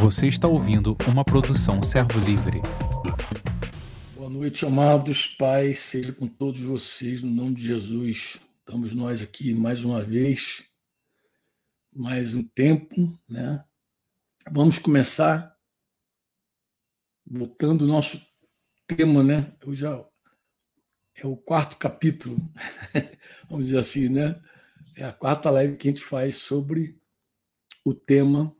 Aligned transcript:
Você 0.00 0.26
está 0.26 0.48
ouvindo 0.48 0.96
uma 1.08 1.24
produção 1.24 1.82
Servo 1.82 2.18
Livre. 2.20 2.60
Boa 4.14 4.28
noite, 4.28 4.66
amados 4.66 5.28
pais, 5.28 5.78
seja 5.78 6.12
com 6.12 6.26
todos 6.26 6.60
vocês, 6.60 7.22
no 7.22 7.30
nome 7.30 7.54
de 7.54 7.66
Jesus. 7.66 8.40
Estamos 8.58 8.94
nós 8.94 9.22
aqui 9.22 9.54
mais 9.54 9.84
uma 9.84 10.02
vez, 10.02 10.68
mais 11.94 12.34
um 12.34 12.42
tempo, 12.42 13.18
né? 13.28 13.64
Vamos 14.50 14.78
começar 14.78 15.56
voltando 17.24 17.82
o 17.82 17.88
nosso 17.88 18.20
tema, 18.86 19.22
né? 19.22 19.56
Eu 19.64 19.74
já 19.74 20.04
é 21.14 21.26
o 21.26 21.36
quarto 21.36 21.76
capítulo, 21.76 22.36
vamos 23.48 23.66
dizer 23.66 23.78
assim, 23.78 24.08
né? 24.08 24.40
É 24.96 25.04
a 25.04 25.12
quarta 25.12 25.50
live 25.50 25.76
que 25.76 25.88
a 25.88 25.90
gente 25.90 26.04
faz 26.04 26.36
sobre 26.36 27.00
o 27.84 27.94
tema 27.94 28.54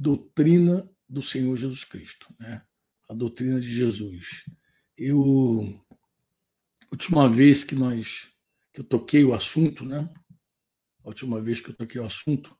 doutrina 0.00 0.90
do 1.06 1.22
Senhor 1.22 1.54
Jesus 1.54 1.84
Cristo, 1.84 2.34
né? 2.40 2.62
A 3.06 3.12
doutrina 3.12 3.60
de 3.60 3.68
Jesus. 3.68 4.46
Eu 4.96 5.78
última 6.90 7.28
vez 7.28 7.62
que 7.62 7.74
nós 7.74 8.30
que 8.72 8.80
eu 8.80 8.84
toquei 8.84 9.24
o 9.24 9.34
assunto, 9.34 9.84
né? 9.84 10.08
A 11.04 11.08
última 11.08 11.40
vez 11.40 11.60
que 11.60 11.70
eu 11.70 11.74
toquei 11.74 12.00
o 12.00 12.06
assunto, 12.06 12.56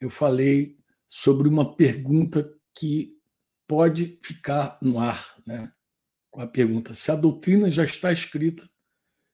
eu 0.00 0.08
falei 0.08 0.78
sobre 1.08 1.48
uma 1.48 1.74
pergunta 1.74 2.54
que 2.78 3.18
pode 3.66 4.18
ficar 4.22 4.78
no 4.80 5.00
ar, 5.00 5.34
né? 5.44 5.72
Com 6.30 6.40
a 6.40 6.46
pergunta: 6.46 6.94
se 6.94 7.10
a 7.10 7.16
doutrina 7.16 7.72
já 7.72 7.82
está 7.82 8.12
escrita, 8.12 8.68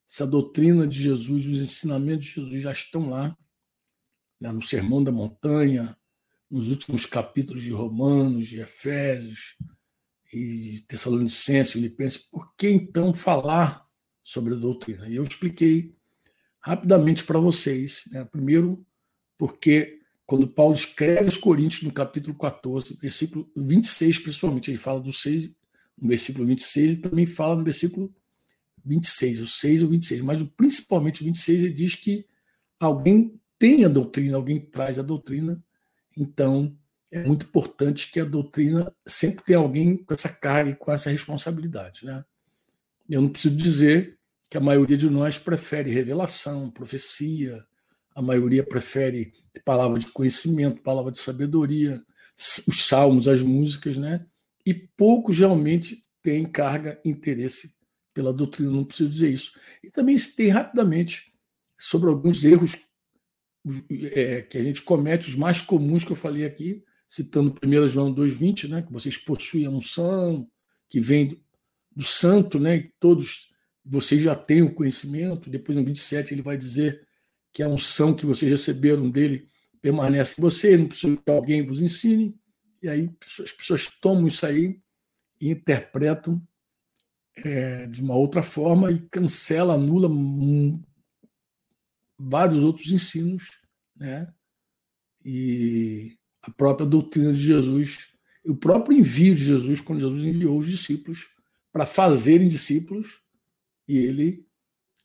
se 0.07 0.23
a 0.23 0.27
doutrina 0.27 0.87
de 0.87 0.99
Jesus, 0.99 1.47
os 1.47 1.61
ensinamentos 1.61 2.27
de 2.27 2.35
Jesus 2.35 2.63
já 2.63 2.73
estão 2.73 3.11
lá, 3.11 3.37
né, 4.41 4.51
no 4.51 4.63
Sermão 4.63 5.03
da 5.03 5.13
Montanha, 5.13 5.97
nos 6.51 6.69
últimos 6.69 7.07
capítulos 7.07 7.63
de 7.63 7.71
Romanos, 7.71 8.47
de 8.49 8.61
Efésios, 8.61 9.57
e 10.33 10.81
Tessalonicenses, 10.87 11.73
Filipenses, 11.73 12.19
por 12.19 12.55
que 12.57 12.69
então 12.69 13.15
falar 13.15 13.87
sobre 14.23 14.55
a 14.55 14.57
doutrina? 14.57 15.09
E 15.09 15.17
eu 15.17 15.25
expliquei 15.25 15.95
rapidamente 16.61 17.25
para 17.25 17.39
vocês. 17.39 18.05
Né? 18.13 18.25
Primeiro, 18.25 18.85
porque 19.39 20.01
quando 20.27 20.49
Paulo 20.49 20.75
escreve 20.75 21.27
aos 21.27 21.37
Coríntios, 21.37 21.83
no 21.83 21.93
capítulo 21.93 22.35
14, 22.37 22.99
versículo 23.01 23.49
26, 23.57 24.19
principalmente, 24.19 24.71
ele 24.71 24.79
fala 24.79 25.01
do 25.01 25.13
6, 25.13 25.57
no 25.97 26.09
versículo 26.09 26.47
26, 26.47 26.95
e 26.95 27.03
também 27.03 27.25
fala 27.25 27.57
no 27.57 27.65
versículo 27.65 28.13
26, 28.85 29.41
o 29.41 29.47
6 29.47 29.81
e 29.81 29.85
o 29.85 29.89
26, 29.89 30.21
mas 30.23 30.43
principalmente 30.43 31.23
o 31.23 31.25
26 31.25 31.65
ele 31.65 31.73
diz 31.73 31.95
que 31.95 32.27
alguém 32.79 33.41
tem 33.59 33.85
a 33.85 33.89
doutrina, 33.89 34.37
alguém 34.37 34.61
traz 34.61 34.99
a 34.99 35.03
doutrina, 35.03 35.63
então 36.17 36.77
é 37.11 37.23
muito 37.25 37.47
importante 37.47 38.11
que 38.11 38.21
a 38.21 38.25
doutrina 38.25 38.93
sempre 39.07 39.45
tenha 39.45 39.59
alguém 39.59 39.97
com 39.97 40.13
essa 40.13 40.29
carga 40.29 40.71
e 40.71 40.75
com 40.75 40.93
essa 40.93 41.11
responsabilidade. 41.11 42.05
Né? 42.05 42.25
Eu 43.09 43.23
não 43.23 43.29
preciso 43.29 43.57
dizer 43.57 44.19
que 44.51 44.57
a 44.57 44.61
maioria 44.61 44.97
de 44.97 45.09
nós 45.09 45.39
prefere 45.39 45.91
revelação, 45.91 46.71
profecia, 46.71 47.65
a 48.15 48.23
maioria 48.23 48.65
prefere 48.65 49.33
palavra 49.65 49.99
de 49.99 50.07
conhecimento, 50.09 50.83
palavra 50.83 51.13
de 51.13 51.19
sabedoria, 51.19 52.03
os 52.69 52.87
salmos, 52.87 53.29
as 53.29 53.43
músicas, 53.43 53.97
né? 53.97 54.25
E 54.65 54.75
poucos 54.75 55.39
realmente 55.39 56.05
têm 56.23 56.45
carga, 56.45 57.01
interesse 57.05 57.75
pela 58.13 58.33
doutrina, 58.33 58.71
não 58.71 58.85
preciso 58.85 59.11
dizer 59.11 59.31
isso. 59.31 59.53
E 59.83 59.91
também 59.91 60.17
se 60.17 60.35
tem 60.35 60.49
rapidamente 60.49 61.33
sobre 61.79 62.09
alguns 62.09 62.43
erros 62.45 62.77
é, 64.13 64.43
que 64.43 64.59
a 64.59 64.63
gente 64.63 64.83
comete, 64.83 65.29
os 65.29 65.37
mais 65.37 65.61
comuns 65.61 66.05
que 66.05 66.13
eu 66.13 66.17
falei 66.17 66.45
aqui, 66.45 66.83
citando 67.09 67.55
1 67.63 67.89
João 67.89 68.15
2,20, 68.15 68.69
né, 68.69 68.83
que 68.83 68.93
vocês 68.93 69.17
possuem 69.17 69.67
a 69.67 69.71
unção, 69.71 70.49
que 70.89 71.01
vem 71.01 71.29
do, 71.29 71.41
do 71.97 72.05
santo, 72.05 72.59
né, 72.59 72.77
e 72.77 72.93
todos 72.99 73.55
vocês 73.85 74.23
já 74.23 74.35
têm 74.35 74.63
o 74.63 74.75
conhecimento. 74.75 75.49
Depois, 75.49 75.77
no 75.77 75.85
27, 75.85 76.35
ele 76.35 76.43
vai 76.43 76.57
dizer 76.57 77.07
que 77.53 77.63
a 77.63 77.69
unção 77.69 78.15
que 78.15 78.27
vocês 78.27 78.51
receberam 78.51 79.09
dele 79.11 79.49
permanece 79.81 80.35
em 80.39 80.43
você, 80.43 80.77
não 80.77 80.87
precisa 80.87 81.17
que 81.17 81.31
alguém 81.31 81.65
vos 81.65 81.81
ensine. 81.81 82.37
E 82.83 82.89
aí 82.89 83.11
as 83.23 83.53
pessoas 83.53 83.89
tomam 84.01 84.27
isso 84.27 84.45
aí 84.45 84.81
e 85.41 85.51
interpretam 85.51 86.43
é, 87.37 87.87
de 87.87 88.03
uma 88.03 88.15
outra 88.15 88.43
forma 88.43 88.91
e 88.91 88.99
cancela, 88.99 89.75
anula 89.75 90.09
vários 92.19 92.63
outros 92.65 92.91
ensinos, 92.91 93.59
né? 93.95 94.33
E 95.25 96.17
a 96.43 96.51
própria 96.51 96.87
doutrina 96.87 97.33
de 97.33 97.41
Jesus, 97.41 98.09
o 98.45 98.55
próprio 98.55 98.99
envio 98.99 99.35
de 99.35 99.45
Jesus, 99.45 99.81
quando 99.81 100.01
Jesus 100.01 100.25
enviou 100.25 100.59
os 100.59 100.69
discípulos 100.69 101.35
para 101.73 101.85
fazerem 101.85 102.49
discípulos, 102.49 103.21
e 103.89 103.99
ele 103.99 104.47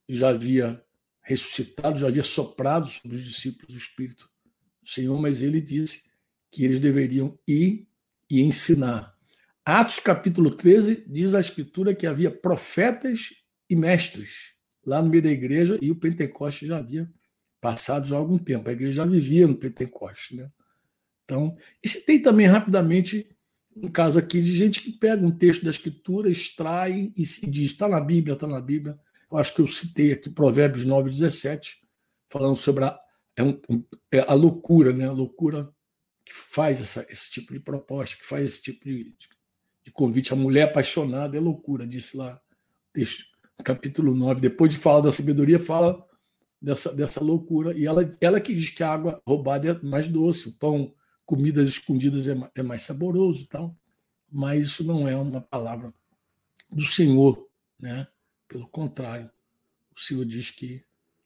já 0.08 0.30
havia 0.30 0.84
ressuscitado, 1.22 2.00
já 2.00 2.08
havia 2.08 2.24
soprado 2.24 2.88
sobre 2.88 3.18
os 3.18 3.24
discípulos 3.24 3.76
o 3.76 3.78
Espírito 3.78 4.30
do 4.82 4.90
Senhor, 4.90 5.20
mas 5.20 5.42
ele 5.42 5.62
disse 5.62 6.04
que 6.52 6.64
eles 6.64 6.80
deveriam 6.80 7.38
ir 7.48 7.88
e 8.30 8.42
ensinar. 8.42 9.16
Atos 9.64 10.00
capítulo 10.00 10.52
13 10.52 11.06
diz 11.08 11.34
a 11.34 11.40
Escritura 11.40 11.96
que 11.96 12.08
havia 12.08 12.32
profetas 12.32 13.44
e 13.70 13.76
mestres 13.76 14.56
lá 14.86 15.02
no 15.02 15.10
meio 15.10 15.24
da 15.24 15.30
igreja 15.30 15.78
e 15.82 15.92
o 15.92 15.96
Pentecoste 15.96 16.68
já 16.68 16.78
havia 16.78 17.10
passado 17.60 18.08
já 18.08 18.18
algum 18.18 18.38
tempo. 18.38 18.68
A 18.68 18.74
igreja 18.74 19.04
já 19.04 19.06
vivia 19.06 19.48
no 19.48 19.56
Pentecoste. 19.56 20.36
Né? 20.36 20.50
Então, 21.24 21.56
e 21.84 21.88
se 21.88 22.06
tem 22.06 22.22
também 22.22 22.48
rapidamente 22.48 23.30
um 23.76 23.88
caso 23.88 24.20
aqui 24.20 24.42
de 24.42 24.54
gente 24.54 24.82
que 24.82 24.92
pega 24.92 25.26
um 25.26 25.32
texto 25.32 25.64
da 25.64 25.70
Escritura, 25.70 26.30
extrai 26.30 27.12
e 27.16 27.26
se 27.26 27.50
diz: 27.50 27.72
está 27.72 27.88
na 27.88 28.02
Bíblia, 28.02 28.34
está 28.34 28.48
na 28.48 28.60
Bíblia. 28.60 29.00
Eu 29.32 29.38
acho 29.38 29.56
que 29.56 29.62
eu 29.62 29.68
citei 29.68 30.12
aqui 30.12 30.30
Provérbios 30.30 30.86
9, 30.86 31.10
17, 31.10 31.88
falando 32.28 32.58
sobre 32.58 32.84
a, 32.84 33.00
é 33.36 33.44
um, 33.44 33.62
é 34.12 34.20
a 34.20 34.34
loucura, 34.34 34.92
né? 34.92 35.08
a 35.08 35.12
loucura 35.12 35.74
que 36.26 36.34
faz 36.34 36.82
essa, 36.82 37.06
esse 37.10 37.32
tipo 37.32 37.54
de 37.54 37.60
proposta, 37.60 38.18
que 38.18 38.26
faz 38.26 38.44
esse 38.44 38.62
tipo 38.62 38.84
de, 38.84 39.04
de, 39.06 39.30
de 39.86 39.92
convite. 39.92 40.34
A 40.34 40.36
mulher 40.36 40.64
apaixonada 40.64 41.38
é 41.38 41.40
loucura, 41.40 41.88
disse 41.88 42.18
lá, 42.18 42.40
texto, 42.92 43.31
capítulo 43.64 44.16
9. 44.16 44.42
Depois 44.42 44.72
de 44.72 44.80
falar 44.80 45.02
da 45.02 45.12
sabedoria, 45.12 45.60
fala 45.60 46.06
dessa, 46.62 46.94
dessa 46.96 47.24
loucura. 47.24 47.78
E 47.78 47.86
ela, 47.86 48.10
ela 48.20 48.40
que 48.40 48.54
diz 48.54 48.70
que 48.70 48.84
a 48.84 48.92
água 48.92 49.22
roubada 49.26 49.70
é 49.70 49.86
mais 49.86 50.08
doce, 50.08 50.50
o 50.50 50.58
pão, 50.58 50.94
comidas 51.26 51.68
escondidas 51.68 52.28
é, 52.28 52.36
é 52.56 52.64
mais 52.64 52.84
saboroso 52.84 53.48
tal. 53.48 53.76
Mas 54.30 54.68
isso 54.68 54.84
não 54.84 55.08
é 55.08 55.16
uma 55.16 55.42
palavra 55.42 55.94
do 56.72 56.86
Senhor, 56.86 57.48
né? 57.80 58.08
Pelo 58.48 58.68
contrário, 58.68 59.30
o 59.96 60.00
Senhor 60.00 60.26
diz 60.26 60.52
que 60.52 60.86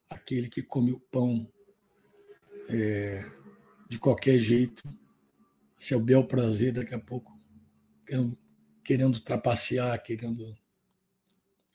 aquele 0.10 0.48
que 0.48 0.64
come 0.64 0.92
o 0.92 1.00
pão 1.00 1.48
é, 2.70 3.24
de 3.88 4.00
qualquer 4.00 4.38
jeito, 4.40 4.84
se 5.78 5.94
é 5.94 6.00
bel 6.00 6.26
prazer, 6.26 6.74
daqui 6.74 6.94
a 6.94 7.00
pouco, 7.00 7.40
querendo, 8.06 8.38
querendo 8.84 9.20
trapacear, 9.20 10.02
querendo 10.02 10.56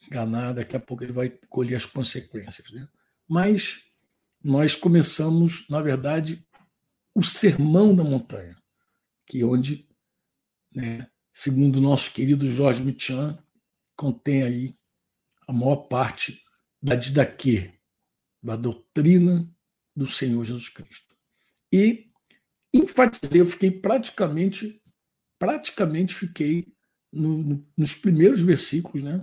enganar, 0.06 0.53
daqui 0.53 0.77
a 0.77 0.81
pouco 0.81 1.05
ele 1.05 1.12
vai 1.12 1.31
colher 1.49 1.77
as 1.77 1.84
consequências. 1.84 2.71
Né? 2.72 2.88
Mas 3.28 3.84
nós 4.43 4.75
começamos, 4.75 5.69
na 5.69 5.81
verdade, 5.81 6.44
o 7.15 7.22
sermão 7.22 7.94
da 7.94 8.05
montanha, 8.05 8.56
que 9.27 9.41
é 9.41 9.44
onde, 9.44 9.88
né, 10.75 11.09
segundo 11.33 11.77
o 11.77 11.81
nosso 11.81 12.12
querido 12.12 12.49
Jorge 12.49 12.83
Michan, 12.83 13.38
contém 13.97 14.43
aí 14.43 14.75
a 15.47 15.53
maior 15.53 15.77
parte 15.77 16.43
da 16.82 16.94
didaquê, 16.94 17.75
da 18.43 18.56
doutrina 18.56 19.49
do 19.94 20.06
Senhor 20.06 20.43
Jesus 20.44 20.69
Cristo. 20.69 21.15
E 21.72 22.11
enfatizei, 22.72 23.41
eu 23.41 23.47
fiquei 23.47 23.71
praticamente, 23.71 24.81
praticamente 25.38 26.14
fiquei 26.14 26.73
no, 27.12 27.43
no, 27.43 27.69
nos 27.76 27.94
primeiros 27.94 28.41
versículos, 28.41 29.03
né? 29.03 29.23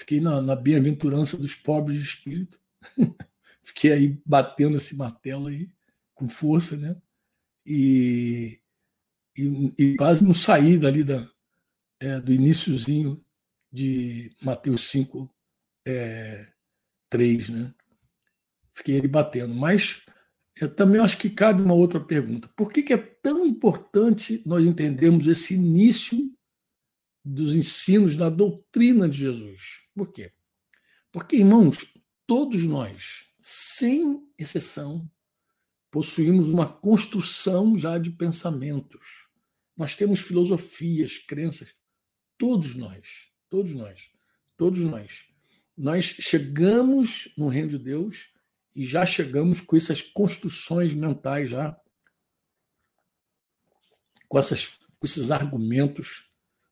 Fiquei 0.00 0.18
na, 0.18 0.40
na 0.40 0.56
bem-aventurança 0.56 1.36
dos 1.36 1.54
pobres 1.54 1.98
de 1.98 2.04
espírito. 2.04 2.58
fiquei 3.62 3.92
aí 3.92 4.18
batendo 4.24 4.78
esse 4.78 4.96
martelo 4.96 5.48
aí 5.48 5.70
com 6.14 6.26
força, 6.26 6.74
né? 6.74 6.96
E, 7.66 8.58
e, 9.36 9.74
e 9.78 9.96
quase 9.96 10.24
não 10.24 10.32
saí 10.32 10.78
dali 10.78 11.04
da, 11.04 11.28
é, 12.00 12.18
do 12.18 12.32
iníciozinho 12.32 13.22
de 13.70 14.34
Mateus 14.40 14.88
5, 14.88 15.30
é, 15.86 16.50
3, 17.10 17.50
né? 17.50 17.74
Fiquei 18.72 18.98
ali 18.98 19.06
batendo. 19.06 19.54
Mas 19.54 20.06
eu 20.58 20.74
também 20.74 20.98
acho 20.98 21.18
que 21.18 21.28
cabe 21.28 21.60
uma 21.60 21.74
outra 21.74 22.00
pergunta. 22.00 22.48
Por 22.56 22.72
que, 22.72 22.82
que 22.82 22.94
é 22.94 22.96
tão 22.96 23.44
importante 23.44 24.42
nós 24.46 24.64
entendermos 24.64 25.26
esse 25.26 25.56
início 25.56 26.16
dos 27.22 27.54
ensinos 27.54 28.16
da 28.16 28.30
doutrina 28.30 29.06
de 29.06 29.18
Jesus? 29.18 29.79
Por 29.94 30.12
quê? 30.12 30.32
Porque, 31.12 31.36
irmãos, 31.36 31.94
todos 32.26 32.64
nós, 32.64 33.26
sem 33.40 34.26
exceção, 34.38 35.10
possuímos 35.90 36.48
uma 36.48 36.66
construção 36.66 37.76
já 37.76 37.98
de 37.98 38.10
pensamentos. 38.10 39.28
Nós 39.76 39.96
temos 39.96 40.20
filosofias, 40.20 41.18
crenças, 41.18 41.74
todos 42.38 42.76
nós, 42.76 43.32
todos 43.48 43.74
nós, 43.74 44.12
todos 44.56 44.80
nós. 44.80 45.32
Nós 45.76 46.04
chegamos 46.04 47.32
no 47.36 47.48
reino 47.48 47.70
de 47.70 47.78
Deus 47.78 48.34
e 48.74 48.84
já 48.84 49.04
chegamos 49.04 49.60
com 49.60 49.76
essas 49.76 50.00
construções 50.00 50.94
mentais 50.94 51.50
já 51.50 51.76
com, 54.30 54.38
essas, 54.38 54.68
com 54.68 55.04
esses 55.04 55.32
argumentos, 55.32 56.30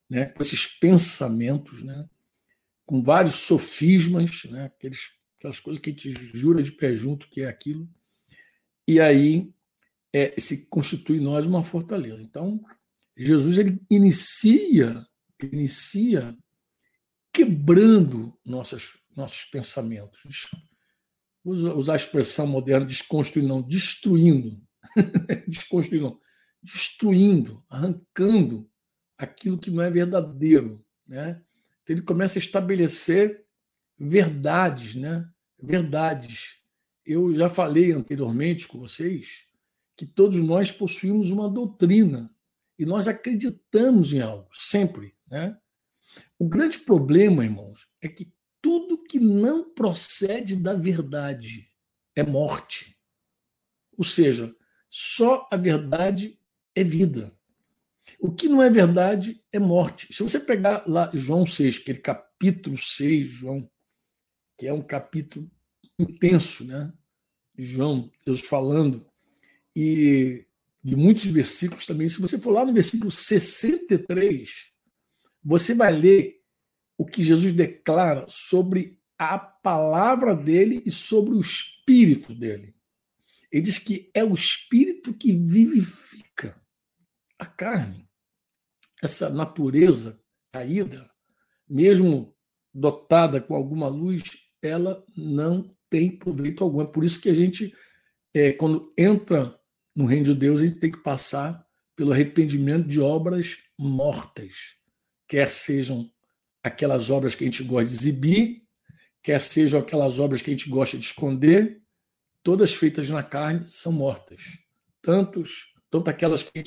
né, 0.09 0.26
com 0.26 0.41
esses 0.41 0.65
pensamentos, 0.65 1.82
né, 1.82 2.09
com 2.88 3.02
vários 3.02 3.35
sofismas, 3.35 4.44
né, 4.44 4.64
aqueles, 4.64 5.11
aquelas 5.38 5.61
coisas 5.61 5.81
que 5.81 5.90
a 5.90 5.93
gente 5.93 6.11
jura 6.35 6.62
de 6.62 6.73
pé 6.73 6.94
junto 6.94 7.29
que 7.29 7.43
é 7.43 7.46
aquilo, 7.46 7.87
e 8.87 8.99
aí 8.99 9.52
é, 10.12 10.35
se 10.40 10.67
constitui 10.69 11.20
nós 11.20 11.44
uma 11.44 11.62
fortaleza. 11.62 12.23
Então, 12.23 12.64
Jesus 13.14 13.58
ele 13.58 13.79
inicia, 13.90 15.06
inicia 15.43 16.35
quebrando 17.31 18.35
nossas, 18.43 18.94
nossos 19.14 19.44
pensamentos. 19.44 20.50
Vou 21.44 21.55
usar 21.76 21.93
a 21.93 21.96
expressão 21.96 22.46
moderna, 22.46 22.87
desconstruir, 22.87 23.46
não, 23.46 23.61
destruindo. 23.61 24.58
desconstruir, 25.46 26.00
não 26.00 26.19
destruindo, 26.62 27.64
arrancando 27.69 28.69
aquilo 29.17 29.58
que 29.58 29.70
não 29.70 29.82
é 29.82 29.91
verdadeiro. 29.91 30.84
Né? 31.06 31.43
Então 31.88 31.96
ele 31.96 32.05
começa 32.05 32.38
a 32.38 32.43
estabelecer 32.43 33.46
verdades, 33.99 34.94
né? 34.94 35.26
verdades. 35.58 36.58
Eu 37.02 37.32
já 37.32 37.49
falei 37.49 37.93
anteriormente 37.93 38.69
com 38.69 38.79
vocês 38.79 39.49
que 39.96 40.05
todos 40.05 40.37
nós 40.37 40.70
possuímos 40.70 41.31
uma 41.31 41.49
doutrina 41.49 42.31
e 42.79 42.85
nós 42.85 43.08
acreditamos 43.08 44.12
em 44.12 44.20
algo, 44.20 44.50
sempre. 44.52 45.14
Né? 45.31 45.58
O 46.38 46.46
grande 46.46 46.79
problema, 46.81 47.43
irmãos, 47.43 47.87
é 48.02 48.08
que 48.08 48.31
tudo 48.61 49.02
que 49.05 49.19
não 49.19 49.73
procede 49.73 50.56
da 50.56 50.75
verdade 50.75 51.73
é 52.14 52.23
morte. 52.23 52.99
Ou 53.96 54.05
seja, 54.05 54.55
só 54.91 55.49
a 55.50 55.56
verdade 55.56 56.38
é 56.75 56.84
vida. 56.84 57.32
O 58.19 58.32
que 58.32 58.49
não 58.49 58.62
é 58.62 58.69
verdade 58.69 59.41
é 59.53 59.59
morte. 59.59 60.12
Se 60.12 60.23
você 60.23 60.41
pegar 60.41 60.82
lá 60.87 61.11
João 61.15 61.47
6, 61.47 61.79
aquele 61.79 61.99
capítulo 61.99 62.76
6, 62.76 63.26
João, 63.26 63.70
que 64.59 64.67
é 64.67 64.73
um 64.73 64.82
capítulo 64.82 65.49
intenso, 65.99 66.65
né? 66.65 66.93
João, 67.56 68.11
Deus 68.26 68.41
falando, 68.41 69.06
e 69.75 70.44
de 70.82 70.97
muitos 70.97 71.25
versículos 71.26 71.87
também. 71.87 72.09
Se 72.09 72.20
você 72.20 72.38
for 72.38 72.50
lá 72.50 72.65
no 72.65 72.73
versículo 72.73 73.11
63, 73.11 74.73
você 75.43 75.75
vai 75.75 75.93
ler 75.93 76.41
o 76.97 77.06
que 77.06 77.23
Jesus 77.23 77.53
declara 77.53 78.26
sobre 78.29 78.99
a 79.17 79.38
palavra 79.38 80.35
dele 80.35 80.82
e 80.85 80.91
sobre 80.91 81.35
o 81.35 81.41
espírito 81.41 82.35
dele. 82.35 82.75
Ele 83.50 83.62
diz 83.62 83.79
que 83.79 84.11
é 84.15 84.25
o 84.25 84.35
espírito 84.35 85.15
que 85.15 85.32
vivifica 85.32 86.61
a 87.38 87.47
carne, 87.47 88.07
essa 89.03 89.31
natureza 89.31 90.21
caída, 90.53 91.09
mesmo 91.69 92.35
dotada 92.73 93.41
com 93.41 93.55
alguma 93.55 93.89
luz, 93.89 94.23
ela 94.62 95.05
não 95.17 95.69
tem 95.91 96.17
proveito 96.17 96.62
algum. 96.65 96.81
É 96.81 96.87
por 96.87 97.05
isso 97.05 97.21
que 97.21 97.29
a 97.29 97.35
gente, 97.35 97.75
é, 98.35 98.53
quando 98.53 98.93
entra 98.97 99.59
no 99.95 100.06
reino 100.06 100.27
de 100.27 100.35
Deus, 100.35 100.61
a 100.61 100.67
gente 100.67 100.79
tem 100.79 100.91
que 100.91 101.03
passar 101.03 101.67
pelo 101.97 102.12
arrependimento 102.12 102.87
de 102.87 103.00
obras 103.00 103.59
mortas, 103.79 104.77
quer 105.27 105.51
sejam 105.51 106.11
aquelas 106.62 107.11
obras 107.11 107.35
que 107.35 107.44
a 107.44 107.47
gente 107.47 107.65
gosta 107.65 107.89
de 107.89 107.94
exibir, 107.94 108.62
quer 109.23 109.41
sejam 109.43 109.81
aquelas 109.81 110.19
obras 110.19 110.41
que 110.41 110.51
a 110.51 110.55
gente 110.55 110.69
gosta 110.69 110.97
de 110.97 111.05
esconder, 111.05 111.83
todas 112.43 112.75
feitas 112.75 113.11
na 113.11 113.23
carne 113.23 113.65
são 113.69 113.93
mortas. 113.93 114.59
Tantos 115.03 115.75
tanto 115.91 116.11
aquelas 116.11 116.43
que 116.43 116.62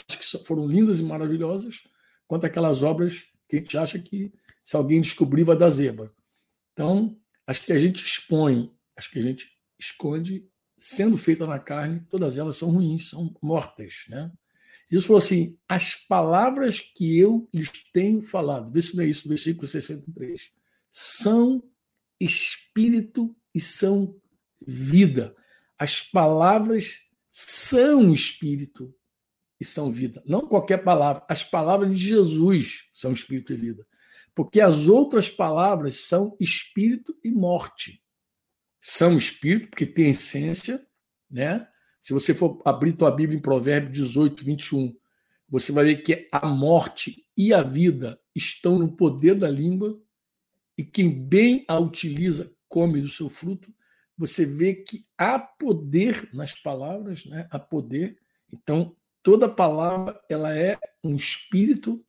foram 0.46 0.68
lindas 0.68 1.00
e 1.00 1.04
maravilhosas, 1.04 1.88
quanto 2.32 2.46
aquelas 2.46 2.82
obras 2.82 3.26
que 3.46 3.58
a 3.58 3.60
gente 3.60 3.78
acha 3.78 4.00
que, 4.00 4.32
se 4.64 4.78
alguém 4.78 5.02
descobrir, 5.02 5.44
vai 5.44 5.58
dar 5.58 5.70
zebra. 5.70 6.10
Então, 6.72 7.20
acho 7.46 7.66
que 7.66 7.74
a 7.74 7.78
gente 7.78 8.06
expõe, 8.06 8.74
acho 8.96 9.12
que 9.12 9.20
a 9.20 9.22
gente 9.22 9.50
esconde, 9.78 10.50
sendo 10.78 11.18
feita 11.18 11.46
na 11.46 11.60
carne, 11.60 12.08
todas 12.10 12.38
elas 12.38 12.56
são 12.56 12.72
ruins, 12.72 13.10
são 13.10 13.36
mortas. 13.42 14.06
Né? 14.08 14.32
Jesus 14.90 15.08
falou 15.08 15.18
assim: 15.18 15.60
as 15.68 15.94
palavras 15.94 16.80
que 16.80 17.20
eu 17.20 17.50
lhes 17.54 17.70
tenho 17.92 18.22
falado, 18.22 18.72
vê 18.72 18.82
se 18.82 18.96
não 18.96 19.04
é 19.04 19.08
isso, 19.08 19.28
versículo 19.28 19.68
63, 19.68 20.54
são 20.90 21.62
espírito 22.18 23.36
e 23.54 23.60
são 23.60 24.18
vida. 24.66 25.36
As 25.78 26.02
palavras 26.02 27.10
são 27.30 28.14
espírito 28.14 28.96
e 29.62 29.64
são 29.64 29.92
vida. 29.92 30.24
Não 30.26 30.42
qualquer 30.42 30.80
palavra. 30.80 31.24
As 31.30 31.44
palavras 31.44 31.92
de 31.92 32.04
Jesus 32.04 32.90
são 32.92 33.14
espírito 33.14 33.54
e 33.54 33.56
vida. 33.56 33.86
Porque 34.34 34.60
as 34.60 34.90
outras 34.90 35.30
palavras 35.30 35.98
são 35.98 36.36
espírito 36.40 37.16
e 37.24 37.30
morte. 37.30 38.04
São 38.80 39.16
espírito, 39.20 39.70
porque 39.70 39.86
tem 39.86 40.10
essência, 40.10 40.84
né? 41.30 41.68
Se 42.02 42.12
você 42.12 42.34
for 42.34 42.60
abrir 42.66 42.94
tua 42.94 43.12
Bíblia 43.12 43.38
em 43.38 43.42
Provérbios 43.42 43.96
18, 43.96 44.44
21, 44.44 44.98
você 45.48 45.72
vai 45.72 45.86
ver 45.86 45.98
que 45.98 46.28
a 46.32 46.48
morte 46.48 47.24
e 47.38 47.54
a 47.54 47.62
vida 47.62 48.20
estão 48.34 48.80
no 48.80 48.96
poder 48.96 49.36
da 49.36 49.48
língua, 49.48 50.02
e 50.76 50.84
quem 50.84 51.12
bem 51.24 51.64
a 51.68 51.78
utiliza 51.78 52.52
come 52.68 53.00
do 53.00 53.10
seu 53.10 53.30
fruto. 53.30 53.72
Você 54.18 54.44
vê 54.44 54.74
que 54.74 55.06
há 55.16 55.38
poder 55.38 56.28
nas 56.34 56.56
palavras, 56.56 57.28
né? 57.28 57.48
há 57.52 57.60
poder. 57.60 58.18
Então, 58.52 58.96
toda 59.24 59.50
palavra 59.50 60.20
ela 60.30 60.56
é 60.56 60.78
um 61.04 61.16
espírito, 61.16 62.04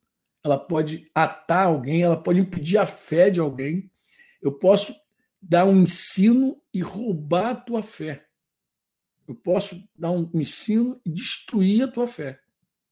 ela 0.44 0.58
pode 0.58 1.10
atar 1.14 1.66
alguém, 1.66 2.02
ela 2.02 2.20
pode 2.20 2.40
impedir 2.40 2.78
a 2.78 2.86
fé 2.86 3.30
de 3.30 3.40
alguém. 3.40 3.90
Eu 4.40 4.52
posso 4.52 4.94
dar 5.40 5.64
um 5.64 5.82
ensino 5.82 6.60
e 6.72 6.80
roubar 6.80 7.50
a 7.50 7.54
tua 7.54 7.82
fé. 7.82 8.26
Eu 9.26 9.34
posso 9.34 9.88
dar 9.96 10.10
um 10.10 10.28
ensino 10.34 11.00
e 11.06 11.10
destruir 11.10 11.84
a 11.84 11.88
tua 11.88 12.06
fé 12.06 12.40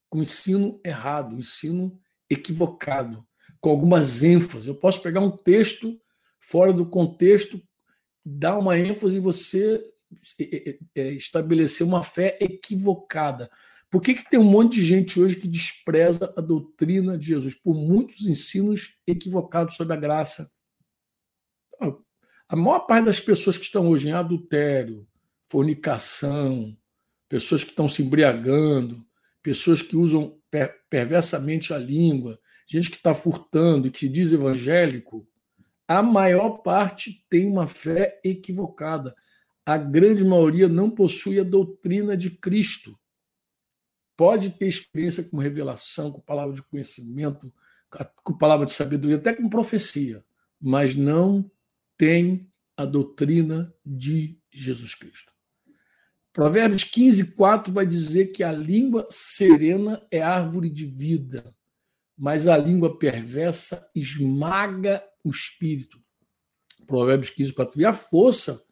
com 0.08 0.20
ensino 0.20 0.80
errado, 0.84 1.38
ensino 1.38 1.98
equivocado, 2.28 3.24
com 3.60 3.70
algumas 3.70 4.22
ênfases. 4.22 4.66
Eu 4.66 4.74
posso 4.74 5.00
pegar 5.00 5.20
um 5.20 5.30
texto 5.30 6.00
fora 6.40 6.72
do 6.72 6.84
contexto, 6.84 7.62
dar 8.24 8.58
uma 8.58 8.76
ênfase 8.76 9.16
e 9.16 9.20
você 9.20 9.84
é, 10.38 10.70
é, 10.70 10.78
é, 10.96 11.08
estabelecer 11.12 11.86
uma 11.86 12.02
fé 12.02 12.36
equivocada. 12.40 13.48
Por 13.90 14.00
que, 14.00 14.14
que 14.14 14.30
tem 14.30 14.38
um 14.38 14.44
monte 14.44 14.76
de 14.76 14.84
gente 14.84 15.20
hoje 15.20 15.34
que 15.34 15.48
despreza 15.48 16.32
a 16.36 16.40
doutrina 16.40 17.18
de 17.18 17.26
Jesus? 17.26 17.56
Por 17.56 17.74
muitos 17.74 18.24
ensinos 18.26 19.00
equivocados 19.04 19.74
sobre 19.74 19.94
a 19.94 19.96
graça. 19.96 20.48
A 22.48 22.54
maior 22.54 22.80
parte 22.80 23.06
das 23.06 23.18
pessoas 23.18 23.58
que 23.58 23.64
estão 23.64 23.88
hoje 23.88 24.08
em 24.08 24.12
adultério, 24.12 25.06
fornicação, 25.48 26.76
pessoas 27.28 27.64
que 27.64 27.70
estão 27.70 27.88
se 27.88 28.02
embriagando, 28.02 29.04
pessoas 29.42 29.82
que 29.82 29.96
usam 29.96 30.38
per 30.50 30.78
perversamente 30.88 31.72
a 31.72 31.78
língua, 31.78 32.38
gente 32.66 32.90
que 32.90 32.96
está 32.96 33.14
furtando 33.14 33.86
e 33.86 33.90
que 33.90 34.00
se 34.00 34.08
diz 34.08 34.32
evangélico, 34.32 35.26
a 35.86 36.02
maior 36.02 36.58
parte 36.58 37.24
tem 37.28 37.46
uma 37.46 37.66
fé 37.66 38.20
equivocada. 38.24 39.14
A 39.64 39.76
grande 39.76 40.24
maioria 40.24 40.68
não 40.68 40.90
possui 40.90 41.40
a 41.40 41.44
doutrina 41.44 42.16
de 42.16 42.30
Cristo 42.30 42.99
pode 44.20 44.50
ter 44.50 44.68
experiência 44.68 45.24
com 45.24 45.38
revelação, 45.38 46.12
com 46.12 46.20
palavra 46.20 46.52
de 46.52 46.60
conhecimento, 46.60 47.50
com 48.22 48.36
palavra 48.36 48.66
de 48.66 48.72
sabedoria, 48.72 49.16
até 49.16 49.32
com 49.32 49.48
profecia, 49.48 50.22
mas 50.60 50.94
não 50.94 51.50
tem 51.96 52.46
a 52.76 52.84
doutrina 52.84 53.74
de 53.82 54.38
Jesus 54.52 54.94
Cristo. 54.94 55.32
Provérbios 56.34 56.84
15, 56.84 57.34
4 57.34 57.72
vai 57.72 57.86
dizer 57.86 58.26
que 58.26 58.44
a 58.44 58.52
língua 58.52 59.08
serena 59.10 60.06
é 60.10 60.20
árvore 60.20 60.68
de 60.68 60.84
vida, 60.84 61.56
mas 62.14 62.46
a 62.46 62.58
língua 62.58 62.98
perversa 62.98 63.90
esmaga 63.94 65.02
o 65.24 65.30
espírito. 65.30 65.98
Provérbios 66.86 67.30
15, 67.30 67.54
4. 67.54 67.80
E 67.80 67.86
a 67.86 67.92
força 67.94 68.66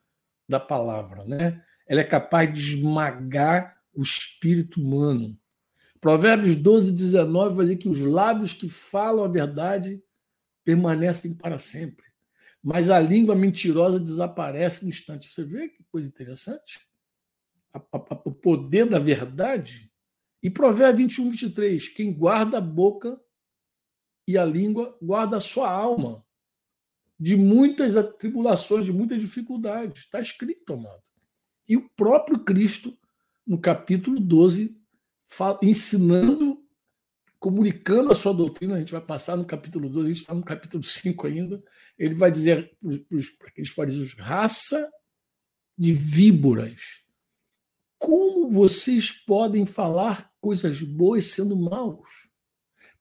da 0.46 0.60
palavra, 0.60 1.24
né? 1.24 1.64
Ela 1.86 2.02
é 2.02 2.04
capaz 2.04 2.52
de 2.52 2.60
esmagar 2.60 3.77
o 3.98 4.02
espírito 4.02 4.80
humano. 4.80 5.36
Provérbios 6.00 6.54
12, 6.54 6.92
19 6.92 7.56
vai 7.56 7.66
dizer 7.66 7.78
que 7.78 7.88
os 7.88 8.00
lábios 8.00 8.52
que 8.52 8.68
falam 8.68 9.24
a 9.24 9.28
verdade 9.28 10.00
permanecem 10.64 11.34
para 11.34 11.58
sempre, 11.58 12.06
mas 12.62 12.90
a 12.90 13.00
língua 13.00 13.34
mentirosa 13.34 13.98
desaparece 13.98 14.84
no 14.84 14.90
instante. 14.90 15.28
Você 15.28 15.44
vê 15.44 15.68
que 15.68 15.82
coisa 15.90 16.06
interessante? 16.06 16.86
o 18.24 18.32
poder 18.32 18.88
da 18.88 18.98
verdade. 18.98 19.92
E 20.42 20.48
Provérbios 20.48 21.16
21, 21.16 21.30
23, 21.30 21.88
quem 21.88 22.12
guarda 22.12 22.58
a 22.58 22.62
boca 22.62 23.20
e 24.26 24.38
a 24.38 24.44
língua 24.44 24.96
guarda 25.02 25.36
a 25.36 25.40
sua 25.40 25.70
alma 25.70 26.24
de 27.18 27.36
muitas 27.36 27.94
tribulações, 28.16 28.84
de 28.84 28.92
muitas 28.92 29.20
dificuldades. 29.20 30.04
Está 30.04 30.20
escrito, 30.20 30.72
amado. 30.72 31.02
E 31.68 31.76
o 31.76 31.88
próprio 31.90 32.38
Cristo, 32.44 32.96
no 33.48 33.58
capítulo 33.58 34.20
12, 34.20 34.78
fala, 35.24 35.58
ensinando, 35.62 36.62
comunicando 37.38 38.12
a 38.12 38.14
sua 38.14 38.34
doutrina, 38.34 38.74
a 38.74 38.78
gente 38.78 38.92
vai 38.92 39.00
passar 39.00 39.36
no 39.36 39.46
capítulo 39.46 39.88
12, 39.88 40.04
a 40.04 40.12
gente 40.12 40.20
está 40.20 40.34
no 40.34 40.44
capítulo 40.44 40.82
5 40.82 41.26
ainda, 41.26 41.64
ele 41.98 42.14
vai 42.14 42.30
dizer 42.30 42.76
para 43.38 43.48
aqueles 43.48 43.70
fariseus, 43.70 44.14
raça 44.18 44.90
de 45.78 45.94
víboras, 45.94 47.08
como 47.96 48.50
vocês 48.50 49.10
podem 49.10 49.64
falar 49.64 50.30
coisas 50.40 50.82
boas 50.82 51.26
sendo 51.26 51.56
maus? 51.56 52.28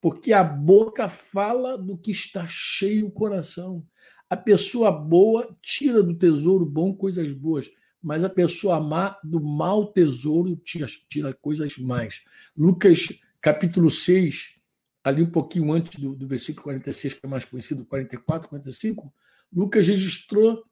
Porque 0.01 0.32
a 0.32 0.44
boca 0.44 1.10
fala 1.10 1.77
do 1.77 1.98
que 1.98 2.12
está 2.12 2.46
cheio 2.48 3.08
o 3.08 3.12
coração. 3.12 3.86
A 4.30 4.38
pessoa 4.38 4.92
boa 4.92 5.56
tira 5.62 6.01
do 6.01 6.18
tesouro 6.18 6.66
bom 6.66 6.96
coisas 6.96 7.32
boas, 7.34 7.70
mas 8.01 8.24
a 8.24 8.30
pessoa 8.30 8.80
má 8.80 9.18
do 9.24 9.42
mau 9.42 9.92
tesouro 9.92 10.56
tira, 10.58 10.88
tira 11.10 11.34
coisas 11.34 11.77
mais. 11.77 12.24
Lucas 12.56 13.20
capítulo 13.42 13.89
6, 13.89 14.60
ali 15.04 15.22
um 15.22 15.30
pouquinho 15.32 15.72
antes 15.72 16.00
do, 16.00 16.16
do 16.16 16.27
versículo 16.27 16.63
46, 16.63 17.13
que 17.16 17.25
é 17.25 17.30
mais 17.30 17.46
conhecido, 17.46 17.86
44, 17.86 18.50
45, 18.50 19.13
Lucas 19.51 19.88
registrou 19.88 20.63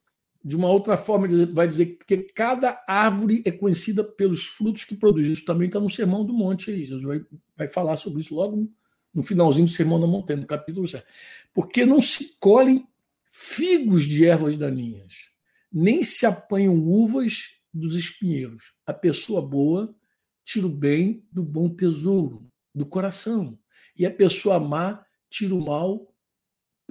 de 0.43 0.55
uma 0.55 0.69
outra 0.69 0.95
forma, 0.95 1.27
vai 1.51 1.67
dizer 1.67 1.97
que 2.05 2.17
cada 2.35 2.83
árvore 2.87 3.41
é 3.45 3.51
conhecida 3.51 4.03
pelos 4.03 4.45
frutos 4.45 4.83
que 4.83 4.95
produz. 4.95 5.27
Isso 5.27 5.43
também 5.43 5.65
está 5.67 5.79
no 5.79 5.89
Sermão 5.89 6.23
do 6.23 6.33
Monte 6.33 6.69
aí. 6.69 6.85
Jesus 6.85 7.01
vai, 7.01 7.25
vai 7.57 7.67
falar 7.67 7.97
sobre 7.97 8.21
isso 8.21 8.35
logo 8.35 8.71
no 9.11 9.23
finalzinho 9.23 9.65
do 9.65 9.71
Sermão 9.71 9.99
da 9.99 10.05
Montanha, 10.05 10.41
no 10.41 10.45
capítulo 10.45 10.87
7. 10.87 11.03
Porque 11.51 11.83
não 11.83 11.99
se 11.99 12.37
colhem 12.39 12.85
figos 13.23 14.05
de 14.05 14.23
ervas 14.25 14.55
daninhas, 14.55 15.31
nem 15.75 16.01
se 16.03 16.25
apanham 16.25 16.73
uvas 16.73 17.49
dos 17.73 17.95
espinheiros. 17.95 18.75
A 18.85 18.93
pessoa 18.93 19.41
boa 19.41 19.93
tira 20.45 20.65
o 20.67 20.69
bem 20.69 21.27
do 21.29 21.43
bom 21.43 21.67
tesouro, 21.67 22.47
do 22.73 22.85
coração. 22.85 23.53
E 23.97 24.05
a 24.05 24.11
pessoa 24.11 24.57
má 24.57 25.05
tira 25.29 25.53
o 25.53 25.59
mal, 25.59 26.15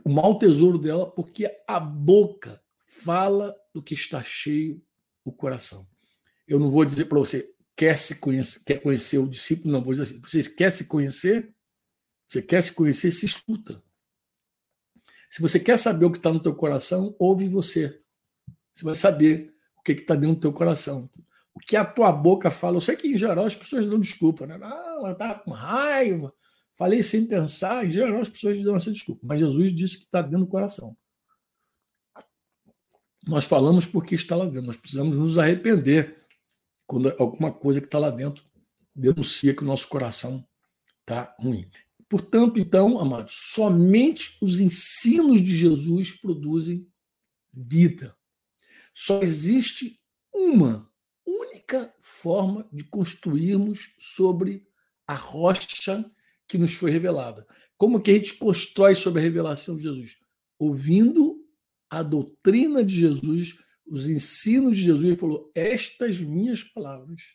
o 0.04 0.10
mau 0.10 0.38
tesouro 0.38 0.76
dela, 0.76 1.10
porque 1.10 1.50
a 1.66 1.80
boca 1.80 2.62
fala 2.84 3.56
do 3.72 3.82
que 3.82 3.94
está 3.94 4.22
cheio 4.22 4.84
o 5.24 5.32
coração. 5.32 5.88
Eu 6.46 6.58
não 6.58 6.70
vou 6.70 6.84
dizer 6.84 7.06
para 7.06 7.18
você, 7.18 7.54
quer 7.74 7.98
se 7.98 8.16
conhecer, 8.16 8.64
quer 8.64 8.82
conhecer 8.82 9.16
o 9.16 9.28
discípulo, 9.28 9.72
não 9.72 9.82
vou 9.82 9.94
dizer 9.94 10.02
assim, 10.02 10.20
você 10.20 10.42
quer 10.54 10.70
se 10.70 10.84
conhecer? 10.84 11.54
Você 12.28 12.42
quer 12.42 12.62
se 12.62 12.72
conhecer, 12.74 13.10
se 13.12 13.24
escuta. 13.24 13.82
Se 15.30 15.40
você 15.40 15.58
quer 15.58 15.78
saber 15.78 16.04
o 16.04 16.12
que 16.12 16.18
está 16.18 16.30
no 16.30 16.42
teu 16.42 16.54
coração, 16.54 17.16
ouve 17.18 17.48
você. 17.48 17.98
Você 18.74 18.84
vai 18.84 18.94
saber 18.96 19.54
o 19.78 19.82
que 19.82 19.92
está 19.92 20.16
dentro 20.16 20.34
do 20.34 20.40
teu 20.40 20.52
coração. 20.52 21.08
O 21.54 21.60
que 21.60 21.76
a 21.76 21.84
tua 21.84 22.10
boca 22.10 22.50
fala. 22.50 22.76
Eu 22.76 22.80
sei 22.80 22.96
que, 22.96 23.06
em 23.06 23.16
geral, 23.16 23.46
as 23.46 23.54
pessoas 23.54 23.86
dão 23.86 24.00
desculpa. 24.00 24.46
Né? 24.46 24.58
Não, 24.58 25.06
eu 25.06 25.12
estava 25.12 25.38
com 25.38 25.52
raiva, 25.52 26.34
falei 26.76 27.00
sem 27.00 27.26
pensar. 27.26 27.86
Em 27.86 27.90
geral, 27.90 28.20
as 28.20 28.28
pessoas 28.28 28.60
dão 28.64 28.74
essa 28.74 28.90
desculpa. 28.90 29.20
Mas 29.24 29.38
Jesus 29.38 29.72
disse 29.72 29.98
que 29.98 30.04
está 30.04 30.20
dentro 30.20 30.40
do 30.40 30.48
coração. 30.48 30.96
Nós 33.28 33.44
falamos 33.44 33.86
porque 33.86 34.16
está 34.16 34.34
lá 34.34 34.44
dentro. 34.44 34.66
Nós 34.66 34.76
precisamos 34.76 35.16
nos 35.16 35.38
arrepender 35.38 36.18
quando 36.84 37.14
alguma 37.18 37.52
coisa 37.52 37.80
que 37.80 37.86
está 37.86 37.98
lá 37.98 38.10
dentro 38.10 38.44
denuncia 38.94 39.54
que 39.54 39.62
o 39.62 39.66
nosso 39.66 39.88
coração 39.88 40.44
está 41.00 41.34
ruim. 41.38 41.70
Portanto, 42.08 42.58
então, 42.58 42.98
amados, 42.98 43.34
somente 43.54 44.36
os 44.42 44.60
ensinos 44.60 45.40
de 45.40 45.56
Jesus 45.56 46.12
produzem 46.12 46.86
vida. 47.52 48.14
Só 48.94 49.20
existe 49.20 49.98
uma 50.32 50.88
única 51.26 51.92
forma 52.00 52.68
de 52.72 52.84
construirmos 52.84 53.94
sobre 53.98 54.66
a 55.06 55.14
rocha 55.14 56.08
que 56.46 56.56
nos 56.56 56.74
foi 56.74 56.90
revelada. 56.90 57.46
Como 57.76 58.00
que 58.00 58.12
a 58.12 58.14
gente 58.14 58.34
constrói 58.34 58.94
sobre 58.94 59.20
a 59.20 59.24
revelação 59.24 59.76
de 59.76 59.82
Jesus? 59.82 60.18
Ouvindo 60.58 61.44
a 61.90 62.02
doutrina 62.02 62.84
de 62.84 62.94
Jesus, 62.94 63.58
os 63.86 64.08
ensinos 64.08 64.76
de 64.76 64.84
Jesus, 64.84 65.04
ele 65.04 65.16
falou: 65.16 65.50
Estas 65.54 66.20
minhas 66.20 66.62
palavras, 66.62 67.34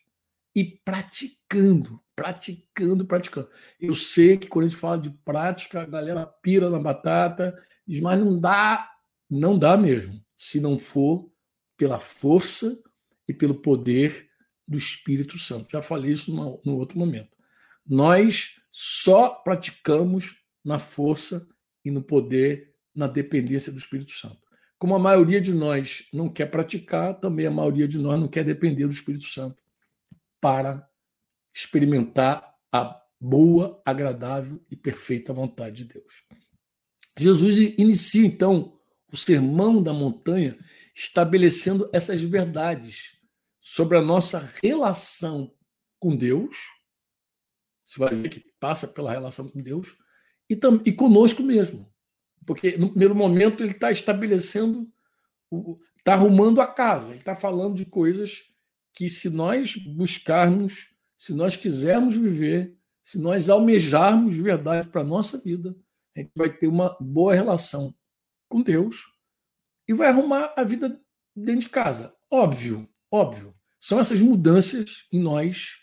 e 0.55 0.63
praticando, 0.83 2.01
praticando, 2.15 3.05
praticando. 3.05 3.49
Eu 3.79 3.93
sei 3.95 4.37
que 4.37 4.47
quando 4.47 4.65
a 4.65 4.67
gente 4.69 4.79
fala 4.79 4.97
de 4.97 5.09
prática, 5.09 5.81
a 5.81 5.85
galera 5.85 6.25
pira 6.25 6.69
na 6.69 6.79
batata, 6.79 7.55
diz, 7.87 8.01
mas 8.01 8.19
não 8.19 8.39
dá, 8.39 8.89
não 9.29 9.57
dá 9.57 9.77
mesmo, 9.77 10.23
se 10.35 10.59
não 10.59 10.77
for 10.77 11.31
pela 11.79 11.97
força 11.97 12.77
e 13.25 13.33
pelo 13.33 13.55
poder 13.55 14.29
do 14.67 14.77
Espírito 14.77 15.39
Santo. 15.39 15.71
Já 15.71 15.81
falei 15.81 16.11
isso 16.11 16.35
num, 16.35 16.59
num 16.65 16.75
outro 16.75 16.99
momento. 16.99 17.29
Nós 17.87 18.59
só 18.69 19.29
praticamos 19.29 20.43
na 20.63 20.77
força 20.77 21.47
e 21.83 21.89
no 21.89 22.03
poder, 22.03 22.75
na 22.93 23.07
dependência 23.07 23.71
do 23.71 23.77
Espírito 23.77 24.11
Santo. 24.11 24.37
Como 24.77 24.93
a 24.93 24.99
maioria 24.99 25.39
de 25.39 25.53
nós 25.53 26.09
não 26.13 26.27
quer 26.27 26.47
praticar, 26.47 27.17
também 27.17 27.45
a 27.45 27.51
maioria 27.51 27.87
de 27.87 27.97
nós 27.97 28.19
não 28.19 28.27
quer 28.27 28.43
depender 28.43 28.85
do 28.85 28.93
Espírito 28.93 29.25
Santo 29.25 29.63
para 30.41 30.85
experimentar 31.55 32.55
a 32.73 33.01
boa, 33.19 33.81
agradável 33.85 34.61
e 34.69 34.75
perfeita 34.75 35.33
vontade 35.33 35.85
de 35.85 35.93
Deus. 35.93 36.25
Jesus 37.17 37.57
inicia 37.77 38.25
então 38.25 38.77
o 39.11 39.17
sermão 39.17 39.81
da 39.81 39.93
montanha 39.93 40.57
estabelecendo 40.99 41.89
essas 41.93 42.21
verdades 42.21 43.21
sobre 43.61 43.97
a 43.97 44.01
nossa 44.01 44.51
relação 44.61 45.49
com 45.97 46.13
Deus. 46.13 46.57
Você 47.85 47.99
vai 47.99 48.13
ver 48.13 48.27
que 48.27 48.43
passa 48.59 48.85
pela 48.85 49.11
relação 49.11 49.47
com 49.47 49.61
Deus 49.61 49.95
e, 50.49 50.59
e 50.85 50.91
conosco 50.91 51.41
mesmo. 51.41 51.89
Porque 52.45 52.77
no 52.77 52.89
primeiro 52.89 53.15
momento 53.15 53.63
ele 53.63 53.71
está 53.71 53.91
estabelecendo, 53.91 54.91
está 55.97 56.13
arrumando 56.13 56.59
a 56.59 56.67
casa, 56.67 57.11
ele 57.11 57.19
está 57.19 57.33
falando 57.33 57.75
de 57.75 57.85
coisas 57.85 58.53
que, 58.93 59.07
se 59.07 59.29
nós 59.29 59.77
buscarmos, 59.77 60.93
se 61.15 61.33
nós 61.33 61.55
quisermos 61.55 62.17
viver, 62.17 62.77
se 63.01 63.21
nós 63.21 63.49
almejarmos 63.49 64.33
de 64.33 64.41
verdade 64.41 64.89
para 64.89 64.99
a 64.99 65.05
nossa 65.05 65.37
vida, 65.37 65.73
a 66.15 66.19
gente 66.19 66.31
vai 66.35 66.51
ter 66.51 66.67
uma 66.67 66.97
boa 66.99 67.33
relação 67.33 67.95
com 68.49 68.61
Deus 68.61 69.18
e 69.89 69.93
vai 69.93 70.07
arrumar 70.07 70.53
a 70.55 70.63
vida 70.63 71.01
dentro 71.35 71.61
de 71.61 71.69
casa. 71.69 72.15
Óbvio, 72.29 72.87
óbvio. 73.11 73.51
São 73.79 73.99
essas 73.99 74.21
mudanças 74.21 75.07
em 75.11 75.19
nós 75.19 75.79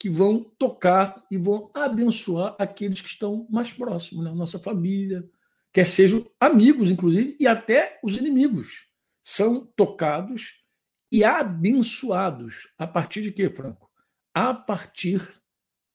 que 0.00 0.10
vão 0.10 0.42
tocar 0.58 1.24
e 1.30 1.38
vão 1.38 1.70
abençoar 1.72 2.56
aqueles 2.58 3.00
que 3.00 3.08
estão 3.08 3.46
mais 3.48 3.72
próximos, 3.72 4.24
né? 4.24 4.32
nossa 4.32 4.58
família, 4.58 5.24
quer 5.72 5.86
sejam 5.86 6.28
amigos, 6.40 6.90
inclusive, 6.90 7.36
e 7.38 7.46
até 7.46 8.00
os 8.02 8.16
inimigos, 8.16 8.88
são 9.22 9.64
tocados 9.76 10.64
e 11.12 11.22
abençoados. 11.22 12.66
A 12.76 12.86
partir 12.86 13.22
de 13.22 13.30
quê, 13.30 13.48
Franco? 13.48 13.88
A 14.34 14.52
partir 14.52 15.22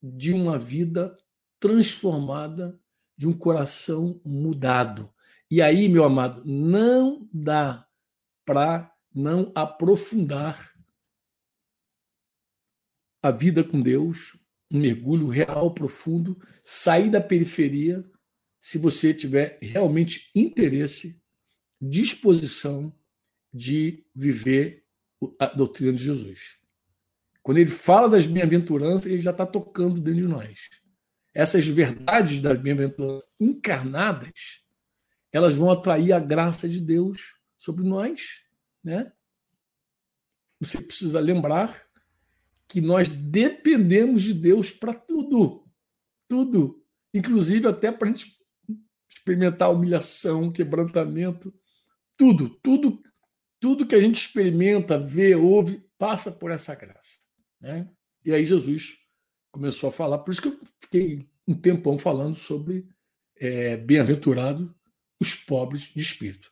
de 0.02 0.32
uma 0.32 0.58
vida 0.58 1.18
transformada, 1.60 2.80
de 3.18 3.28
um 3.28 3.34
coração 3.34 4.22
mudado. 4.26 5.14
E 5.52 5.62
aí, 5.62 5.90
meu 5.90 6.04
amado, 6.04 6.44
não 6.46 7.28
dá 7.34 7.88
para 8.46 8.94
não 9.14 9.52
aprofundar 9.56 10.74
a 13.22 13.32
vida 13.32 13.64
com 13.64 13.82
Deus, 13.82 14.38
um 14.72 14.80
mergulho 14.80 15.28
real, 15.28 15.74
profundo, 15.74 16.40
sair 16.64 17.10
da 17.10 17.20
periferia 17.20 18.04
se 18.60 18.78
você 18.78 19.14
tiver 19.14 19.58
realmente 19.62 20.30
interesse, 20.36 21.22
disposição 21.82 22.94
de 23.54 24.06
viver 24.14 24.86
a 25.40 25.48
doutrina 25.48 25.94
de 25.94 26.04
Jesus. 26.04 26.60
Quando 27.42 27.58
ele 27.58 27.72
fala 27.72 28.10
das 28.10 28.28
bem-aventuranças, 28.28 29.10
ele 29.10 29.22
já 29.22 29.32
está 29.32 29.46
tocando 29.46 30.00
dentro 30.00 30.22
de 30.22 30.28
nós. 30.28 30.70
Essas 31.34 31.66
verdades 31.66 32.42
das 32.42 32.60
bem-aventuranças 32.60 33.34
encarnadas, 33.40 34.69
elas 35.32 35.56
vão 35.56 35.72
atrair 35.72 36.14
a 36.14 36.20
graça 36.20 36.68
de 36.68 36.80
Deus 36.80 37.36
sobre 37.58 37.84
nós, 37.84 38.44
né? 38.84 39.12
Você 40.60 40.82
precisa 40.82 41.20
lembrar 41.20 41.86
que 42.68 42.82
nós 42.82 43.08
dependemos 43.08 44.24
de 44.24 44.34
Deus 44.34 44.72
para 44.72 44.94
tudo, 44.94 45.66
tudo, 46.28 46.84
inclusive 47.14 47.68
até 47.68 47.92
para 47.92 48.08
a 48.08 48.12
gente 48.12 48.38
experimentar 49.10 49.72
humilhação, 49.72 50.52
quebrantamento, 50.52 51.54
tudo, 52.18 52.50
tudo 52.62 53.02
Tudo 53.62 53.86
que 53.86 53.96
a 53.96 54.00
gente 54.00 54.16
experimenta, 54.16 54.98
vê, 54.98 55.36
ouve, 55.36 55.84
passa 55.98 56.32
por 56.32 56.50
essa 56.50 56.74
graça. 56.76 57.20
Né? 57.60 57.90
E 58.24 58.34
aí 58.34 58.46
Jesus 58.46 58.98
começou 59.52 59.90
a 59.90 59.92
falar, 59.92 60.20
por 60.20 60.32
isso 60.32 60.42
que 60.42 60.48
eu 60.48 60.60
fiquei 60.82 61.28
um 61.46 61.54
tempão 61.54 61.98
falando 61.98 62.36
sobre 62.36 62.88
é, 63.36 63.76
bem-aventurado 63.76 64.74
os 65.20 65.36
pobres 65.36 65.94
de 65.94 66.02
espírito. 66.02 66.52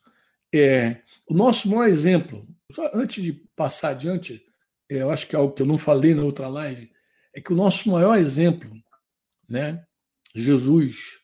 É, 0.54 1.02
o 1.28 1.34
nosso 1.34 1.70
maior 1.70 1.88
exemplo, 1.88 2.48
antes 2.94 3.24
de 3.24 3.34
passar 3.56 3.90
adiante, 3.90 4.46
é, 4.90 5.02
eu 5.02 5.10
acho 5.10 5.28
que 5.28 5.36
é 5.36 5.40
algo 5.40 5.54
que 5.54 5.62
eu 5.62 5.66
não 5.68 5.78
falei 5.78 6.14
na 6.14 6.24
outra 6.24 6.48
live, 6.48 6.92
é 7.34 7.42
que 7.42 7.54
o 7.54 7.56
nosso 7.56 7.90
maior 7.92 8.18
exemplo, 8.18 8.72
né, 9.48 9.86
Jesus, 10.36 11.20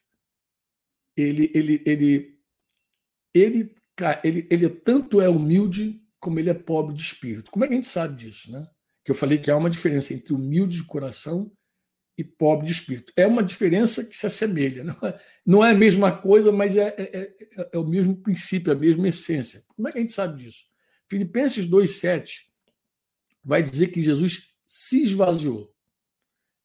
ele, 1.15 1.51
ele, 1.53 1.81
ele, 1.85 2.39
ele, 3.33 3.75
ele, 4.23 4.47
ele 4.49 4.69
tanto 4.69 5.21
é 5.21 5.29
humilde 5.29 6.01
como 6.19 6.39
ele 6.39 6.49
é 6.49 6.53
pobre 6.53 6.95
de 6.95 7.01
espírito. 7.01 7.51
Como 7.51 7.65
é 7.65 7.67
que 7.67 7.73
a 7.73 7.75
gente 7.75 7.87
sabe 7.87 8.15
disso, 8.15 8.51
né? 8.51 8.65
Que 9.03 9.11
eu 9.11 9.15
falei 9.15 9.37
que 9.37 9.51
há 9.51 9.57
uma 9.57 9.69
diferença 9.69 10.13
entre 10.13 10.33
humilde 10.33 10.77
de 10.77 10.85
coração 10.85 11.51
e 12.17 12.23
pobre 12.23 12.67
de 12.67 12.73
espírito. 12.73 13.11
É 13.15 13.25
uma 13.25 13.43
diferença 13.43 14.03
que 14.03 14.15
se 14.15 14.27
assemelha. 14.27 14.83
Não 14.83 14.95
é, 15.07 15.19
não 15.45 15.65
é 15.65 15.71
a 15.71 15.77
mesma 15.77 16.15
coisa, 16.15 16.51
mas 16.51 16.77
é, 16.77 16.93
é, 16.97 17.17
é, 17.57 17.69
é 17.73 17.77
o 17.77 17.85
mesmo 17.85 18.15
princípio, 18.15 18.71
a 18.71 18.75
mesma 18.75 19.07
essência. 19.07 19.63
Como 19.67 19.87
é 19.87 19.91
que 19.91 19.97
a 19.97 20.01
gente 20.01 20.13
sabe 20.13 20.41
disso? 20.41 20.65
Filipenses 21.09 21.65
2,7 21.65 22.41
vai 23.43 23.61
dizer 23.61 23.87
que 23.87 24.01
Jesus 24.01 24.55
se 24.67 25.01
esvaziou. 25.03 25.73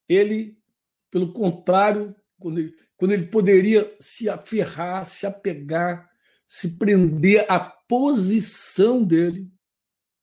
Ele, 0.07 0.57
pelo 1.11 1.33
contrário, 1.33 2.15
quando 2.39 2.59
ele, 2.59 2.75
quando 2.95 3.11
ele 3.11 3.27
poderia 3.27 3.95
se 3.99 4.29
aferrar, 4.29 5.05
se 5.05 5.25
apegar, 5.25 6.09
se 6.45 6.77
prender 6.77 7.45
à 7.49 7.59
posição 7.59 9.03
dele, 9.03 9.51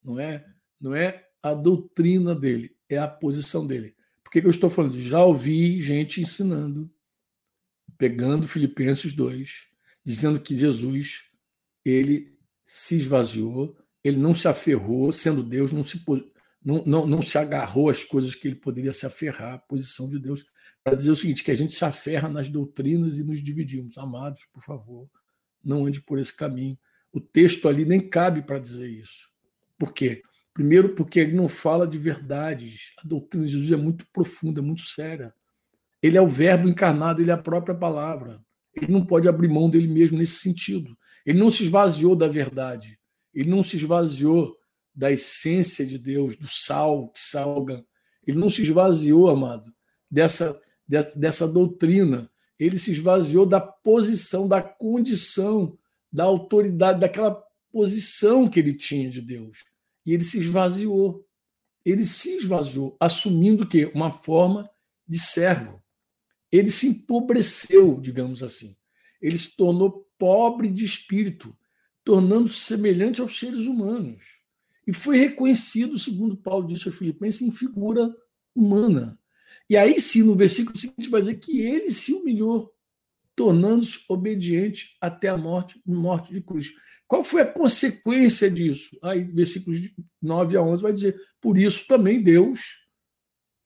não 0.03 0.19
é, 0.19 0.45
não 0.81 0.95
é 0.95 1.27
a 1.43 1.55
doutrina 1.55 2.35
dele, 2.35 2.77
é 2.89 2.99
a 2.99 3.09
posição 3.09 3.67
dele. 3.67 3.96
Que, 4.37 4.43
que 4.43 4.47
eu 4.47 4.51
estou 4.51 4.69
falando? 4.69 5.01
Já 5.01 5.25
ouvi 5.25 5.81
gente 5.81 6.21
ensinando, 6.21 6.91
pegando 7.97 8.47
Filipenses 8.47 9.15
2, 9.15 9.69
dizendo 10.05 10.39
que 10.39 10.55
Jesus 10.55 11.31
ele 11.83 12.37
se 12.67 12.97
esvaziou, 12.97 13.75
ele 14.05 14.19
não 14.19 14.35
se 14.35 14.47
aferrou, 14.47 15.11
sendo 15.11 15.43
Deus, 15.43 15.73
não 15.73 15.83
se, 15.83 16.05
não, 16.63 16.85
não, 16.85 17.07
não 17.07 17.23
se 17.23 17.39
agarrou 17.39 17.89
às 17.89 18.05
coisas 18.05 18.35
que 18.35 18.47
ele 18.47 18.57
poderia 18.57 18.93
se 18.93 19.07
aferrar, 19.07 19.55
a 19.55 19.59
posição 19.59 20.07
de 20.07 20.19
Deus, 20.19 20.45
para 20.85 20.95
dizer 20.95 21.13
o 21.13 21.17
seguinte: 21.17 21.43
que 21.43 21.51
a 21.51 21.57
gente 21.57 21.73
se 21.73 21.87
aferra 21.87 22.29
nas 22.29 22.51
doutrinas 22.51 23.19
e 23.19 23.25
nos 23.25 23.43
dividimos. 23.43 23.97
Amados, 23.97 24.45
por 24.53 24.63
favor, 24.63 25.09
não 25.65 25.87
ande 25.87 26.03
por 26.03 26.19
esse 26.19 26.37
caminho. 26.37 26.79
O 27.11 27.23
texto 27.23 27.71
ali 27.71 27.87
nem 27.87 28.07
cabe 28.07 28.43
para 28.43 28.59
dizer 28.59 28.91
isso. 28.91 29.31
Por 29.79 29.95
quê? 29.95 30.21
Primeiro, 30.57 30.95
porque 30.95 31.21
ele 31.21 31.35
não 31.35 31.49
fala 31.49 31.87
de 31.87 31.99
verdades. 31.99 32.93
A 33.05 33.07
doutrina 33.07 33.45
de 33.45 33.53
Jesus 33.53 33.71
é 33.71 33.77
muito 33.77 34.07
profunda, 34.11 34.59
é 34.59 34.63
muito 34.63 34.81
séria. 34.81 35.35
Ele 36.03 36.17
é 36.17 36.21
o 36.23 36.27
Verbo 36.27 36.67
encarnado, 36.67 37.21
ele 37.21 37.31
é 37.31 37.35
a 37.35 37.37
própria 37.37 37.75
palavra. 37.75 38.39
Ele 38.75 38.91
não 38.91 39.05
pode 39.05 39.29
abrir 39.29 39.49
mão 39.49 39.69
dele 39.69 39.87
mesmo 39.87 40.17
nesse 40.17 40.37
sentido. 40.37 40.97
Ele 41.27 41.39
não 41.39 41.51
se 41.51 41.63
esvaziou 41.63 42.17
da 42.17 42.27
verdade. 42.27 42.99
Ele 43.35 43.51
não 43.51 43.63
se 43.63 43.77
esvaziou 43.77 44.57
da 44.95 45.13
essência 45.13 45.85
de 45.85 45.99
Deus, 45.99 46.39
do 46.39 46.49
sal 46.49 47.11
que 47.11 47.21
salga. 47.21 47.85
Ele 48.27 48.39
não 48.39 48.49
se 48.49 48.63
esvaziou, 48.63 49.29
amado, 49.29 49.71
dessa, 50.11 50.59
dessa, 50.89 51.19
dessa 51.19 51.47
doutrina. 51.47 52.31
Ele 52.59 52.79
se 52.79 52.93
esvaziou 52.93 53.45
da 53.45 53.61
posição, 53.61 54.49
da 54.49 54.63
condição, 54.63 55.77
da 56.11 56.25
autoridade, 56.25 56.99
daquela 56.99 57.45
posição 57.71 58.49
que 58.49 58.59
ele 58.59 58.73
tinha 58.73 59.11
de 59.11 59.21
Deus. 59.21 59.76
E 60.07 60.15
ele 60.15 60.23
se 60.23 60.39
esvaziou. 60.39 61.27
Ele 61.85 62.05
se 62.05 62.37
esvaziou, 62.37 62.97
assumindo 63.01 63.67
que 63.67 63.87
uma 63.87 64.13
forma 64.13 64.69
de 65.07 65.19
servo. 65.19 65.83
Ele 66.51 66.71
se 66.71 66.89
empobreceu, 66.89 68.01
digamos 68.01 68.43
assim. 68.43 68.77
Ele 69.21 69.37
se 69.37 69.57
tornou 69.57 70.09
pobre 70.19 70.71
de 70.71 70.85
espírito, 70.85 71.57
tornando-se 72.05 72.61
semelhante 72.61 73.21
aos 73.21 73.39
seres 73.39 73.67
humanos. 73.67 74.41
E 74.87 74.93
foi 74.93 75.19
reconhecido, 75.19 75.99
segundo 75.99 76.37
Paulo 76.37 76.69
disse 76.69 76.89
aos 76.89 76.97
Filipenses, 76.97 77.43
em 77.43 77.51
figura 77.51 78.15
humana. 78.55 79.19
E 79.69 79.77
aí 79.77 80.01
sim, 80.01 80.23
no 80.23 80.37
versículo 80.37 80.79
seguinte, 80.79 81.09
vai 81.09 81.21
dizer 81.21 81.35
que 81.37 81.61
ele 81.61 81.91
se 81.91 82.13
humilhou, 82.13 82.73
tornando-se 83.37 84.01
obediente 84.09 84.97
até 85.01 85.29
a 85.29 85.37
morte, 85.37 85.81
morte 85.87 86.33
de 86.33 86.41
cruz. 86.41 86.73
Qual 87.07 87.23
foi 87.23 87.43
a 87.43 87.47
consequência 87.47 88.51
disso? 88.51 88.99
Aí, 89.03 89.23
versículos 89.23 89.79
9 90.21 90.57
a 90.57 90.63
11 90.63 90.83
vai 90.83 90.93
dizer: 90.93 91.21
Por 91.41 91.59
isso 91.59 91.87
também 91.87 92.23
Deus 92.23 92.87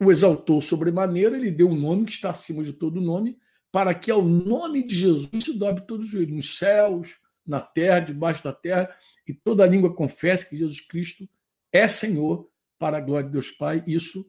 o 0.02 0.10
exaltou 0.10 0.60
sobremaneira, 0.60 1.36
ele 1.36 1.50
deu 1.50 1.68
um 1.68 1.76
nome 1.76 2.06
que 2.06 2.12
está 2.12 2.30
acima 2.30 2.64
de 2.64 2.72
todo 2.72 3.02
nome, 3.02 3.38
para 3.70 3.94
que 3.94 4.10
ao 4.10 4.22
nome 4.22 4.84
de 4.84 4.94
Jesus 4.94 5.44
se 5.44 5.58
dobre 5.58 5.86
todos 5.86 6.06
os 6.06 6.10
joelhos, 6.10 6.34
nos 6.34 6.58
céus, 6.58 7.20
na 7.46 7.60
terra, 7.60 8.00
debaixo 8.00 8.42
da 8.42 8.52
terra, 8.52 8.90
e 9.28 9.34
toda 9.34 9.66
língua 9.66 9.94
confesse 9.94 10.48
que 10.48 10.56
Jesus 10.56 10.80
Cristo 10.80 11.28
é 11.70 11.86
Senhor, 11.86 12.48
para 12.78 12.96
a 12.96 13.00
glória 13.00 13.26
de 13.26 13.32
Deus 13.32 13.50
Pai. 13.50 13.84
Isso, 13.86 14.24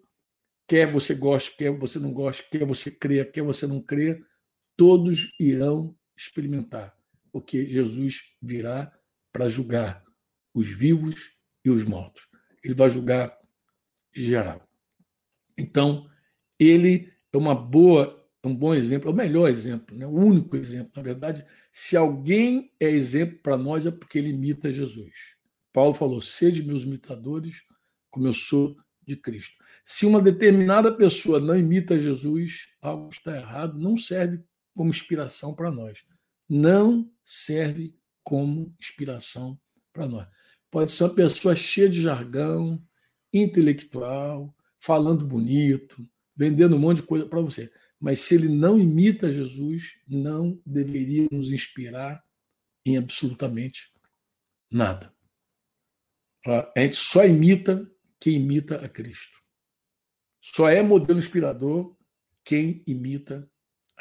quer 0.68 0.92
você 0.92 1.16
goste, 1.16 1.56
quer 1.56 1.72
você 1.72 2.00
não 2.00 2.14
goste, 2.14 2.50
quer 2.52 2.66
você 2.66 2.92
creia, 2.92 3.26
quer 3.26 3.42
você 3.42 3.66
não 3.66 3.82
creia, 3.82 4.22
todos 4.82 5.32
irão 5.40 5.96
experimentar, 6.18 6.98
porque 7.32 7.68
Jesus 7.68 8.36
virá 8.42 8.92
para 9.32 9.48
julgar 9.48 10.04
os 10.56 10.68
vivos 10.68 11.34
e 11.64 11.70
os 11.70 11.84
mortos. 11.84 12.28
Ele 12.64 12.74
vai 12.74 12.90
julgar 12.90 13.38
geral. 14.12 14.68
Então, 15.56 16.10
ele 16.58 17.14
é 17.32 17.38
uma 17.38 17.54
boa, 17.54 18.28
um 18.44 18.56
bom 18.56 18.74
exemplo, 18.74 19.08
é 19.08 19.14
o 19.14 19.16
melhor 19.16 19.52
exemplo, 19.52 19.96
né? 19.96 20.08
o 20.08 20.16
único 20.16 20.58
exemplo. 20.58 20.94
Na 20.96 21.04
verdade, 21.04 21.46
se 21.72 21.96
alguém 21.96 22.74
é 22.80 22.90
exemplo 22.90 23.38
para 23.44 23.58
nós 23.58 23.86
é 23.86 23.92
porque 23.92 24.18
ele 24.18 24.30
imita 24.30 24.72
Jesus. 24.72 25.38
Paulo 25.72 25.94
falou: 25.94 26.20
sede 26.20 26.64
meus 26.64 26.82
imitadores, 26.82 27.68
como 28.10 28.26
eu 28.26 28.34
sou 28.34 28.76
de 29.06 29.16
Cristo. 29.16 29.64
Se 29.86 30.08
uma 30.08 30.20
determinada 30.20 30.92
pessoa 30.92 31.40
não 31.40 31.56
imita 31.56 32.00
Jesus, 32.00 32.70
algo 32.82 33.12
está 33.12 33.38
errado, 33.38 33.78
não 33.78 33.96
serve 33.96 34.44
como 34.76 34.90
inspiração 34.90 35.54
para 35.54 35.72
nós. 35.72 36.04
Não 36.48 37.12
serve 37.24 37.98
como 38.24 38.76
inspiração 38.80 39.60
para 39.94 40.08
nós. 40.08 40.28
Pode 40.70 40.92
ser 40.92 41.04
uma 41.06 41.16
pessoa 41.16 41.56
cheia 41.56 41.90
de 41.90 42.02
jargão, 42.02 42.82
intelectual, 43.34 44.56
falando 44.80 45.28
bonito, 45.28 46.08
vendendo 46.36 46.76
um 46.76 46.80
monte 46.80 46.98
de 46.98 47.08
coisa 47.08 47.26
para 47.26 47.42
você. 47.42 47.72
Mas 48.00 48.20
se 48.22 48.36
ele 48.36 48.50
não 48.50 48.80
imita 48.80 49.32
Jesus, 49.32 50.00
não 50.08 50.62
deveria 50.66 51.28
nos 51.32 51.52
inspirar 51.52 52.24
em 52.86 52.98
absolutamente 52.98 53.92
nada. 54.72 55.14
A 56.46 56.80
gente 56.80 56.96
só 56.96 57.26
imita 57.26 57.88
quem 58.20 58.36
imita 58.38 58.84
a 58.84 58.90
Cristo. 58.90 59.38
Só 60.40 60.68
é 60.68 60.82
modelo 60.82 61.20
inspirador 61.20 61.96
quem 62.44 62.84
imita 62.88 63.48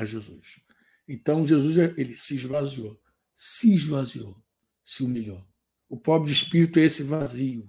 a 0.02 0.06
Jesus. 0.06 0.60
Então 1.08 1.44
Jesus 1.44 1.76
ele 1.96 2.14
se 2.14 2.36
esvaziou 2.36 3.00
se 3.42 3.72
esvaziou, 3.72 4.36
se 4.84 5.02
humilhou. 5.02 5.42
O 5.88 5.98
pobre 5.98 6.28
de 6.28 6.34
espírito 6.34 6.78
é 6.78 6.84
esse 6.84 7.02
vazio, 7.02 7.66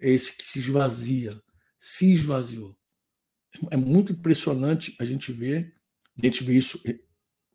é 0.00 0.12
esse 0.12 0.36
que 0.36 0.46
se 0.46 0.60
esvazia, 0.60 1.32
se 1.76 2.12
esvaziou. 2.12 2.72
É 3.68 3.76
muito 3.76 4.12
impressionante 4.12 4.94
a 5.00 5.04
gente 5.04 5.32
ver, 5.32 5.74
a 6.16 6.24
gente 6.24 6.44
vê 6.44 6.54
isso 6.54 6.80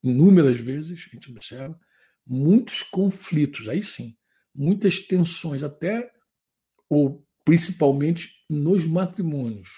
inúmeras 0.04 0.60
vezes, 0.60 1.08
a 1.08 1.15
gente 1.15 1.32
observa, 1.32 1.80
muitos 2.26 2.84
conflitos, 2.84 3.70
aí 3.70 3.82
sim, 3.82 4.17
muitas 4.54 5.00
tensões, 5.00 5.63
até 5.63 6.12
ou 6.89 7.26
principalmente 7.46 8.43
nos 8.50 8.86
matrimônios. 8.86 9.70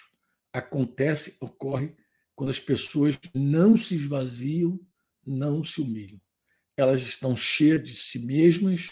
Acontece, 0.51 1.37
ocorre 1.39 1.95
quando 2.39 2.51
as 2.51 2.59
pessoas 2.59 3.19
não 3.35 3.75
se 3.75 3.95
esvaziam, 3.95 4.79
não 5.25 5.61
se 5.61 5.81
humilham 5.81 6.19
elas 6.79 7.01
estão 7.05 7.35
cheias 7.35 7.83
de 7.83 7.93
si 7.93 8.25
mesmas, 8.25 8.91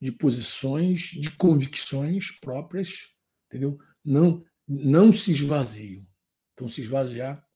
de 0.00 0.10
posições, 0.10 1.10
de 1.10 1.30
convicções 1.32 2.30
próprias, 2.40 3.14
entendeu? 3.46 3.78
Não, 4.02 4.42
não 4.66 5.12
se 5.12 5.32
esvaziam. 5.32 6.06
Então, 6.54 6.68
se 6.68 6.80
esvaziar 6.80 7.46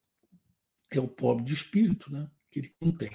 é 0.91 1.01
o 1.01 1.09
pobre 1.09 1.45
de 1.45 1.55
espírito, 1.55 2.13
né? 2.13 2.31
que 2.51 2.61
ele 2.61 2.75
não 2.81 2.93
tem. 2.93 3.11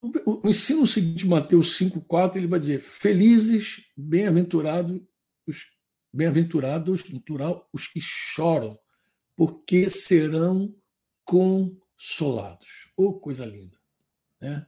O, 0.00 0.48
ensino 0.48 0.86
seguinte, 0.86 1.26
Mateus 1.26 1.78
5,4, 1.78 2.36
ele 2.36 2.46
vai 2.46 2.58
dizer: 2.58 2.80
Felizes, 2.80 3.92
bem-aventurados, 3.96 5.00
os 5.46 5.66
bem-aventurados, 6.12 7.02
plural, 7.24 7.68
os 7.72 7.86
que 7.86 8.00
choram, 8.00 8.78
porque 9.36 9.88
serão 9.88 10.74
consolados. 11.26 12.90
Oh, 12.96 13.20
coisa 13.20 13.44
linda. 13.44 13.76
Né? 14.40 14.66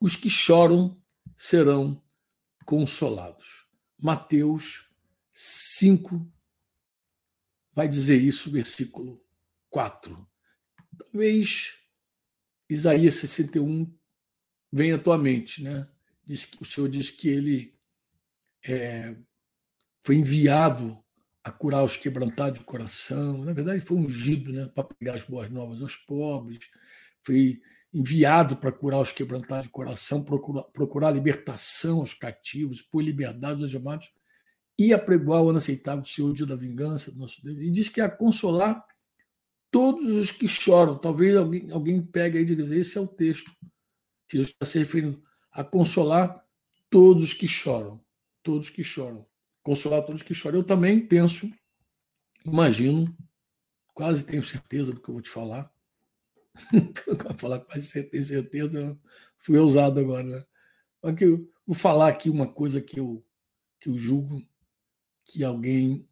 Os 0.00 0.14
que 0.14 0.30
choram 0.30 1.00
serão 1.34 2.00
consolados. 2.64 3.66
Mateus 3.98 4.92
5 5.32 6.30
vai 7.72 7.88
dizer 7.88 8.20
isso, 8.20 8.50
versículo 8.50 9.24
4. 9.70 10.28
Talvez 10.98 11.78
Isaías 12.68 13.14
61 13.14 13.92
venha 14.70 14.96
à 14.96 14.98
tua 14.98 15.16
mente, 15.16 15.62
né? 15.62 15.90
Diz 16.24 16.46
o 16.60 16.64
Senhor 16.64 16.88
diz 16.88 17.10
que 17.10 17.28
ele 17.28 17.78
é, 18.62 19.16
foi 20.02 20.16
enviado 20.16 21.02
a 21.44 21.50
curar 21.50 21.84
os 21.84 21.96
quebrantados 21.96 22.58
de 22.58 22.64
coração. 22.64 23.44
Na 23.44 23.52
verdade, 23.52 23.80
foi 23.80 23.98
ungido 23.98 24.52
né, 24.52 24.70
para 24.74 24.84
pegar 24.84 25.14
as 25.14 25.24
boas 25.24 25.48
novas 25.50 25.80
aos 25.80 25.96
pobres. 25.96 26.58
Foi 27.24 27.60
enviado 27.92 28.56
para 28.56 28.72
curar 28.72 29.00
os 29.00 29.12
quebrantados 29.12 29.66
de 29.66 29.72
coração, 29.72 30.22
procurar, 30.22 30.64
procurar 30.64 31.10
libertação 31.10 32.00
aos 32.00 32.12
cativos, 32.12 32.82
por 32.82 33.02
liberdade 33.02 33.62
aos 33.62 33.74
amados 33.74 34.10
e 34.78 34.92
apregoar 34.92 35.42
o 35.42 35.48
ano 35.48 35.58
aceitável 35.58 36.02
do 36.02 36.08
Senhor, 36.08 36.32
dia 36.32 36.46
da 36.46 36.54
vingança 36.54 37.10
do 37.10 37.18
nosso 37.18 37.42
Deus. 37.42 37.58
E 37.58 37.70
diz 37.70 37.88
que 37.88 38.00
é 38.00 38.04
a 38.04 38.10
consolar 38.10 38.84
todos 39.70 40.12
os 40.12 40.30
que 40.30 40.46
choram. 40.46 40.96
Talvez 40.96 41.36
alguém, 41.36 41.70
alguém 41.70 42.00
pegue 42.00 42.38
aí 42.38 42.44
e 42.44 42.46
diga: 42.46 42.62
esse 42.74 42.96
é 42.96 43.00
o 43.00 43.08
texto 43.08 43.50
que 44.28 44.36
Jesus 44.36 44.50
está 44.50 44.66
se 44.66 44.78
referindo 44.78 45.22
a 45.50 45.64
consolar 45.64 46.44
todos 46.90 47.22
os 47.24 47.34
que 47.34 47.48
choram. 47.48 48.00
Todos 48.42 48.70
que 48.70 48.84
choram. 48.84 49.26
Consolar 49.68 50.00
todos 50.00 50.22
que 50.22 50.32
choram. 50.32 50.60
Eu 50.60 50.64
também 50.64 50.98
penso, 50.98 51.46
imagino, 52.42 53.14
quase 53.92 54.24
tenho 54.24 54.42
certeza 54.42 54.94
do 54.94 55.00
que 55.02 55.10
eu 55.10 55.12
vou 55.12 55.20
te 55.20 55.28
falar. 55.28 55.70
Falar 57.36 57.60
quase 57.60 58.04
tenho 58.04 58.24
certeza, 58.24 58.98
fui 59.36 59.58
ousado 59.58 60.00
agora. 60.00 60.22
Né? 60.24 60.44
Mas 61.02 61.20
eu 61.20 61.52
vou 61.66 61.76
falar 61.76 62.08
aqui 62.08 62.30
uma 62.30 62.50
coisa 62.50 62.80
que 62.80 62.98
eu, 62.98 63.22
que 63.78 63.90
eu 63.90 63.98
julgo 63.98 64.42
que 65.26 65.44
alguém 65.44 66.08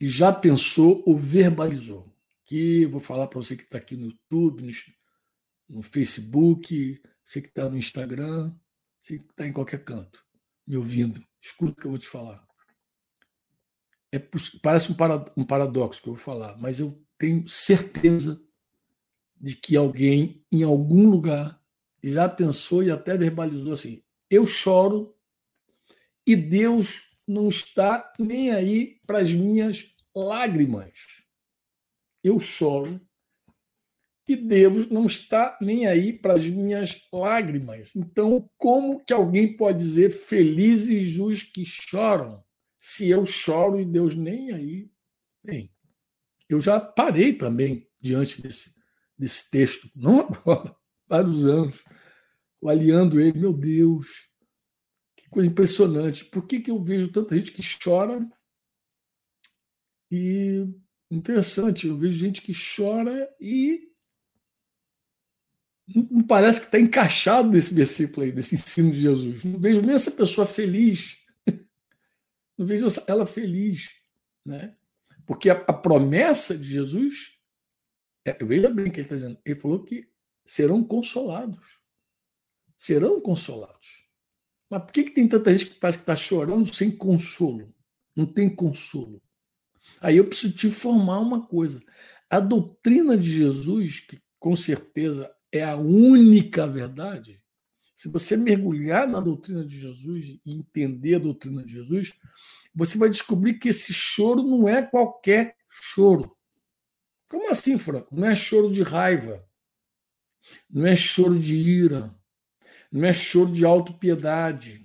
já 0.00 0.32
pensou 0.32 1.04
ou 1.06 1.18
verbalizou. 1.18 2.10
Que 2.46 2.86
vou 2.86 3.00
falar 3.00 3.26
para 3.26 3.38
você 3.38 3.54
que 3.54 3.64
está 3.64 3.76
aqui 3.76 3.96
no 3.96 4.06
YouTube, 4.06 4.62
no, 4.62 4.72
no 5.76 5.82
Facebook, 5.82 7.02
você 7.22 7.42
que 7.42 7.48
está 7.48 7.68
no 7.68 7.76
Instagram, 7.76 8.50
você 8.98 9.18
que 9.18 9.24
está 9.24 9.46
em 9.46 9.52
qualquer 9.52 9.84
canto, 9.84 10.24
me 10.66 10.78
ouvindo. 10.78 11.22
Escuta 11.38 11.72
o 11.72 11.74
que 11.74 11.84
eu 11.84 11.90
vou 11.90 11.98
te 11.98 12.08
falar. 12.08 12.50
É, 14.12 14.20
parece 14.62 14.92
um 15.36 15.44
paradoxo 15.44 16.02
que 16.02 16.08
eu 16.08 16.14
vou 16.14 16.22
falar, 16.22 16.56
mas 16.58 16.78
eu 16.78 17.02
tenho 17.16 17.48
certeza 17.48 18.40
de 19.40 19.56
que 19.56 19.76
alguém, 19.76 20.44
em 20.52 20.62
algum 20.62 21.08
lugar, 21.08 21.60
já 22.02 22.28
pensou 22.28 22.82
e 22.82 22.90
até 22.90 23.16
verbalizou 23.16 23.72
assim: 23.72 24.02
eu 24.30 24.46
choro 24.46 25.16
e 26.26 26.36
Deus 26.36 27.10
não 27.26 27.48
está 27.48 28.12
nem 28.18 28.50
aí 28.50 29.00
para 29.06 29.18
as 29.18 29.32
minhas 29.32 29.92
lágrimas. 30.14 30.92
Eu 32.22 32.38
choro 32.38 33.00
que 34.24 34.36
Deus 34.36 34.88
não 34.88 35.06
está 35.06 35.58
nem 35.60 35.86
aí 35.86 36.12
para 36.12 36.34
as 36.34 36.46
minhas 36.48 37.08
lágrimas. 37.12 37.96
Então, 37.96 38.48
como 38.56 39.04
que 39.04 39.12
alguém 39.12 39.56
pode 39.56 39.78
dizer 39.78 40.10
felizes 40.10 41.18
os 41.18 41.42
que 41.42 41.64
choram, 41.64 42.42
se 42.82 43.08
eu 43.08 43.24
choro 43.24 43.78
e 43.78 43.84
Deus 43.84 44.16
nem 44.16 44.50
aí? 44.50 44.90
Bem, 45.44 45.72
eu 46.48 46.60
já 46.60 46.80
parei 46.80 47.32
também 47.32 47.88
diante 48.00 48.42
desse, 48.42 48.74
desse 49.16 49.48
texto, 49.48 49.88
não 49.94 50.18
agora, 50.26 50.74
vários 51.06 51.46
anos, 51.46 51.84
avaliando 52.60 53.20
ele, 53.20 53.38
meu 53.38 53.52
Deus, 53.52 54.28
que 55.16 55.28
coisa 55.28 55.48
impressionante. 55.48 56.24
Por 56.24 56.44
que, 56.44 56.58
que 56.58 56.72
eu 56.72 56.82
vejo 56.82 57.12
tanta 57.12 57.36
gente 57.36 57.52
que 57.52 57.62
chora 57.62 58.28
e 60.10 60.66
interessante, 61.08 61.86
eu 61.86 61.96
vejo 61.96 62.16
gente 62.16 62.42
que 62.42 62.52
chora 62.52 63.32
e 63.40 63.92
não 66.10 66.22
parece 66.24 66.58
que 66.60 66.66
está 66.66 66.80
encaixado 66.80 67.48
nesse 67.48 67.72
versículo 67.72 68.26
aí, 68.26 68.32
nesse 68.32 68.56
ensino 68.56 68.90
de 68.90 69.02
Jesus. 69.02 69.44
Não 69.44 69.60
vejo 69.60 69.82
nem 69.82 69.94
essa 69.94 70.10
pessoa 70.10 70.44
feliz. 70.44 71.21
Não 72.62 72.66
vejo 72.68 72.86
ela 73.08 73.26
feliz. 73.26 73.90
Né? 74.46 74.76
Porque 75.26 75.50
a, 75.50 75.54
a 75.54 75.72
promessa 75.72 76.56
de 76.56 76.62
Jesus, 76.62 77.40
é, 78.24 78.32
veja 78.44 78.70
bem 78.70 78.86
o 78.86 78.90
que 78.92 79.00
ele 79.00 79.06
está 79.06 79.16
dizendo, 79.16 79.36
ele 79.44 79.58
falou 79.58 79.84
que 79.84 80.08
serão 80.46 80.84
consolados. 80.84 81.80
Serão 82.76 83.20
consolados. 83.20 84.06
Mas 84.70 84.84
por 84.84 84.92
que, 84.92 85.02
que 85.02 85.10
tem 85.10 85.26
tanta 85.26 85.52
gente 85.52 85.70
que 85.70 85.80
parece 85.80 85.98
que 85.98 86.02
está 86.04 86.14
chorando 86.14 86.72
sem 86.72 86.96
consolo? 86.96 87.74
Não 88.14 88.26
tem 88.26 88.48
consolo. 88.48 89.20
Aí 90.00 90.18
eu 90.18 90.28
preciso 90.28 90.54
te 90.54 90.68
informar 90.68 91.18
uma 91.18 91.44
coisa. 91.44 91.82
A 92.30 92.38
doutrina 92.38 93.16
de 93.16 93.38
Jesus, 93.38 94.00
que 94.00 94.22
com 94.38 94.54
certeza 94.54 95.34
é 95.50 95.64
a 95.64 95.76
única 95.76 96.64
verdade, 96.68 97.41
se 98.02 98.08
você 98.08 98.36
mergulhar 98.36 99.06
na 99.06 99.20
doutrina 99.20 99.64
de 99.64 99.78
Jesus 99.78 100.26
e 100.26 100.40
entender 100.44 101.14
a 101.14 101.18
doutrina 101.20 101.64
de 101.64 101.74
Jesus, 101.74 102.18
você 102.74 102.98
vai 102.98 103.08
descobrir 103.08 103.60
que 103.60 103.68
esse 103.68 103.94
choro 103.94 104.42
não 104.42 104.68
é 104.68 104.82
qualquer 104.82 105.54
choro. 105.70 106.36
Como 107.28 107.48
assim, 107.48 107.78
Franco? 107.78 108.12
Não 108.12 108.26
é 108.26 108.34
choro 108.34 108.72
de 108.72 108.82
raiva, 108.82 109.48
não 110.68 110.84
é 110.84 110.96
choro 110.96 111.38
de 111.38 111.54
ira, 111.54 112.12
não 112.90 113.04
é 113.04 113.12
choro 113.12 113.52
de 113.52 113.64
autopiedade, 113.64 114.84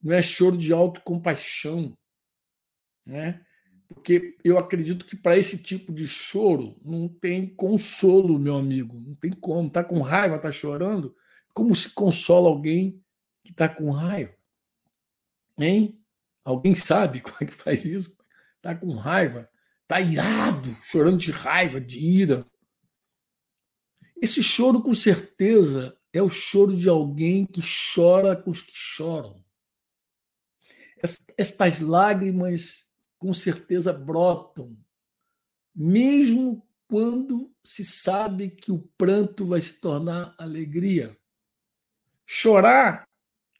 não 0.00 0.14
é 0.14 0.22
choro 0.22 0.56
de 0.56 0.72
autocompaixão. 0.72 1.98
Né? 3.04 3.44
Porque 3.88 4.36
eu 4.44 4.56
acredito 4.56 5.04
que 5.04 5.16
para 5.16 5.36
esse 5.36 5.60
tipo 5.64 5.92
de 5.92 6.06
choro 6.06 6.78
não 6.84 7.08
tem 7.08 7.44
consolo, 7.44 8.38
meu 8.38 8.54
amigo. 8.54 9.00
Não 9.00 9.16
tem 9.16 9.32
como. 9.32 9.66
Está 9.66 9.82
com 9.82 10.00
raiva, 10.00 10.36
está 10.36 10.52
chorando. 10.52 11.12
Como 11.52 11.74
se 11.74 11.90
consola 11.90 12.48
alguém 12.48 13.02
que 13.44 13.50
está 13.52 13.68
com 13.68 13.90
raiva? 13.90 14.34
Hein? 15.58 16.02
Alguém 16.44 16.74
sabe 16.74 17.20
como 17.22 17.36
é 17.40 17.46
que 17.46 17.52
faz 17.52 17.84
isso? 17.84 18.16
Está 18.56 18.74
com 18.74 18.94
raiva, 18.94 19.50
está 19.82 20.00
irado, 20.00 20.74
chorando 20.82 21.18
de 21.18 21.30
raiva, 21.30 21.80
de 21.80 21.98
ira. 21.98 22.44
Esse 24.20 24.42
choro, 24.42 24.80
com 24.80 24.94
certeza, 24.94 25.98
é 26.12 26.22
o 26.22 26.28
choro 26.28 26.76
de 26.76 26.88
alguém 26.88 27.44
que 27.44 27.60
chora 27.94 28.36
com 28.36 28.50
os 28.50 28.62
que 28.62 28.72
choram. 28.72 29.42
Estas 31.36 31.80
lágrimas 31.80 32.88
com 33.18 33.32
certeza 33.34 33.92
brotam, 33.92 34.76
mesmo 35.74 36.64
quando 36.86 37.52
se 37.64 37.84
sabe 37.84 38.50
que 38.50 38.70
o 38.70 38.78
pranto 38.96 39.46
vai 39.46 39.60
se 39.60 39.80
tornar 39.80 40.34
alegria. 40.38 41.18
Chorar 42.26 43.06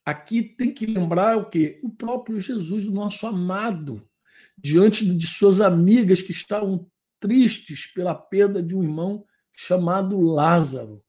aqui 0.04 0.42
tem 0.42 0.72
que 0.72 0.86
lembrar 0.86 1.36
o 1.36 1.48
quê? 1.48 1.80
O 1.82 1.90
próprio 1.90 2.40
Jesus, 2.40 2.86
o 2.86 2.92
nosso 2.92 3.26
amado, 3.26 4.08
diante 4.56 5.04
de 5.04 5.26
suas 5.26 5.60
amigas 5.60 6.22
que 6.22 6.32
estavam 6.32 6.88
tristes 7.20 7.86
pela 7.92 8.14
perda 8.14 8.62
de 8.62 8.74
um 8.74 8.82
irmão 8.82 9.24
chamado 9.52 10.20
Lázaro. 10.20 11.04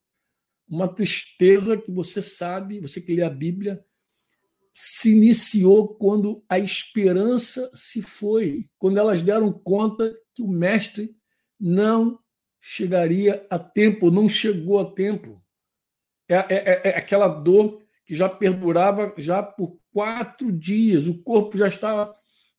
Uma 0.68 0.88
tristeza 0.88 1.78
que 1.78 1.92
você 1.92 2.22
sabe, 2.22 2.80
você 2.80 3.02
que 3.02 3.14
lê 3.16 3.24
a 3.24 3.30
Bíblia, 3.30 3.84
se 4.74 5.12
iniciou 5.12 5.96
quando 5.96 6.44
a 6.50 6.58
esperança 6.58 7.70
se 7.74 8.02
foi, 8.02 8.68
quando 8.80 8.98
elas 8.98 9.22
deram 9.22 9.52
conta 9.52 10.12
que 10.34 10.42
o 10.42 10.48
mestre 10.48 11.16
não 11.60 12.20
chegaria 12.60 13.46
a 13.50 13.60
tempo, 13.60 14.10
não 14.10 14.28
chegou 14.28 14.80
a 14.80 14.92
tempo. 14.92 15.43
É, 16.28 16.36
é, 16.36 16.46
é, 16.50 16.82
é 16.90 16.98
aquela 16.98 17.28
dor 17.28 17.82
que 18.06 18.16
já 18.16 18.28
perdurava 18.28 19.14
já 19.18 19.42
por 19.42 19.78
quatro 19.92 20.52
dias, 20.52 21.08
o 21.08 21.22
corpo 21.24 21.58
já 21.58 21.68
estava 21.68 22.14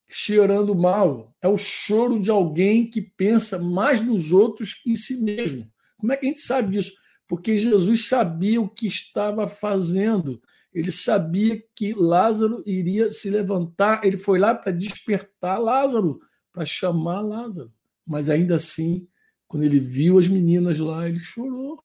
cheirando 0.09 0.75
mal. 0.75 1.35
É 1.43 1.49
o 1.49 1.57
choro 1.57 2.21
de 2.21 2.31
alguém 2.31 2.89
que 2.89 3.03
pensa 3.03 3.59
mais 3.59 4.01
nos 4.01 4.33
outros 4.33 4.75
que 4.75 4.91
em 4.91 4.97
si 4.97 5.23
mesmo. 5.23 5.71
Como 5.99 6.13
é 6.13 6.17
que 6.17 6.27
a 6.27 6.29
gente 6.29 6.41
sabe 6.41 6.73
disso? 6.73 6.93
Porque 7.27 7.57
Jesus 7.57 8.09
sabia 8.09 8.61
o 8.61 8.69
que 8.69 8.87
estava 8.87 9.47
fazendo. 9.47 10.41
Ele 10.73 10.91
sabia 10.91 11.63
que 11.75 11.95
Lázaro 11.95 12.63
iria 12.67 13.09
se 13.09 13.31
levantar, 13.31 14.05
ele 14.05 14.19
foi 14.19 14.39
lá 14.39 14.55
para 14.55 14.73
despertar 14.73 15.59
Lázaro, 15.59 16.21
para 16.53 16.65
chamar 16.65 17.21
Lázaro. 17.21 17.73
Mas 18.07 18.29
ainda 18.29 18.57
assim, 18.57 19.09
quando 19.47 19.63
ele 19.63 19.79
viu 19.79 20.19
as 20.19 20.29
meninas 20.29 20.79
lá, 20.81 21.09
ele 21.09 21.19
chorou. 21.19 21.83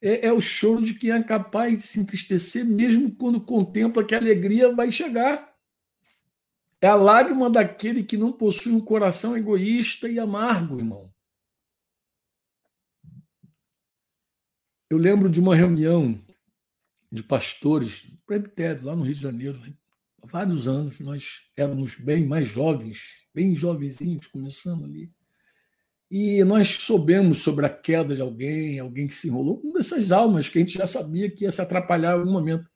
É, 0.00 0.26
é, 0.26 0.32
o 0.32 0.40
choro 0.40 0.82
de 0.82 0.94
quem 0.94 1.10
é 1.10 1.22
capaz 1.22 1.78
de 1.78 1.86
se 1.86 2.00
entristecer, 2.00 2.64
mesmo 2.64 3.14
quando 3.14 3.40
contempla 3.40 4.04
que 4.04 4.14
a 4.14 4.18
alegria 4.18 4.74
vai 4.74 4.92
chegar. 4.92 5.54
É 6.80 6.86
a 6.86 6.94
lágrima 6.94 7.48
daquele 7.48 8.04
que 8.04 8.16
não 8.16 8.32
possui 8.32 8.72
um 8.72 8.80
coração 8.80 9.36
egoísta 9.36 10.08
e 10.08 10.18
amargo, 10.18 10.78
irmão. 10.78 11.12
Eu 14.88 14.98
lembro 14.98 15.28
de 15.28 15.40
uma 15.40 15.56
reunião 15.56 16.20
de 17.10 17.22
pastores, 17.22 18.06
presbitério, 18.26 18.84
lá 18.84 18.94
no 18.94 19.02
Rio 19.02 19.14
de 19.14 19.20
Janeiro. 19.20 19.58
Né? 19.58 19.74
Há 20.22 20.26
vários 20.26 20.68
anos 20.68 21.00
nós 21.00 21.48
éramos 21.56 21.96
bem 21.96 22.26
mais 22.26 22.46
jovens, 22.46 23.26
bem 23.34 23.56
jovenzinhos, 23.56 24.26
começando 24.28 24.84
ali. 24.84 25.12
E 26.10 26.44
nós 26.44 26.68
soubemos 26.68 27.38
sobre 27.38 27.66
a 27.66 27.68
queda 27.68 28.14
de 28.14 28.20
alguém, 28.20 28.78
alguém 28.78 29.08
que 29.08 29.14
se 29.14 29.28
enrolou, 29.28 29.60
uma 29.62 29.78
dessas 29.78 30.12
almas 30.12 30.48
que 30.48 30.58
a 30.58 30.60
gente 30.60 30.78
já 30.78 30.86
sabia 30.86 31.30
que 31.30 31.44
ia 31.44 31.50
se 31.50 31.60
atrapalhar 31.60 32.10
em 32.12 32.20
algum 32.20 32.30
momento. 32.30 32.68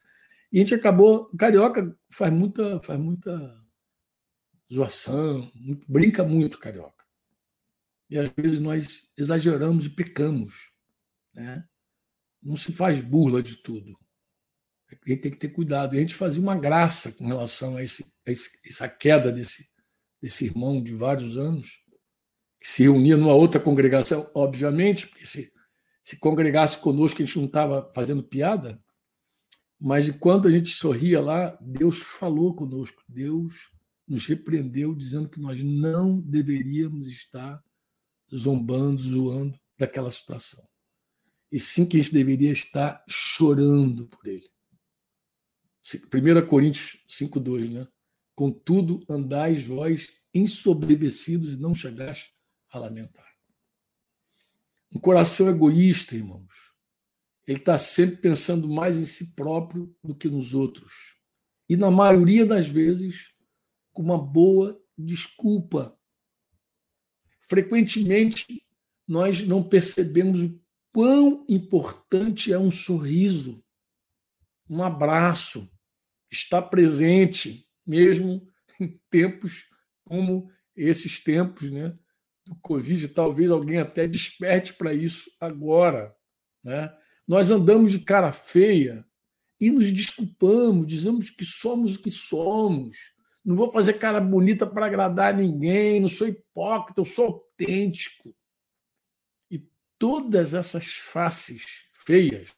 E 0.52 0.58
a 0.58 0.60
gente 0.60 0.74
acabou. 0.74 1.26
Carioca 1.36 1.96
faz 2.10 2.32
muita, 2.32 2.82
faz 2.82 2.98
muita 2.98 3.30
zoação, 4.72 5.50
brinca 5.88 6.24
muito, 6.24 6.58
carioca. 6.58 7.04
E 8.08 8.18
às 8.18 8.28
vezes 8.30 8.58
nós 8.58 9.12
exageramos 9.16 9.86
e 9.86 9.90
pecamos. 9.90 10.72
Né? 11.32 11.64
Não 12.42 12.56
se 12.56 12.72
faz 12.72 13.00
burla 13.00 13.40
de 13.40 13.56
tudo. 13.62 13.96
A 14.88 15.08
gente 15.08 15.20
tem 15.20 15.30
que 15.30 15.38
ter 15.38 15.50
cuidado. 15.50 15.94
E 15.94 15.98
a 15.98 16.00
gente 16.00 16.14
fazia 16.14 16.42
uma 16.42 16.58
graça 16.58 17.12
com 17.12 17.26
relação 17.26 17.76
a, 17.76 17.82
esse, 17.82 18.02
a 18.26 18.32
essa 18.32 18.88
queda 18.88 19.30
desse, 19.30 19.70
desse 20.20 20.46
irmão 20.46 20.82
de 20.82 20.92
vários 20.92 21.38
anos 21.38 21.79
se 22.62 22.82
reunia 22.82 23.16
numa 23.16 23.32
outra 23.32 23.58
congregação, 23.58 24.30
obviamente, 24.34 25.06
porque 25.06 25.24
se, 25.24 25.50
se 26.02 26.18
congregasse 26.18 26.78
conosco 26.78 27.22
a 27.22 27.24
gente 27.24 27.38
não 27.38 27.46
estava 27.46 27.90
fazendo 27.94 28.22
piada, 28.22 28.82
mas 29.80 30.08
enquanto 30.08 30.46
a 30.46 30.50
gente 30.50 30.68
sorria 30.68 31.20
lá, 31.20 31.56
Deus 31.60 31.98
falou 31.98 32.54
conosco, 32.54 33.02
Deus 33.08 33.70
nos 34.06 34.26
repreendeu, 34.26 34.94
dizendo 34.94 35.28
que 35.28 35.40
nós 35.40 35.62
não 35.62 36.20
deveríamos 36.20 37.08
estar 37.08 37.62
zombando, 38.34 39.00
zoando 39.00 39.58
daquela 39.78 40.10
situação. 40.10 40.62
E 41.50 41.58
sim 41.58 41.86
que 41.86 41.96
a 41.96 42.00
gente 42.00 42.12
deveria 42.12 42.50
estar 42.50 43.02
chorando 43.08 44.06
por 44.06 44.26
ele. 44.26 44.48
1 45.82 46.46
Coríntios 46.46 47.04
5,2, 47.08 47.70
né? 47.70 47.88
Contudo, 48.34 49.02
andais 49.08 49.66
vós 49.66 50.08
ensoberbecidos 50.34 51.54
e 51.54 51.60
não 51.60 51.74
chegaste 51.74 52.34
a 52.70 52.78
lamentar. 52.78 53.28
Um 54.94 54.98
coração 54.98 55.48
egoísta, 55.48 56.16
irmãos, 56.16 56.74
ele 57.46 57.58
está 57.58 57.76
sempre 57.78 58.16
pensando 58.16 58.68
mais 58.68 58.98
em 58.98 59.06
si 59.06 59.34
próprio 59.34 59.94
do 60.02 60.14
que 60.14 60.28
nos 60.28 60.54
outros. 60.54 61.18
E, 61.68 61.76
na 61.76 61.90
maioria 61.90 62.44
das 62.44 62.68
vezes, 62.68 63.34
com 63.92 64.02
uma 64.02 64.18
boa 64.18 64.80
desculpa. 64.96 65.98
Frequentemente, 67.40 68.46
nós 69.06 69.46
não 69.46 69.62
percebemos 69.62 70.42
o 70.42 70.60
quão 70.92 71.44
importante 71.48 72.52
é 72.52 72.58
um 72.58 72.70
sorriso, 72.70 73.64
um 74.68 74.82
abraço, 74.82 75.68
estar 76.30 76.62
presente, 76.62 77.66
mesmo 77.84 78.46
em 78.78 79.00
tempos 79.10 79.68
como 80.04 80.50
esses 80.76 81.22
tempos, 81.22 81.70
né? 81.70 81.98
Do 82.46 82.54
Covid, 82.56 83.08
talvez 83.08 83.50
alguém 83.50 83.78
até 83.78 84.06
desperte 84.06 84.74
para 84.74 84.92
isso 84.92 85.30
agora. 85.40 86.14
Né? 86.64 86.92
Nós 87.26 87.50
andamos 87.50 87.92
de 87.92 88.00
cara 88.00 88.32
feia 88.32 89.04
e 89.60 89.70
nos 89.70 89.92
desculpamos, 89.92 90.86
dizemos 90.86 91.30
que 91.30 91.44
somos 91.44 91.96
o 91.96 92.02
que 92.02 92.10
somos. 92.10 92.96
Não 93.44 93.56
vou 93.56 93.70
fazer 93.70 93.94
cara 93.94 94.20
bonita 94.20 94.66
para 94.66 94.86
agradar 94.86 95.36
ninguém, 95.36 96.00
não 96.00 96.08
sou 96.08 96.28
hipócrita, 96.28 97.00
eu 97.00 97.04
sou 97.04 97.26
autêntico. 97.26 98.34
E 99.50 99.62
todas 99.98 100.54
essas 100.54 100.86
faces 100.86 101.84
feias 101.92 102.54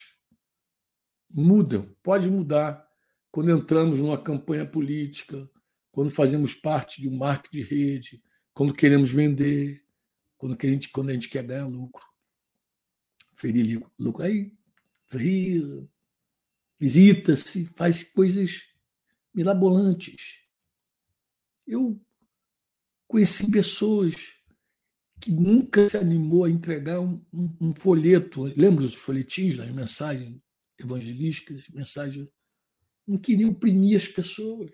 mudam, 1.30 1.94
pode 2.02 2.30
mudar 2.30 2.86
quando 3.30 3.50
entramos 3.50 3.98
numa 3.98 4.22
campanha 4.22 4.66
política, 4.66 5.48
quando 5.90 6.10
fazemos 6.10 6.54
parte 6.54 7.00
de 7.00 7.08
um 7.08 7.16
marketing 7.16 7.58
de 7.58 7.62
rede, 7.62 8.22
quando 8.54 8.74
queremos 8.74 9.10
vender, 9.10 9.82
quando 10.36 10.56
a 10.60 10.66
gente, 10.66 10.88
quando 10.88 11.10
a 11.10 11.12
gente 11.12 11.28
quer 11.28 11.44
ganhar 11.44 11.66
lucro. 11.66 12.04
Ferir 13.34 13.82
lucro. 13.98 14.24
Aí, 14.24 14.52
sorriso, 15.10 15.90
visita-se, 16.78 17.66
faz 17.76 18.02
coisas 18.02 18.66
mirabolantes. 19.34 20.40
Eu 21.66 22.00
conheci 23.06 23.50
pessoas 23.50 24.34
que 25.20 25.30
nunca 25.30 25.88
se 25.88 25.96
animou 25.96 26.44
a 26.44 26.50
entregar 26.50 27.00
um, 27.00 27.24
um, 27.32 27.56
um 27.60 27.74
folheto. 27.74 28.42
Lembra 28.56 28.84
os 28.84 28.94
folhetins, 28.94 29.60
as 29.60 29.70
mensagens 29.70 30.40
evangelísticas, 30.78 31.68
mensagens. 31.68 32.28
Não 33.06 33.16
queriam 33.16 33.50
oprimir 33.50 33.96
as 33.96 34.08
pessoas. 34.08 34.72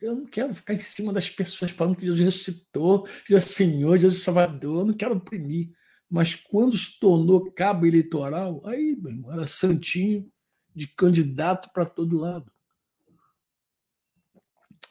Eu 0.00 0.14
não 0.14 0.26
quero 0.26 0.54
ficar 0.54 0.74
em 0.74 0.78
cima 0.78 1.12
das 1.12 1.28
pessoas 1.28 1.70
falando 1.70 1.96
que 1.96 2.06
Jesus 2.06 2.20
ressuscitou, 2.20 3.06
Jesus 3.26 3.44
é 3.44 3.52
Senhor, 3.52 3.96
Jesus 3.98 4.20
é 4.20 4.24
Salvador. 4.24 4.80
Eu 4.80 4.86
não 4.86 4.94
quero 4.94 5.16
oprimir. 5.16 5.70
Mas 6.08 6.34
quando 6.34 6.76
se 6.76 6.98
tornou 6.98 7.52
cabo 7.52 7.86
eleitoral, 7.86 8.62
aí, 8.64 8.96
meu 8.96 9.12
irmão, 9.12 9.32
era 9.32 9.46
santinho 9.46 10.30
de 10.74 10.88
candidato 10.88 11.70
para 11.72 11.84
todo 11.84 12.18
lado. 12.18 12.50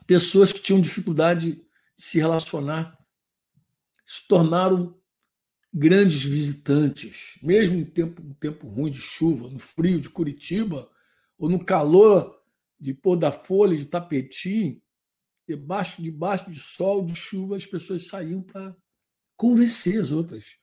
Pessoas 0.05 0.53
que 0.53 0.61
tinham 0.61 0.81
dificuldade 0.81 1.53
de 1.53 1.63
se 1.97 2.19
relacionar 2.19 2.97
se 4.05 4.27
tornaram 4.27 4.97
grandes 5.73 6.23
visitantes, 6.23 7.37
mesmo 7.43 7.77
em 7.77 7.85
tempo, 7.85 8.21
em 8.21 8.33
tempo 8.33 8.67
ruim 8.67 8.89
de 8.89 8.99
chuva, 8.99 9.47
no 9.49 9.59
frio 9.59 9.99
de 9.99 10.09
Curitiba, 10.09 10.89
ou 11.37 11.47
no 11.47 11.63
calor 11.63 12.41
de 12.79 12.93
pôr 12.93 13.17
da 13.17 13.31
folha 13.31 13.75
de 13.75 13.85
tapetim, 13.85 14.81
debaixo, 15.49 16.01
debaixo 16.01 16.49
de 16.49 16.59
sol, 16.59 17.03
de 17.03 17.15
chuva, 17.15 17.55
as 17.55 17.65
pessoas 17.65 18.05
saíam 18.05 18.41
para 18.41 18.75
convencer 19.35 19.99
as 19.99 20.11
outras, 20.11 20.59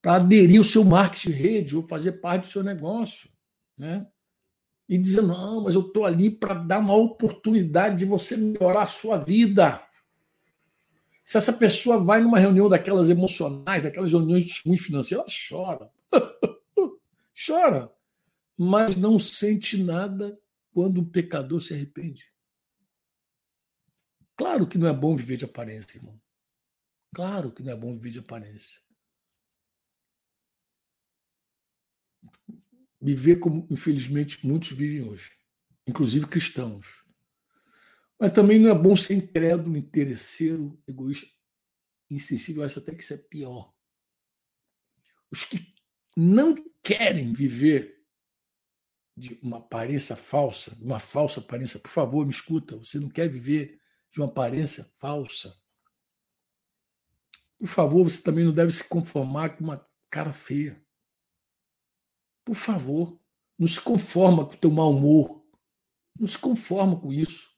para 0.00 0.14
aderir 0.14 0.58
ao 0.58 0.64
seu 0.64 0.82
marketing 0.82 1.30
de 1.30 1.36
rede 1.36 1.76
ou 1.76 1.86
fazer 1.86 2.12
parte 2.12 2.42
do 2.42 2.48
seu 2.48 2.62
negócio. 2.62 3.28
Né? 3.76 4.06
E 4.88 4.96
dizer, 4.96 5.22
não, 5.22 5.64
mas 5.64 5.74
eu 5.74 5.82
estou 5.82 6.06
ali 6.06 6.30
para 6.30 6.54
dar 6.54 6.78
uma 6.78 6.94
oportunidade 6.94 7.98
de 7.98 8.04
você 8.06 8.36
melhorar 8.36 8.82
a 8.82 8.86
sua 8.86 9.18
vida. 9.18 9.86
Se 11.22 11.36
essa 11.36 11.52
pessoa 11.52 12.02
vai 12.02 12.22
numa 12.22 12.38
reunião 12.38 12.68
daquelas 12.68 13.10
emocionais, 13.10 13.84
daquelas 13.84 14.10
reuniões 14.10 14.44
de 14.44 14.76
financeiras, 14.78 15.12
ela 15.12 15.26
chora. 15.48 15.90
chora. 17.46 17.92
Mas 18.56 18.96
não 18.96 19.18
sente 19.18 19.82
nada 19.82 20.38
quando 20.72 21.00
um 21.00 21.04
pecador 21.04 21.60
se 21.60 21.74
arrepende. 21.74 22.31
Claro 24.42 24.66
que 24.66 24.76
não 24.76 24.88
é 24.88 24.92
bom 24.92 25.14
viver 25.14 25.36
de 25.36 25.44
aparência, 25.44 25.98
irmão. 25.98 26.20
Claro 27.14 27.52
que 27.52 27.62
não 27.62 27.72
é 27.72 27.76
bom 27.76 27.94
viver 27.94 28.10
de 28.10 28.18
aparência. 28.18 28.82
Viver 33.00 33.36
como, 33.36 33.68
infelizmente, 33.70 34.44
muitos 34.44 34.72
vivem 34.72 35.08
hoje, 35.08 35.30
inclusive 35.86 36.26
cristãos. 36.26 37.06
Mas 38.18 38.32
também 38.32 38.58
não 38.58 38.68
é 38.68 38.74
bom 38.74 38.96
ser 38.96 39.14
incrédulo, 39.14 39.76
interesseiro, 39.76 40.76
egoísta, 40.88 41.30
insensível. 42.10 42.62
Eu 42.62 42.66
acho 42.66 42.80
até 42.80 42.96
que 42.96 43.02
isso 43.04 43.14
é 43.14 43.18
pior. 43.18 43.72
Os 45.30 45.44
que 45.44 45.72
não 46.16 46.52
querem 46.82 47.32
viver 47.32 48.04
de 49.16 49.38
uma 49.40 49.58
aparência 49.58 50.16
falsa, 50.16 50.76
uma 50.80 50.98
falsa 50.98 51.38
aparência, 51.38 51.78
por 51.78 51.92
favor, 51.92 52.26
me 52.26 52.32
escuta. 52.32 52.76
Você 52.76 52.98
não 52.98 53.08
quer 53.08 53.28
viver 53.28 53.80
de 54.12 54.20
uma 54.20 54.26
aparência 54.26 54.84
falsa. 54.94 55.56
Por 57.58 57.66
favor, 57.66 58.04
você 58.04 58.22
também 58.22 58.44
não 58.44 58.52
deve 58.52 58.70
se 58.70 58.84
conformar 58.84 59.56
com 59.56 59.64
uma 59.64 59.88
cara 60.10 60.34
feia. 60.34 60.84
Por 62.44 62.54
favor, 62.54 63.18
não 63.58 63.66
se 63.66 63.80
conforma 63.80 64.44
com 64.44 64.52
o 64.52 64.56
teu 64.56 64.70
mau 64.70 64.90
humor. 64.90 65.42
Não 66.18 66.26
se 66.26 66.36
conforma 66.36 67.00
com 67.00 67.10
isso. 67.10 67.52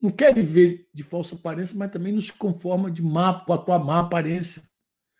Não 0.00 0.10
quer 0.10 0.34
viver 0.34 0.88
de 0.94 1.02
falsa 1.02 1.34
aparência, 1.34 1.76
mas 1.76 1.92
também 1.92 2.12
não 2.14 2.20
se 2.22 2.32
conforma 2.32 2.90
de 2.90 3.02
má, 3.02 3.44
com 3.44 3.52
a 3.52 3.58
tua 3.58 3.78
má 3.78 4.00
aparência. 4.00 4.62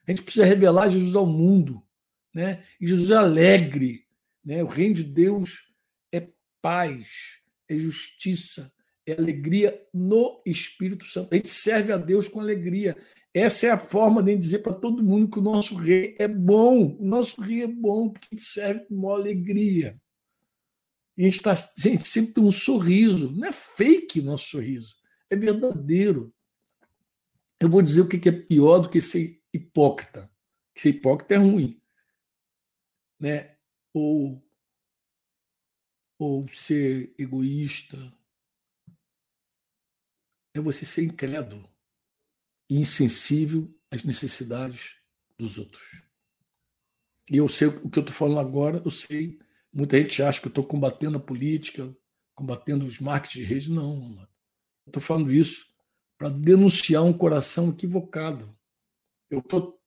A 0.06 0.10
gente 0.10 0.22
precisa 0.22 0.46
revelar 0.46 0.88
Jesus 0.88 1.14
ao 1.14 1.26
mundo. 1.26 1.86
Né? 2.32 2.64
E 2.80 2.86
Jesus 2.86 3.10
é 3.10 3.16
alegre. 3.16 4.06
Né? 4.42 4.62
O 4.62 4.66
reino 4.66 4.94
de 4.94 5.04
Deus 5.04 5.74
é 6.10 6.26
paz, 6.62 7.40
é 7.68 7.76
justiça, 7.76 8.72
é 9.10 9.18
alegria 9.18 9.86
no 9.92 10.42
Espírito 10.46 11.04
Santo. 11.04 11.32
A 11.32 11.36
gente 11.36 11.48
serve 11.48 11.92
a 11.92 11.96
Deus 11.96 12.28
com 12.28 12.40
alegria. 12.40 12.96
Essa 13.32 13.68
é 13.68 13.70
a 13.70 13.78
forma 13.78 14.22
de 14.22 14.36
dizer 14.36 14.60
para 14.60 14.74
todo 14.74 15.02
mundo 15.02 15.30
que 15.30 15.38
o 15.38 15.42
nosso 15.42 15.74
rei 15.76 16.16
é 16.18 16.26
bom. 16.26 16.96
O 16.98 17.06
nosso 17.06 17.40
rei 17.40 17.62
é 17.62 17.66
bom 17.66 18.10
porque 18.10 18.28
gente 18.32 18.42
serve 18.42 18.80
com 18.86 18.94
uma 18.94 19.12
alegria. 19.12 20.00
A 21.18 21.22
gente, 21.22 21.42
tá, 21.42 21.52
a 21.52 21.80
gente 21.80 22.08
sempre 22.08 22.34
tem 22.34 22.44
um 22.44 22.50
sorriso. 22.50 23.30
Não 23.32 23.48
é 23.48 23.52
fake 23.52 24.20
nosso 24.22 24.48
sorriso, 24.48 24.94
é 25.28 25.36
verdadeiro. 25.36 26.34
Eu 27.60 27.68
vou 27.68 27.82
dizer 27.82 28.00
o 28.00 28.08
que 28.08 28.28
é 28.28 28.32
pior 28.32 28.78
do 28.78 28.88
que 28.88 29.00
ser 29.00 29.40
hipócrita. 29.52 30.30
Que 30.74 30.80
ser 30.80 30.90
hipócrita 30.90 31.34
é 31.34 31.36
ruim. 31.36 31.80
Né? 33.20 33.54
Ou 33.92 34.42
ou 36.20 36.46
ser 36.48 37.14
egoísta. 37.18 37.96
É 40.54 40.60
você 40.60 40.84
ser 40.84 41.04
incrédulo 41.04 41.68
e 42.68 42.76
insensível 42.76 43.72
às 43.90 44.04
necessidades 44.04 44.96
dos 45.38 45.58
outros. 45.58 46.02
E 47.30 47.36
eu 47.36 47.48
sei 47.48 47.68
o 47.68 47.88
que 47.88 47.98
eu 47.98 48.02
estou 48.02 48.14
falando 48.14 48.40
agora, 48.40 48.82
eu 48.84 48.90
sei. 48.90 49.38
Muita 49.72 49.96
gente 49.98 50.22
acha 50.22 50.40
que 50.40 50.46
eu 50.46 50.50
estou 50.50 50.64
combatendo 50.64 51.16
a 51.16 51.20
política, 51.20 51.94
combatendo 52.34 52.84
os 52.84 52.98
marketing 52.98 53.38
de 53.38 53.44
rede. 53.44 53.72
Não, 53.72 54.28
estou 54.86 55.02
falando 55.02 55.32
isso 55.32 55.66
para 56.18 56.28
denunciar 56.28 57.04
um 57.04 57.12
coração 57.12 57.70
equivocado. 57.70 58.54
Eu 59.30 59.38
estou 59.38 59.80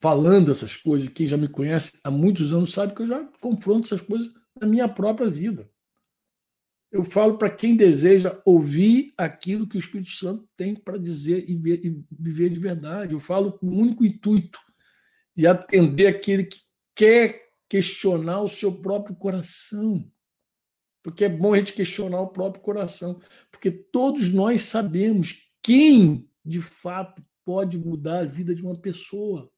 falando 0.00 0.50
essas 0.50 0.76
coisas, 0.76 1.08
quem 1.08 1.26
já 1.26 1.36
me 1.36 1.48
conhece 1.48 1.98
há 2.04 2.10
muitos 2.10 2.52
anos 2.52 2.72
sabe 2.72 2.94
que 2.94 3.02
eu 3.02 3.06
já 3.06 3.24
confronto 3.40 3.86
essas 3.86 4.00
coisas 4.00 4.32
na 4.60 4.66
minha 4.66 4.88
própria 4.88 5.30
vida. 5.30 5.70
Eu 6.90 7.04
falo 7.04 7.36
para 7.36 7.50
quem 7.50 7.76
deseja 7.76 8.40
ouvir 8.44 9.12
aquilo 9.16 9.68
que 9.68 9.76
o 9.76 9.78
Espírito 9.78 10.10
Santo 10.10 10.48
tem 10.56 10.74
para 10.74 10.96
dizer 10.96 11.44
e, 11.48 11.54
ver, 11.54 11.84
e 11.84 12.02
viver 12.10 12.48
de 12.48 12.58
verdade. 12.58 13.12
Eu 13.12 13.20
falo 13.20 13.52
com 13.52 13.66
o 13.66 13.76
único 13.76 14.04
intuito 14.04 14.58
de 15.36 15.46
atender 15.46 16.06
aquele 16.06 16.44
que 16.44 16.60
quer 16.94 17.48
questionar 17.68 18.40
o 18.40 18.48
seu 18.48 18.80
próprio 18.80 19.14
coração. 19.14 20.10
Porque 21.02 21.26
é 21.26 21.28
bom 21.28 21.52
a 21.52 21.58
gente 21.58 21.74
questionar 21.74 22.20
o 22.20 22.28
próprio 22.28 22.62
coração. 22.62 23.20
Porque 23.50 23.70
todos 23.70 24.32
nós 24.32 24.62
sabemos 24.62 25.52
quem, 25.62 26.28
de 26.44 26.60
fato, 26.60 27.22
pode 27.44 27.78
mudar 27.78 28.20
a 28.20 28.24
vida 28.24 28.54
de 28.54 28.62
uma 28.62 28.78
pessoa. 28.78 29.50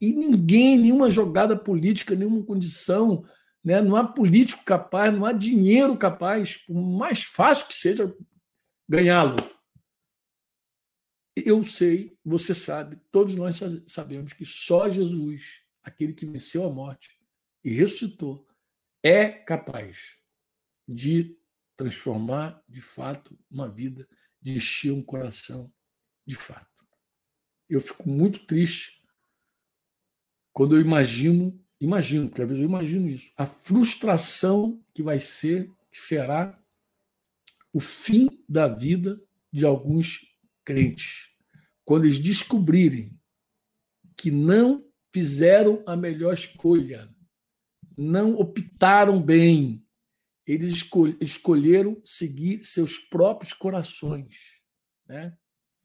E 0.00 0.12
ninguém, 0.12 0.78
nenhuma 0.78 1.10
jogada 1.10 1.54
política, 1.54 2.14
nenhuma 2.14 2.42
condição, 2.42 3.22
né? 3.64 3.80
não 3.80 3.96
há 3.96 4.06
político 4.06 4.64
capaz, 4.64 5.12
não 5.12 5.24
há 5.24 5.32
dinheiro 5.32 5.96
capaz, 5.96 6.56
por 6.56 6.74
mais 6.74 7.22
fácil 7.22 7.66
que 7.66 7.74
seja 7.74 8.14
ganhá-lo. 8.88 9.36
Eu 11.36 11.64
sei, 11.64 12.18
você 12.24 12.54
sabe, 12.54 13.00
todos 13.10 13.34
nós 13.36 13.60
sabemos 13.86 14.32
que 14.32 14.44
só 14.44 14.90
Jesus 14.90 15.62
aquele 15.82 16.12
que 16.12 16.26
venceu 16.26 16.64
a 16.64 16.70
morte 16.70 17.18
e 17.64 17.70
ressuscitou, 17.70 18.46
é 19.02 19.30
capaz 19.30 20.18
de 20.86 21.38
transformar 21.76 22.62
de 22.68 22.80
fato 22.80 23.38
uma 23.50 23.68
vida, 23.68 24.08
de 24.40 24.56
encher 24.56 24.92
um 24.92 25.02
coração 25.02 25.72
de 26.26 26.36
fato. 26.36 26.68
Eu 27.68 27.80
fico 27.80 28.08
muito 28.08 28.46
triste 28.46 29.00
quando 30.52 30.76
eu 30.76 30.80
imagino, 30.80 31.64
imagino, 31.80 32.28
porque 32.28 32.42
às 32.42 32.48
vezes 32.48 32.62
eu 32.62 32.68
imagino 32.68 33.08
isso, 33.08 33.32
a 33.36 33.46
frustração 33.46 34.82
que 34.92 35.02
vai 35.02 35.18
ser, 35.18 35.70
que 35.90 35.98
será 35.98 36.58
o 37.72 37.80
fim 37.80 38.28
da 38.48 38.68
vida 38.68 39.20
de 39.52 39.64
alguns 39.64 40.36
crentes, 40.64 41.30
quando 41.84 42.04
eles 42.04 42.18
descobrirem 42.18 43.18
que 44.16 44.30
não 44.30 44.84
fizeram 45.12 45.82
a 45.86 45.96
melhor 45.96 46.34
escolha, 46.34 47.08
não 47.96 48.34
optaram 48.34 49.20
bem. 49.20 49.84
Eles 50.46 50.84
escolheram 51.20 52.00
seguir 52.04 52.58
seus 52.58 52.98
próprios 52.98 53.52
corações. 53.52 54.60
Né? 55.06 55.36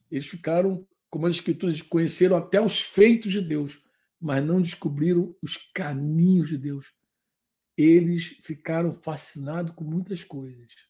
Eles 0.09 0.27
ficaram, 0.27 0.87
como 1.09 1.27
as 1.27 1.35
Escrituras 1.35 1.81
conheceram 1.81 2.37
até 2.37 2.59
os 2.59 2.81
feitos 2.81 3.31
de 3.31 3.41
Deus, 3.41 3.81
mas 4.19 4.43
não 4.43 4.61
descobriram 4.61 5.35
os 5.41 5.57
caminhos 5.73 6.49
de 6.49 6.57
Deus. 6.57 6.93
Eles 7.77 8.39
ficaram 8.43 8.93
fascinados 8.93 9.73
com 9.75 9.83
muitas 9.83 10.23
coisas. 10.23 10.87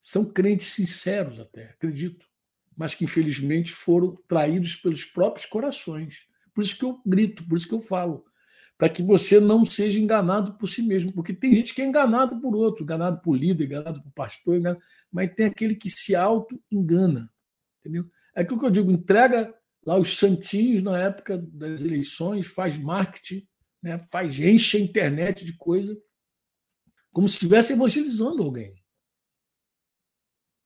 São 0.00 0.30
crentes 0.30 0.68
sinceros 0.68 1.40
até, 1.40 1.70
acredito, 1.70 2.26
mas 2.76 2.94
que 2.94 3.04
infelizmente 3.04 3.72
foram 3.72 4.16
traídos 4.28 4.76
pelos 4.76 5.04
próprios 5.04 5.46
corações 5.46 6.28
por 6.54 6.62
isso 6.62 6.78
que 6.78 6.84
eu 6.84 7.02
grito, 7.04 7.46
por 7.46 7.58
isso 7.58 7.68
que 7.68 7.74
eu 7.74 7.80
falo. 7.80 8.24
Para 8.78 8.88
que 8.88 9.02
você 9.02 9.38
não 9.40 9.64
seja 9.64 10.00
enganado 10.00 10.54
por 10.54 10.68
si 10.68 10.82
mesmo. 10.82 11.12
Porque 11.12 11.32
tem 11.32 11.54
gente 11.54 11.74
que 11.74 11.82
é 11.82 11.84
enganado 11.84 12.40
por 12.40 12.54
outro, 12.54 12.84
enganado 12.84 13.20
por 13.20 13.36
líder, 13.36 13.66
enganado 13.66 14.02
por 14.02 14.12
pastor, 14.12 14.56
enganado, 14.56 14.82
mas 15.12 15.32
tem 15.34 15.46
aquele 15.46 15.74
que 15.74 15.90
se 15.90 16.14
auto-engana. 16.14 17.28
Entendeu? 17.80 18.04
É 18.34 18.42
aquilo 18.42 18.58
que 18.58 18.66
eu 18.66 18.70
digo: 18.70 18.90
entrega 18.90 19.52
lá 19.86 19.98
os 19.98 20.16
santinhos 20.16 20.82
na 20.82 20.98
época 20.98 21.38
das 21.38 21.80
eleições, 21.80 22.46
faz 22.46 22.78
marketing, 22.78 23.46
né, 23.82 23.98
faz, 24.10 24.38
enche 24.38 24.76
a 24.76 24.80
internet 24.80 25.44
de 25.44 25.56
coisa, 25.56 26.00
como 27.12 27.28
se 27.28 27.34
estivesse 27.34 27.74
evangelizando 27.74 28.42
alguém. 28.42 28.74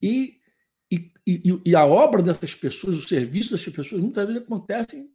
E, 0.00 0.40
e, 0.90 1.12
e, 1.26 1.62
e, 1.66 1.74
a 1.74 1.84
obra 1.84 2.22
dessas 2.22 2.54
pessoas, 2.54 2.96
o 2.96 3.08
serviço 3.08 3.50
dessas 3.50 3.72
pessoas, 3.74 4.00
muitas 4.00 4.26
vezes 4.26 4.42
acontecem 4.42 5.12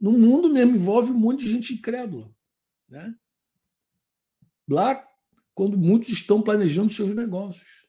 no 0.00 0.12
mundo 0.12 0.48
mesmo 0.48 0.74
envolve 0.74 1.12
um 1.12 1.18
monte 1.18 1.44
de 1.44 1.50
gente 1.50 1.74
incrédula. 1.74 2.34
Né? 2.88 3.14
Lá, 4.68 5.06
quando 5.54 5.76
muitos 5.76 6.08
estão 6.08 6.42
planejando 6.42 6.90
seus 6.90 7.14
negócios. 7.14 7.86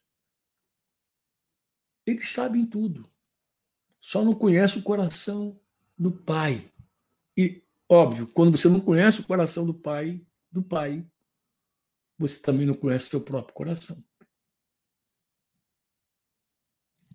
Eles 2.06 2.30
sabem 2.30 2.68
tudo. 2.68 3.11
Só 4.02 4.26
não 4.26 4.34
conhecem 4.34 4.82
o 4.82 4.84
coração 4.84 5.62
do 5.96 6.12
pai. 6.12 6.74
E, 7.38 7.64
óbvio, 7.88 8.28
quando 8.28 8.58
você 8.58 8.68
não 8.68 8.80
conhece 8.80 9.22
o 9.22 9.28
coração 9.28 9.64
do 9.64 9.76
pai, 9.76 10.26
do 10.52 10.64
pai, 10.64 11.08
você 12.18 12.42
também 12.42 12.66
não 12.66 12.74
conhece 12.74 13.10
seu 13.10 13.24
próprio 13.24 13.54
coração. 13.54 14.04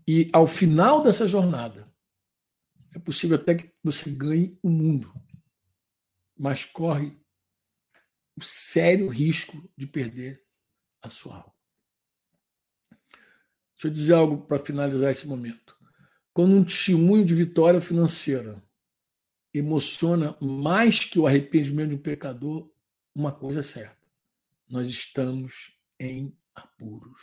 E 0.06 0.30
ao 0.32 0.46
final 0.46 1.02
dessa 1.02 1.26
jornada, 1.26 1.92
é 2.94 2.98
possível 3.00 3.36
até 3.36 3.56
que 3.56 3.74
você 3.82 4.08
ganhe 4.08 4.56
o 4.62 4.70
mundo, 4.70 5.12
mas 6.38 6.64
corre 6.64 7.20
o 8.36 8.44
sério 8.44 9.08
risco 9.08 9.68
de 9.76 9.88
perder 9.88 10.46
a 11.02 11.10
sua 11.10 11.36
alma. 11.36 11.54
Deixa 13.72 13.88
eu 13.88 13.90
dizer 13.90 14.14
algo 14.14 14.46
para 14.46 14.64
finalizar 14.64 15.10
esse 15.10 15.26
momento. 15.26 15.75
Quando 16.36 16.54
um 16.54 16.64
testemunho 16.64 17.24
de 17.24 17.34
vitória 17.34 17.80
financeira 17.80 18.62
emociona 19.54 20.36
mais 20.38 21.02
que 21.02 21.18
o 21.18 21.26
arrependimento 21.26 21.88
de 21.88 21.94
um 21.94 21.98
pecador, 21.98 22.70
uma 23.14 23.32
coisa 23.32 23.60
é 23.60 23.62
certa: 23.62 23.96
nós 24.68 24.86
estamos 24.86 25.80
em 25.98 26.36
apuros. 26.54 27.22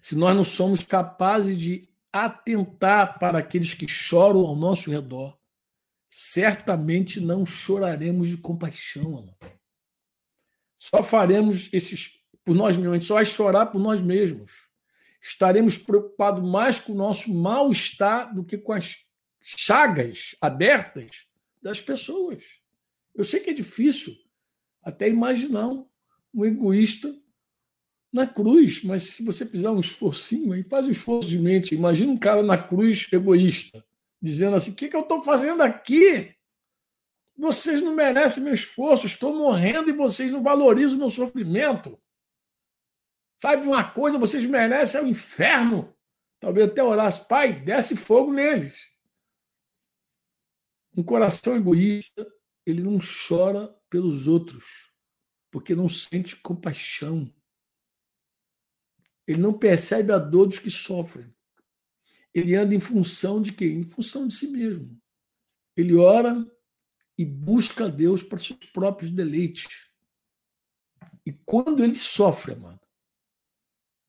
Se 0.00 0.14
nós 0.14 0.36
não 0.36 0.44
somos 0.44 0.84
capazes 0.84 1.58
de 1.58 1.88
atentar 2.12 3.18
para 3.18 3.40
aqueles 3.40 3.74
que 3.74 3.88
choram 3.88 4.46
ao 4.46 4.54
nosso 4.54 4.88
redor, 4.88 5.36
certamente 6.08 7.20
não 7.20 7.44
choraremos 7.44 8.28
de 8.28 8.36
compaixão, 8.36 9.18
amor. 9.18 9.36
Só 10.78 11.02
faremos 11.02 11.68
esses 11.72 12.20
por 12.44 12.54
nós 12.54 12.76
mesmos, 12.76 12.92
a 12.92 12.98
gente 13.00 13.08
só 13.08 13.14
vai 13.14 13.26
chorar 13.26 13.66
por 13.66 13.80
nós 13.80 14.00
mesmos. 14.00 14.69
Estaremos 15.20 15.76
preocupados 15.76 16.48
mais 16.48 16.78
com 16.78 16.92
o 16.92 16.96
nosso 16.96 17.34
mal-estar 17.34 18.34
do 18.34 18.44
que 18.44 18.56
com 18.56 18.72
as 18.72 18.98
chagas 19.40 20.34
abertas 20.40 21.26
das 21.62 21.80
pessoas. 21.80 22.60
Eu 23.14 23.24
sei 23.24 23.40
que 23.40 23.50
é 23.50 23.52
difícil 23.52 24.14
até 24.82 25.08
imaginar 25.08 25.68
um 26.32 26.44
egoísta 26.44 27.14
na 28.12 28.26
cruz, 28.26 28.82
mas 28.82 29.04
se 29.04 29.24
você 29.24 29.46
fizer 29.46 29.70
um 29.70 29.78
esforcinho 29.78 30.52
aí, 30.52 30.64
faz 30.64 30.86
um 30.86 30.90
esforço 30.90 31.28
de 31.28 31.38
mente. 31.38 31.74
Imagina 31.74 32.12
um 32.12 32.18
cara 32.18 32.42
na 32.42 32.58
cruz 32.58 33.06
egoísta, 33.12 33.84
dizendo 34.20 34.56
assim: 34.56 34.72
o 34.72 34.74
que, 34.74 34.88
que 34.88 34.96
eu 34.96 35.02
estou 35.02 35.22
fazendo 35.22 35.62
aqui? 35.62 36.34
Vocês 37.36 37.80
não 37.80 37.94
merecem 37.94 38.42
meu 38.42 38.52
esforço, 38.52 39.06
estou 39.06 39.34
morrendo 39.34 39.88
e 39.88 39.94
vocês 39.94 40.30
não 40.30 40.42
valorizam 40.42 40.96
o 40.96 40.98
meu 41.00 41.10
sofrimento. 41.10 41.98
Sabe 43.40 43.66
uma 43.66 43.88
coisa? 43.88 44.18
Vocês 44.18 44.44
merecem 44.44 45.00
é 45.00 45.04
o 45.04 45.06
inferno. 45.06 45.96
Talvez 46.38 46.68
até 46.68 46.82
orasse, 46.82 47.26
pai, 47.28 47.52
desce 47.60 47.96
fogo 47.96 48.32
neles. 48.32 48.90
Um 50.96 51.02
coração 51.02 51.56
egoísta, 51.56 52.26
ele 52.66 52.82
não 52.82 52.98
chora 52.98 53.68
pelos 53.88 54.26
outros, 54.26 54.92
porque 55.50 55.74
não 55.74 55.88
sente 55.88 56.36
compaixão 56.36 57.32
ele 59.30 59.40
não 59.40 59.56
percebe 59.56 60.12
a 60.12 60.18
dor 60.18 60.46
dos 60.46 60.58
que 60.58 60.70
sofrem. 60.70 61.32
Ele 62.34 62.56
anda 62.56 62.74
em 62.74 62.80
função 62.80 63.40
de 63.40 63.52
quê? 63.52 63.66
Em 63.66 63.84
função 63.84 64.26
de 64.26 64.34
si 64.34 64.48
mesmo. 64.48 65.00
Ele 65.76 65.94
ora 65.94 66.44
e 67.16 67.24
busca 67.24 67.84
a 67.84 67.88
Deus 67.88 68.24
para 68.24 68.38
seus 68.38 68.58
próprios 68.72 69.08
deleites. 69.08 69.88
E 71.24 71.32
quando 71.46 71.84
ele 71.84 71.94
sofre, 71.94 72.54
amado, 72.54 72.79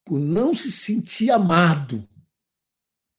por 0.06 0.20
não 0.20 0.54
se 0.54 0.72
sentir 0.72 1.32
amado, 1.32 2.08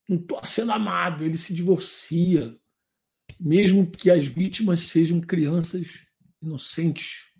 não 0.09 0.16
estou 0.16 0.45
sendo 0.45 0.72
amado, 0.72 1.24
ele 1.24 1.37
se 1.37 1.55
divorcia, 1.55 2.59
mesmo 3.41 3.91
que 3.91 4.11
as 4.11 4.26
vítimas 4.26 4.80
sejam 4.80 5.20
crianças 5.20 6.07
inocentes. 6.43 7.30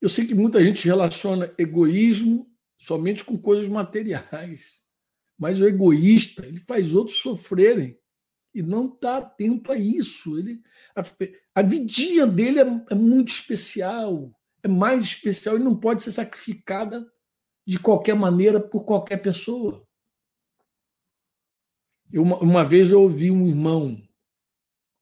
Eu 0.00 0.08
sei 0.08 0.26
que 0.26 0.34
muita 0.34 0.62
gente 0.62 0.84
relaciona 0.84 1.52
egoísmo 1.56 2.52
somente 2.78 3.24
com 3.24 3.38
coisas 3.38 3.68
materiais, 3.68 4.80
mas 5.38 5.60
o 5.60 5.66
egoísta 5.66 6.46
ele 6.46 6.58
faz 6.58 6.94
outros 6.94 7.18
sofrerem 7.18 7.98
e 8.54 8.62
não 8.62 8.86
está 8.86 9.18
atento 9.18 9.72
a 9.72 9.78
isso. 9.78 10.38
Ele, 10.38 10.62
a, 10.94 11.02
a 11.54 11.62
vidinha 11.62 12.26
dele 12.26 12.60
é, 12.60 12.84
é 12.90 12.94
muito 12.94 13.28
especial, 13.28 14.30
é 14.62 14.68
mais 14.68 15.04
especial 15.04 15.56
e 15.56 15.62
não 15.62 15.74
pode 15.74 16.02
ser 16.02 16.12
sacrificada 16.12 17.10
de 17.66 17.78
qualquer 17.78 18.14
maneira 18.14 18.60
por 18.60 18.84
qualquer 18.84 19.18
pessoa. 19.18 19.86
Eu, 22.12 22.22
uma, 22.22 22.38
uma 22.38 22.64
vez 22.64 22.90
eu 22.90 23.02
ouvi 23.02 23.30
um 23.30 23.46
irmão, 23.46 24.00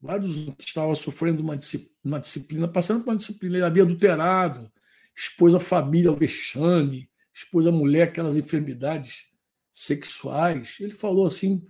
vários 0.01 0.49
que 0.57 0.65
estava 0.65 0.95
sofrendo 0.95 1.43
uma, 1.43 1.59
uma 2.05 2.21
disciplina, 2.21 2.69
passando 2.69 3.05
por 3.05 3.11
uma 3.11 3.17
disciplina, 3.17 3.57
ele 3.57 3.65
havia 3.65 3.83
adulterado, 3.83 4.71
expôs 5.15 5.55
a 5.55 5.61
família 5.61 6.11
ao 6.11 6.17
vexame, 6.17 7.11
expôs 7.33 7.67
a 7.67 7.73
mulher 7.73 8.09
aquelas 8.09 8.37
enfermidades 8.37 9.33
sexuais. 9.71 10.79
Ele 10.81 10.93
falou 10.93 11.27
assim 11.27 11.67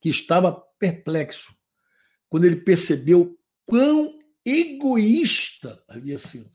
que 0.00 0.08
estava 0.08 0.52
perplexo 0.78 1.56
quando 2.28 2.44
ele 2.44 2.56
percebeu 2.56 3.38
quão 3.64 4.18
egoísta 4.44 5.82
havia 5.88 6.18
sido. 6.18 6.50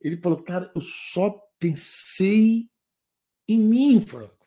Ele 0.00 0.16
falou, 0.16 0.42
cara, 0.42 0.70
eu 0.74 0.80
só 0.80 1.47
pensei 1.58 2.70
em 3.48 3.58
mim, 3.58 4.00
Franco. 4.00 4.46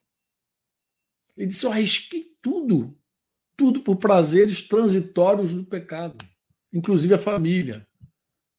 Ele 1.36 1.47
disse, 1.47 1.66
eu 1.66 1.72
arrisquei 1.72 2.36
tudo, 2.41 2.97
tudo 3.55 3.82
por 3.82 3.97
prazeres 3.97 4.68
transitórios 4.68 5.53
do 5.53 5.66
pecado, 5.66 6.18
inclusive 6.74 7.14
a 7.14 7.20
família. 7.20 7.88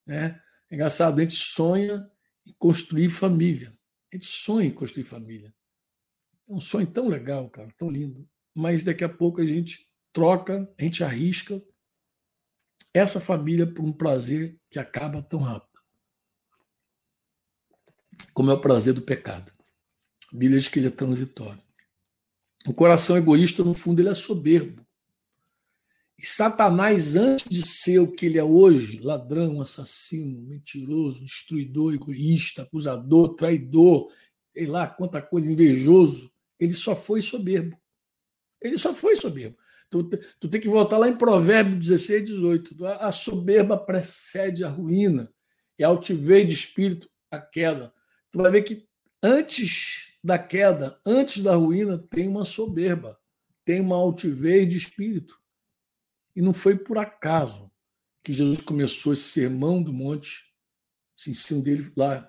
Né? 0.06 0.40
É 0.70 0.74
engraçado, 0.74 1.18
a 1.18 1.22
gente 1.22 1.36
sonha 1.36 2.10
em 2.46 2.52
construir 2.58 3.10
família. 3.10 3.72
A 4.12 4.16
gente 4.16 4.26
sonha 4.26 4.68
em 4.68 4.74
construir 4.74 5.04
família. 5.04 5.54
É 6.48 6.52
um 6.52 6.60
sonho 6.60 6.86
tão 6.86 7.08
legal, 7.08 7.48
cara, 7.50 7.72
tão 7.76 7.90
lindo. 7.90 8.28
Mas 8.54 8.84
daqui 8.84 9.04
a 9.04 9.08
pouco 9.08 9.40
a 9.40 9.44
gente 9.44 9.90
troca, 10.12 10.70
a 10.78 10.82
gente 10.82 11.02
arrisca 11.02 11.62
essa 12.92 13.20
família 13.20 13.66
por 13.66 13.82
um 13.84 13.92
prazer 13.92 14.58
que 14.68 14.78
acaba 14.78 15.22
tão 15.22 15.38
rápido 15.38 15.71
como 18.32 18.50
é 18.50 18.54
o 18.54 18.60
prazer 18.60 18.94
do 18.94 19.02
pecado. 19.02 19.52
A 20.32 20.36
Bíblia 20.36 20.58
diz 20.58 20.68
que 20.68 20.78
ele 20.78 20.88
é 20.88 20.90
transitório. 20.90 21.60
O 22.66 22.72
coração 22.72 23.16
egoísta, 23.16 23.64
no 23.64 23.74
fundo, 23.74 24.00
ele 24.00 24.08
é 24.08 24.14
soberbo. 24.14 24.82
E 26.18 26.26
Satanás, 26.26 27.16
antes 27.16 27.48
de 27.48 27.66
ser 27.66 27.98
o 27.98 28.12
que 28.12 28.26
ele 28.26 28.38
é 28.38 28.44
hoje, 28.44 29.00
ladrão, 29.00 29.60
assassino, 29.60 30.40
mentiroso, 30.42 31.24
destruidor, 31.24 31.94
egoísta, 31.94 32.62
acusador, 32.62 33.34
traidor, 33.34 34.08
sei 34.54 34.66
lá 34.66 34.86
quanta 34.86 35.20
coisa, 35.20 35.52
invejoso, 35.52 36.30
ele 36.60 36.72
só 36.72 36.94
foi 36.94 37.20
soberbo. 37.20 37.76
Ele 38.60 38.78
só 38.78 38.94
foi 38.94 39.16
soberbo. 39.16 39.56
Tu, 39.90 40.04
tu 40.38 40.48
tem 40.48 40.60
que 40.60 40.68
voltar 40.68 40.96
lá 40.96 41.08
em 41.08 41.18
Provérbios 41.18 41.78
16, 41.78 42.24
18. 42.24 42.86
A 42.86 43.10
soberba 43.10 43.76
precede 43.76 44.62
a 44.62 44.68
ruína, 44.68 45.28
e 45.76 45.82
a 45.82 45.88
altivez 45.88 46.46
de 46.46 46.52
espírito 46.52 47.10
a 47.30 47.40
queda 47.40 47.92
tu 48.32 48.38
vai 48.38 48.50
ver 48.50 48.62
que 48.62 48.88
antes 49.22 50.18
da 50.24 50.38
queda, 50.38 50.98
antes 51.06 51.42
da 51.42 51.54
ruína, 51.54 51.98
tem 51.98 52.26
uma 52.26 52.44
soberba, 52.44 53.16
tem 53.64 53.80
uma 53.80 53.94
altivez 53.94 54.68
de 54.68 54.78
espírito. 54.78 55.38
E 56.34 56.40
não 56.40 56.54
foi 56.54 56.76
por 56.76 56.98
acaso 56.98 57.70
que 58.24 58.32
Jesus 58.32 58.62
começou 58.62 59.12
esse 59.12 59.24
sermão 59.24 59.82
do 59.82 59.92
monte, 59.92 60.52
esse 61.16 61.30
ensino 61.30 61.62
dele 61.62 61.92
lá 61.96 62.28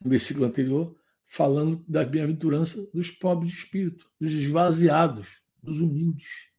no 0.00 0.10
versículo 0.10 0.46
anterior, 0.46 0.96
falando 1.26 1.82
da 1.88 2.04
bem-aventurança 2.04 2.84
dos 2.92 3.10
pobres 3.10 3.50
de 3.50 3.58
espírito, 3.58 4.10
dos 4.20 4.32
esvaziados, 4.32 5.42
dos 5.62 5.80
humildes. 5.80 6.50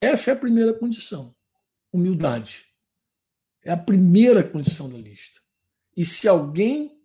Essa 0.00 0.32
é 0.32 0.34
a 0.34 0.38
primeira 0.38 0.74
condição, 0.74 1.34
humildade. 1.90 2.66
É 3.64 3.72
a 3.72 3.76
primeira 3.76 4.44
condição 4.44 4.90
da 4.90 4.98
lista. 4.98 5.40
E 5.96 6.04
se 6.04 6.28
alguém 6.28 6.97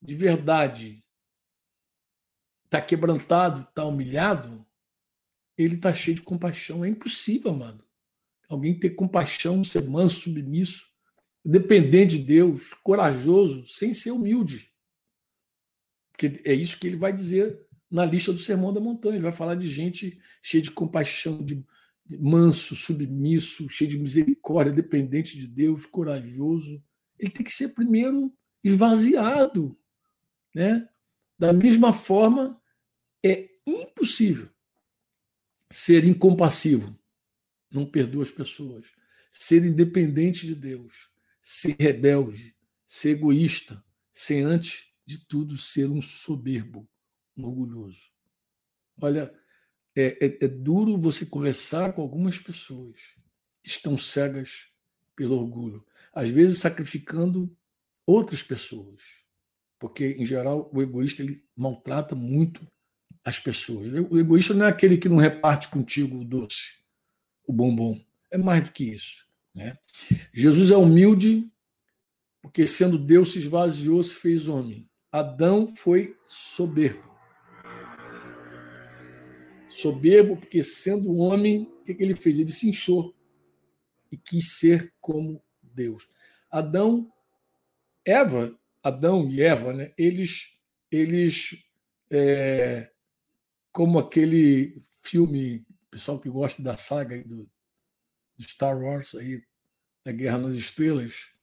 de 0.00 0.14
verdade 0.14 1.04
está 2.64 2.80
quebrantado, 2.80 3.62
está 3.62 3.84
humilhado, 3.84 4.64
ele 5.56 5.74
está 5.74 5.92
cheio 5.92 6.14
de 6.14 6.22
compaixão. 6.22 6.84
É 6.84 6.88
impossível, 6.88 7.50
amado. 7.50 7.84
Alguém 8.48 8.78
ter 8.78 8.90
compaixão, 8.90 9.64
ser 9.64 9.88
manso, 9.88 10.20
submisso, 10.20 10.86
dependente 11.44 12.18
de 12.18 12.24
Deus, 12.24 12.72
corajoso, 12.82 13.66
sem 13.66 13.92
ser 13.92 14.12
humilde. 14.12 14.72
Porque 16.12 16.40
é 16.44 16.54
isso 16.54 16.78
que 16.78 16.86
ele 16.86 16.96
vai 16.96 17.12
dizer 17.12 17.58
na 17.90 18.04
lista 18.04 18.32
do 18.32 18.38
Sermão 18.38 18.72
da 18.72 18.80
Montanha. 18.80 19.16
Ele 19.16 19.22
vai 19.22 19.32
falar 19.32 19.54
de 19.54 19.68
gente 19.68 20.20
cheia 20.42 20.62
de 20.62 20.70
compaixão, 20.70 21.44
de, 21.44 21.64
de 22.06 22.18
manso, 22.18 22.76
submisso, 22.76 23.68
cheio 23.68 23.90
de 23.90 23.98
misericórdia, 23.98 24.72
dependente 24.72 25.38
de 25.38 25.46
Deus, 25.46 25.86
corajoso. 25.86 26.82
Ele 27.18 27.30
tem 27.30 27.44
que 27.44 27.52
ser 27.52 27.70
primeiro 27.70 28.32
esvaziado, 28.62 29.76
né? 30.54 30.88
Da 31.38 31.52
mesma 31.52 31.92
forma, 31.92 32.60
é 33.24 33.48
impossível 33.66 34.48
ser 35.70 36.04
incompassivo, 36.04 36.98
não 37.70 37.84
perdoa 37.84 38.22
as 38.22 38.30
pessoas, 38.30 38.86
ser 39.30 39.64
independente 39.64 40.46
de 40.46 40.54
Deus, 40.54 41.10
ser 41.42 41.76
rebelde, 41.78 42.56
ser 42.84 43.10
egoísta, 43.10 43.82
ser 44.12 44.42
antes 44.42 44.94
de 45.04 45.18
tudo 45.26 45.56
ser 45.56 45.88
um 45.90 46.00
soberbo, 46.00 46.88
um 47.36 47.44
orgulhoso. 47.44 48.08
Olha, 49.00 49.32
é, 49.94 50.26
é, 50.26 50.44
é 50.44 50.48
duro 50.48 50.98
você 50.98 51.26
conversar 51.26 51.92
com 51.92 52.02
algumas 52.02 52.38
pessoas 52.38 53.16
que 53.62 53.68
estão 53.68 53.96
cegas 53.96 54.72
pelo 55.14 55.38
orgulho, 55.38 55.86
às 56.12 56.30
vezes 56.30 56.58
sacrificando 56.58 57.54
outras 58.06 58.42
pessoas 58.42 59.27
porque, 59.78 60.16
em 60.18 60.24
geral, 60.24 60.68
o 60.72 60.82
egoísta 60.82 61.22
ele 61.22 61.42
maltrata 61.56 62.14
muito 62.14 62.66
as 63.24 63.38
pessoas. 63.38 63.86
O 64.10 64.18
egoísta 64.18 64.54
não 64.54 64.66
é 64.66 64.68
aquele 64.68 64.96
que 64.96 65.08
não 65.08 65.16
reparte 65.16 65.68
contigo 65.68 66.18
o 66.18 66.24
doce, 66.24 66.78
o 67.46 67.52
bombom. 67.52 68.00
É 68.30 68.38
mais 68.38 68.64
do 68.64 68.72
que 68.72 68.84
isso. 68.84 69.26
Né? 69.54 69.78
Jesus 70.32 70.70
é 70.70 70.76
humilde 70.76 71.50
porque, 72.42 72.66
sendo 72.66 72.98
Deus, 72.98 73.32
se 73.32 73.38
esvaziou, 73.38 74.02
se 74.02 74.14
fez 74.14 74.48
homem. 74.48 74.88
Adão 75.12 75.66
foi 75.76 76.16
soberbo. 76.26 77.08
Soberbo 79.68 80.36
porque, 80.36 80.62
sendo 80.62 81.14
homem, 81.16 81.62
o 81.80 81.84
que, 81.84 81.94
que 81.94 82.02
ele 82.02 82.16
fez? 82.16 82.38
Ele 82.38 82.48
se 82.48 82.68
inchou 82.68 83.14
e 84.10 84.16
quis 84.16 84.58
ser 84.58 84.92
como 85.00 85.42
Deus. 85.62 86.08
Adão, 86.50 87.12
Eva 88.04 88.57
Adão 88.82 89.28
e 89.28 89.42
Eva, 89.42 89.72
né, 89.72 89.92
eles, 89.96 90.58
eles 90.90 91.64
é, 92.10 92.90
como 93.72 93.98
aquele 93.98 94.80
filme, 95.02 95.66
pessoal 95.90 96.18
que 96.18 96.28
gosta 96.28 96.62
da 96.62 96.76
saga 96.76 97.22
do, 97.24 97.48
do 98.36 98.42
Star 98.44 98.78
Wars, 98.78 99.14
aí, 99.14 99.42
da 100.04 100.12
Guerra 100.12 100.38
nas 100.38 100.54
Estrelas, 100.54 101.34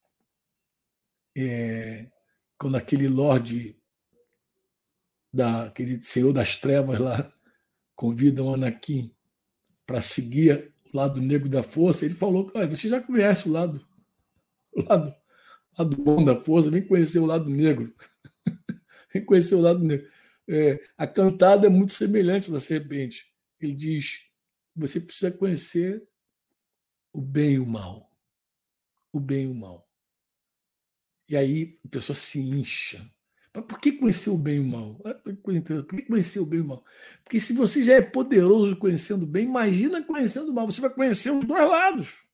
é, 1.38 2.10
quando 2.58 2.78
aquele 2.78 3.08
Lorde, 3.08 3.78
da, 5.32 5.66
aquele 5.66 6.02
Senhor 6.02 6.32
das 6.32 6.56
Trevas 6.56 7.00
lá, 7.00 7.32
convida 7.96 8.44
o 8.44 8.54
Anakin 8.54 9.14
para 9.86 10.02
seguir 10.02 10.74
o 10.86 10.98
lado 10.98 11.22
negro 11.22 11.50
da 11.50 11.62
força, 11.62 12.06
ele 12.06 12.16
falou 12.16 12.48
que 12.48 12.66
você 12.68 12.90
já 12.90 13.02
conhece 13.02 13.48
o 13.48 13.52
lado, 13.52 13.86
o 14.74 14.82
lado 14.82 15.16
lado 15.78 15.98
bom 15.98 16.24
da 16.24 16.36
força, 16.36 16.70
vem 16.70 16.86
conhecer 16.86 17.20
o 17.20 17.26
lado 17.26 17.50
negro. 17.50 17.94
vem 19.14 19.24
conhecer 19.26 19.56
o 19.56 19.62
lado 19.62 19.80
negro. 19.80 20.10
É, 20.48 20.80
a 20.98 21.08
cantada 21.08 21.68
é 21.68 21.70
muito 21.70 21.94
semelhante 21.94 22.52
da 22.52 22.60
serpente. 22.60 23.32
Ele 23.60 23.74
diz: 23.74 24.30
você 24.76 25.00
precisa 25.00 25.32
conhecer 25.32 26.08
o 27.14 27.22
bem 27.22 27.54
e 27.54 27.60
o 27.60 27.66
mal. 27.66 28.12
O 29.12 29.20
bem 29.20 29.46
e 29.46 29.48
o 29.48 29.56
mal. 29.56 29.88
E 31.28 31.36
aí 31.36 31.80
a 31.86 31.88
pessoa 31.88 32.16
se 32.16 32.40
incha. 32.40 33.10
Mas 33.54 33.66
por 33.66 33.80
que 33.80 33.94
conhecer 33.94 34.30
o 34.30 34.38
bem 34.38 34.58
e 34.58 34.60
o 34.60 34.66
mal? 34.66 35.02
Ah, 35.06 35.14
por 35.14 35.34
que 35.34 36.02
conhecer 36.04 36.40
o 36.40 36.46
bem 36.46 36.60
e 36.60 36.62
o 36.62 36.68
mal? 36.68 36.84
Porque 37.24 37.40
se 37.40 37.54
você 37.54 37.84
já 37.84 37.94
é 37.94 38.02
poderoso 38.02 38.78
conhecendo 38.78 39.24
o 39.24 39.28
bem, 39.28 39.46
imagina 39.46 40.04
conhecendo 40.04 40.52
o 40.52 40.54
mal. 40.54 40.68
Você 40.68 40.82
vai 40.82 40.94
conhecer 40.94 41.32
os 41.32 41.46
dois 41.46 41.68
lados. 41.68 42.26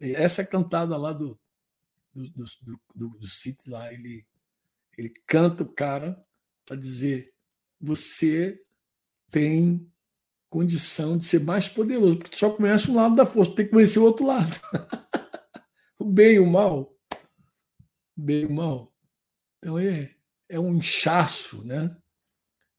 Essa 0.00 0.42
é 0.42 0.44
cantada 0.44 0.96
lá 0.96 1.12
do, 1.12 1.38
do, 2.16 2.44
do, 2.62 2.80
do, 2.94 3.08
do 3.18 3.28
City 3.28 3.68
lá, 3.70 3.92
ele, 3.92 4.26
ele 4.96 5.12
canta 5.26 5.62
o 5.62 5.72
cara 5.72 6.24
para 6.64 6.76
dizer: 6.76 7.34
você 7.80 8.60
tem 9.30 9.90
condição 10.48 11.18
de 11.18 11.24
ser 11.24 11.40
mais 11.40 11.68
poderoso, 11.68 12.16
porque 12.16 12.30
tu 12.30 12.38
só 12.38 12.50
conhece 12.50 12.90
um 12.90 12.96
lado 12.96 13.14
da 13.14 13.26
força, 13.26 13.50
tu 13.50 13.56
tem 13.56 13.66
que 13.66 13.72
conhecer 13.72 13.98
o 13.98 14.04
outro 14.04 14.26
lado. 14.26 14.58
o 15.98 16.04
bem 16.04 16.36
e 16.36 16.40
o 16.40 16.46
mal. 16.46 16.96
O 18.16 18.22
bem 18.22 18.42
e 18.42 18.46
o 18.46 18.52
mal. 18.52 18.94
Então 19.58 19.78
é, 19.78 20.14
é 20.48 20.58
um 20.58 20.76
inchaço, 20.76 21.62
né? 21.64 21.96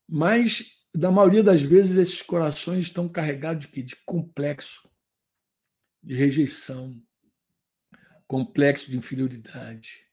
Mas, 0.08 0.88
na 0.96 1.12
maioria 1.12 1.44
das 1.44 1.62
vezes, 1.62 1.98
esses 1.98 2.22
corações 2.22 2.86
estão 2.86 3.10
carregados 3.10 3.68
de, 3.68 3.84
de 3.84 3.96
complexo, 3.98 4.90
de 6.02 6.14
rejeição, 6.16 7.00
complexo 8.28 8.92
de 8.92 8.98
inferioridade, 8.98 10.08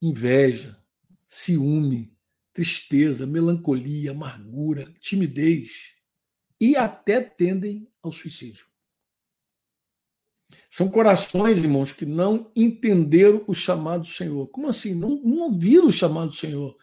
inveja, 0.00 0.80
ciúme, 1.26 2.16
tristeza, 2.52 3.26
melancolia, 3.26 4.12
amargura, 4.12 4.92
timidez 5.00 5.96
e 6.60 6.76
até 6.76 7.20
tendem 7.20 7.88
ao 8.02 8.12
suicídio. 8.12 8.66
São 10.70 10.88
corações, 10.88 11.64
irmãos, 11.64 11.92
que 11.92 12.06
não 12.06 12.50
entenderam 12.54 13.42
o 13.46 13.54
chamado 13.54 14.02
do 14.02 14.08
Senhor. 14.08 14.46
Como 14.48 14.68
assim? 14.68 14.94
Não, 14.94 15.20
não 15.22 15.38
ouviram 15.38 15.86
o 15.86 15.92
chamado 15.92 16.28
do 16.28 16.34
Senhor. 16.34 16.76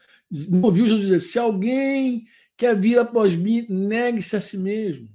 Não 0.50 0.62
ouviu 0.64 0.86
Jesus 0.86 1.04
dizer: 1.04 1.20
se 1.20 1.40
alguém 1.40 2.26
quer 2.58 2.80
vir 2.80 3.00
após 3.00 3.36
mim, 3.36 3.66
negue-se 3.70 4.36
a 4.36 4.42
si 4.42 4.58
mesmo. 4.58 5.10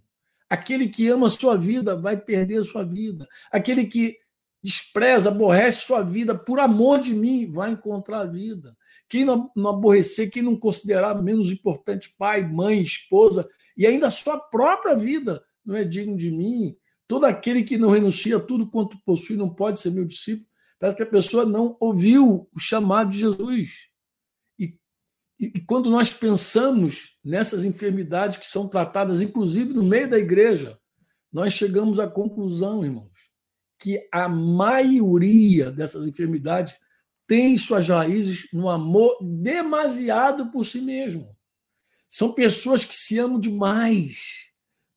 Aquele 0.49 0.89
que 0.89 1.09
ama 1.09 1.27
a 1.27 1.31
sua 1.31 1.57
vida 1.57 1.95
vai 1.95 2.17
perder 2.17 2.61
a 2.61 2.65
sua 2.65 2.85
vida. 2.85 3.29
Aquele 3.51 3.85
que 3.85 4.17
despreza, 4.63 5.29
aborrece 5.29 5.87
sua 5.87 6.03
vida 6.03 6.35
por 6.35 6.59
amor 6.59 7.01
de 7.01 7.15
mim, 7.15 7.51
vai 7.51 7.71
encontrar 7.71 8.21
a 8.21 8.27
vida. 8.27 8.77
Quem 9.09 9.25
não, 9.25 9.51
não 9.57 9.71
aborrecer, 9.71 10.31
quem 10.31 10.43
não 10.43 10.57
considerar 10.57 11.23
menos 11.23 11.51
importante 11.51 12.15
pai, 12.19 12.43
mãe, 12.43 12.83
esposa 12.83 13.49
e 13.77 13.87
ainda 13.87 14.09
a 14.09 14.11
sua 14.11 14.39
própria 14.39 14.97
vida 14.97 15.43
não 15.65 15.77
é 15.77 15.85
digno 15.85 16.17
de 16.17 16.31
mim, 16.31 16.77
Todo 17.09 17.25
aquele 17.25 17.65
que 17.65 17.79
não 17.79 17.89
renuncia 17.89 18.37
a 18.37 18.41
tudo 18.41 18.71
quanto 18.71 19.01
possui 19.03 19.35
não 19.35 19.49
pode 19.49 19.81
ser 19.81 19.91
meu 19.91 20.05
discípulo. 20.05 20.47
Parece 20.79 20.99
que 20.99 21.03
a 21.03 21.07
pessoa 21.07 21.47
não 21.47 21.75
ouviu 21.81 22.47
o 22.55 22.61
chamado 22.61 23.11
de 23.11 23.19
Jesus. 23.19 23.89
E, 24.59 24.79
e, 25.41 25.61
quando 25.63 25.91
nós 25.91 26.13
pensamos 26.13 27.19
nessas 27.25 27.65
enfermidades 27.65 28.37
que 28.37 28.47
são 28.47 28.69
tratadas, 28.69 29.23
inclusive 29.23 29.73
no 29.73 29.83
meio 29.83 30.09
da 30.09 30.19
igreja, 30.19 30.79
nós 31.33 31.55
chegamos 31.55 31.99
à 31.99 32.07
conclusão, 32.07 32.85
irmãos, 32.85 33.18
que 33.79 34.09
a 34.13 34.29
maioria 34.29 35.71
dessas 35.71 36.07
enfermidades 36.07 36.75
tem 37.27 37.57
suas 37.57 37.89
raízes 37.89 38.49
no 38.53 38.69
amor 38.69 39.19
demasiado 39.23 40.51
por 40.51 40.65
si 40.65 40.81
mesmo. 40.81 41.37
São 42.09 42.33
pessoas 42.33 42.85
que 42.85 42.95
se 42.95 43.19
amam 43.19 43.39
demais 43.39 44.49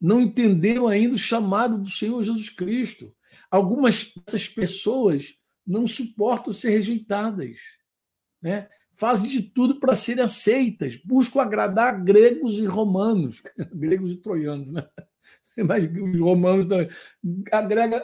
não 0.02 0.20
entenderam 0.20 0.88
ainda 0.88 1.14
o 1.14 1.18
chamado 1.18 1.78
do 1.78 1.90
Senhor 1.90 2.24
Jesus 2.24 2.50
Cristo. 2.50 3.16
Algumas 3.52 4.14
dessas 4.16 4.48
pessoas 4.48 5.36
não 5.66 5.86
suportam 5.86 6.52
ser 6.52 6.72
rejeitadas, 6.72 7.60
né? 8.42 8.68
fazem 8.94 9.30
de 9.30 9.44
tudo 9.44 9.80
para 9.80 9.96
serem 9.96 10.24
aceitas, 10.24 10.98
buscam 10.98 11.42
agradar 11.42 12.04
gregos 12.04 12.58
e 12.58 12.66
romanos, 12.66 13.42
gregos 13.74 14.12
e 14.12 14.18
troianos, 14.18 14.72
né? 14.72 14.88
mas 15.66 15.84
os 15.84 16.20
romanos 16.20 16.68
agrega, 17.52 18.04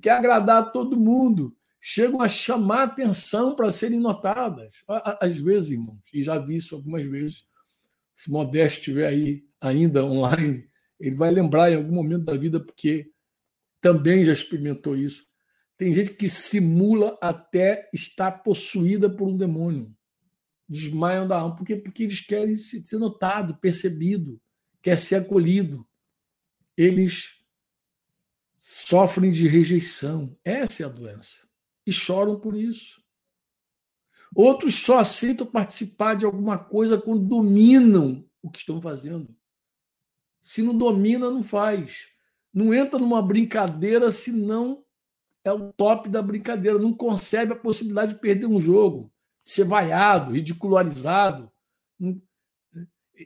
quer 0.00 0.10
agradar 0.10 0.72
todo 0.72 0.98
mundo, 0.98 1.56
chegam 1.80 2.20
a 2.20 2.28
chamar 2.28 2.84
atenção 2.84 3.54
para 3.54 3.70
serem 3.70 4.00
notadas. 4.00 4.84
Às 5.20 5.36
vezes, 5.38 5.70
irmãos, 5.70 6.06
e 6.12 6.22
já 6.22 6.38
vi 6.38 6.56
isso 6.56 6.74
algumas 6.74 7.06
vezes, 7.06 7.48
se 8.14 8.30
Modesto 8.30 8.78
estiver 8.78 9.06
aí 9.06 9.44
ainda 9.60 10.04
online, 10.04 10.68
ele 10.98 11.16
vai 11.16 11.30
lembrar 11.30 11.70
em 11.70 11.76
algum 11.76 11.94
momento 11.94 12.24
da 12.24 12.36
vida, 12.36 12.58
porque 12.58 13.10
também 13.80 14.24
já 14.24 14.32
experimentou 14.32 14.96
isso. 14.96 15.26
Tem 15.76 15.92
gente 15.92 16.14
que 16.14 16.28
simula 16.28 17.18
até 17.20 17.88
estar 17.92 18.32
possuída 18.42 19.10
por 19.10 19.28
um 19.28 19.36
demônio. 19.36 19.94
Desmaiam 20.68 21.28
da 21.28 21.38
alma. 21.38 21.54
Por 21.54 21.66
quê? 21.66 21.76
Porque 21.76 22.04
eles 22.04 22.20
querem 22.20 22.56
ser 22.56 22.98
notado, 22.98 23.56
percebido, 23.58 24.40
quer 24.80 24.96
ser 24.96 25.16
acolhido. 25.16 25.86
Eles 26.76 27.44
sofrem 28.56 29.30
de 29.30 29.46
rejeição. 29.46 30.36
Essa 30.44 30.82
é 30.82 30.86
a 30.86 30.88
doença. 30.88 31.48
E 31.86 31.92
choram 31.92 32.38
por 32.38 32.56
isso. 32.56 33.02
Outros 34.34 34.74
só 34.74 34.98
aceitam 34.98 35.46
participar 35.46 36.14
de 36.14 36.24
alguma 36.24 36.58
coisa 36.58 37.00
quando 37.00 37.24
dominam 37.24 38.28
o 38.42 38.50
que 38.50 38.58
estão 38.58 38.80
fazendo. 38.80 39.34
Se 40.42 40.62
não 40.62 40.76
domina, 40.76 41.30
não 41.30 41.42
faz. 41.42 42.08
Não 42.52 42.72
entra 42.74 42.98
numa 42.98 43.22
brincadeira 43.22 44.10
se 44.10 44.32
não 44.32 44.84
é 45.44 45.52
o 45.52 45.72
top 45.72 46.08
da 46.08 46.20
brincadeira. 46.20 46.78
Não 46.78 46.92
concebe 46.92 47.52
a 47.52 47.56
possibilidade 47.56 48.14
de 48.14 48.20
perder 48.20 48.46
um 48.46 48.60
jogo, 48.60 49.12
de 49.44 49.50
ser 49.50 49.64
vaiado, 49.64 50.32
ridicularizado. 50.32 51.50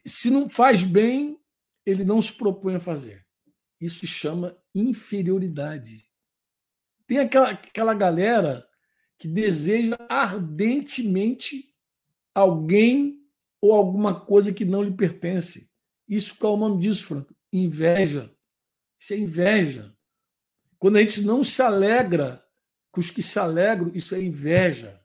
Se 0.05 0.31
não 0.31 0.49
faz 0.49 0.83
bem, 0.83 1.41
ele 1.85 2.05
não 2.05 2.21
se 2.21 2.33
propõe 2.33 2.77
a 2.77 2.81
fazer. 2.81 3.27
Isso 3.81 4.07
chama 4.07 4.57
inferioridade. 4.75 6.05
Tem 7.07 7.19
aquela, 7.19 7.51
aquela 7.51 7.95
galera 7.95 8.67
que 9.19 9.27
deseja 9.27 9.97
ardentemente 10.09 11.75
alguém 12.35 13.21
ou 13.61 13.73
alguma 13.73 14.21
coisa 14.21 14.53
que 14.53 14.65
não 14.65 14.83
lhe 14.83 14.93
pertence. 14.93 15.71
Isso 16.09 16.37
qual 16.39 16.55
é 16.55 16.57
o 16.57 16.61
nome 16.61 16.81
disso, 16.81 17.07
Franco? 17.07 17.35
Inveja. 17.53 18.35
Isso 18.99 19.15
é 19.15 19.17
inveja. 19.17 19.95
Quando 20.79 20.97
a 20.97 21.01
gente 21.01 21.23
não 21.23 21.45
se 21.45 21.61
alegra 21.63 22.45
com 22.91 23.01
os 23.01 23.11
que 23.11 23.23
se 23.23 23.39
alegram, 23.39 23.91
isso 23.95 24.15
é 24.15 24.23
inveja. 24.23 25.01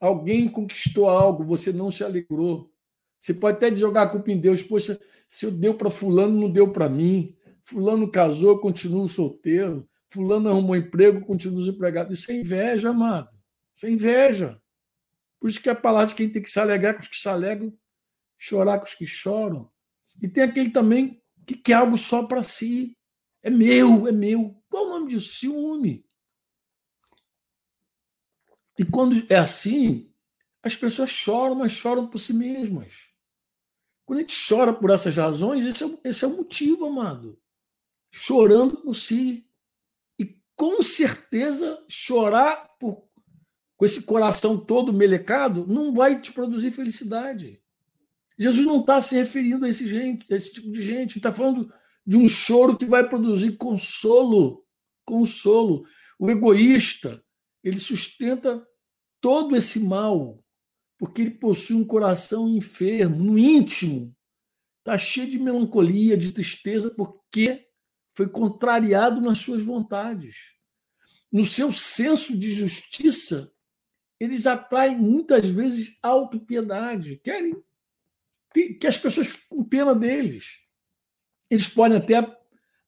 Alguém 0.00 0.48
conquistou 0.48 1.08
algo, 1.08 1.44
você 1.44 1.72
não 1.72 1.90
se 1.90 2.02
alegrou. 2.02 2.72
Você 3.18 3.34
pode 3.34 3.56
até 3.56 3.72
jogar 3.74 4.02
a 4.02 4.08
culpa 4.08 4.30
em 4.30 4.38
Deus. 4.38 4.62
Poxa, 4.62 5.00
se 5.28 5.46
eu 5.46 5.50
deu 5.50 5.74
para 5.74 5.88
fulano, 5.90 6.40
não 6.40 6.50
deu 6.50 6.72
para 6.72 6.88
mim. 6.88 7.36
Fulano 7.64 8.10
casou, 8.10 8.60
continuo 8.60 9.08
solteiro. 9.08 9.88
Fulano 10.10 10.50
arrumou 10.50 10.76
emprego, 10.76 11.24
continuo 11.24 11.58
desempregado. 11.58 12.12
Isso 12.12 12.30
é 12.30 12.34
inveja, 12.34 12.90
amado. 12.90 13.30
Isso 13.74 13.86
é 13.86 13.90
inveja. 13.90 14.60
Por 15.40 15.48
isso 15.48 15.60
que 15.60 15.70
a 15.70 15.74
palavra 15.74 16.08
de 16.08 16.14
quem 16.14 16.28
tem 16.28 16.42
que 16.42 16.50
se 16.50 16.60
alegrar 16.60 16.94
com 16.94 17.00
os 17.00 17.08
que 17.08 17.16
se 17.16 17.28
alegram, 17.28 17.76
chorar 18.38 18.78
com 18.78 18.84
os 18.84 18.94
que 18.94 19.06
choram. 19.06 19.70
E 20.22 20.28
tem 20.28 20.44
aquele 20.44 20.70
também 20.70 21.22
que 21.46 21.54
quer 21.54 21.74
algo 21.74 21.96
só 21.96 22.26
para 22.26 22.42
si. 22.42 22.96
É 23.42 23.50
meu, 23.50 24.06
é 24.06 24.12
meu. 24.12 24.56
Qual 24.68 24.86
o 24.86 24.90
nome 24.90 25.10
disso? 25.10 25.38
Ciúme. 25.38 26.06
E 28.78 28.84
quando 28.84 29.24
é 29.30 29.36
assim, 29.36 30.12
as 30.62 30.76
pessoas 30.76 31.10
choram, 31.10 31.54
mas 31.54 31.72
choram 31.72 32.06
por 32.06 32.18
si 32.18 32.32
mesmas. 32.32 33.10
Quando 34.04 34.18
a 34.18 34.22
gente 34.22 34.36
chora 34.48 34.72
por 34.72 34.90
essas 34.90 35.16
razões, 35.16 35.64
esse 35.64 35.84
é, 35.84 35.98
esse 36.04 36.24
é 36.24 36.28
o 36.28 36.36
motivo, 36.36 36.86
amado. 36.86 37.40
Chorando 38.16 38.76
por 38.76 38.94
si. 38.94 39.44
E 40.16 40.40
com 40.54 40.80
certeza, 40.80 41.84
chorar 41.88 42.68
por, 42.78 43.08
com 43.76 43.84
esse 43.84 44.04
coração 44.04 44.56
todo 44.56 44.92
melecado 44.92 45.66
não 45.66 45.92
vai 45.92 46.20
te 46.20 46.32
produzir 46.32 46.70
felicidade. 46.70 47.60
Jesus 48.38 48.64
não 48.64 48.78
está 48.78 49.00
se 49.00 49.16
referindo 49.16 49.64
a 49.64 49.68
esse, 49.68 49.88
gente, 49.88 50.32
a 50.32 50.36
esse 50.36 50.52
tipo 50.52 50.70
de 50.70 50.80
gente, 50.80 51.16
está 51.16 51.32
falando 51.32 51.68
de 52.06 52.16
um 52.16 52.28
choro 52.28 52.76
que 52.76 52.86
vai 52.86 53.08
produzir 53.08 53.56
consolo. 53.56 54.64
Consolo. 55.04 55.84
O 56.16 56.30
egoísta, 56.30 57.20
ele 57.64 57.80
sustenta 57.80 58.64
todo 59.20 59.56
esse 59.56 59.80
mal, 59.80 60.40
porque 60.96 61.22
ele 61.22 61.32
possui 61.32 61.74
um 61.74 61.84
coração 61.84 62.48
enfermo, 62.48 63.24
no 63.24 63.36
íntimo. 63.36 64.14
Está 64.78 64.96
cheio 64.96 65.28
de 65.28 65.38
melancolia, 65.40 66.16
de 66.16 66.30
tristeza, 66.30 66.94
porque 66.96 67.66
foi 68.14 68.28
contrariado 68.28 69.20
nas 69.20 69.38
suas 69.38 69.62
vontades. 69.62 70.54
No 71.30 71.44
seu 71.44 71.72
senso 71.72 72.38
de 72.38 72.52
justiça, 72.52 73.52
eles 74.20 74.46
atraem 74.46 74.96
muitas 74.96 75.46
vezes 75.46 75.98
autopiedade, 76.02 77.20
querem 77.22 77.62
que 78.52 78.86
as 78.86 78.96
pessoas 78.96 79.34
com 79.34 79.64
pena 79.64 79.94
deles. 79.94 80.60
Eles 81.50 81.68
podem 81.68 81.98
até 81.98 82.24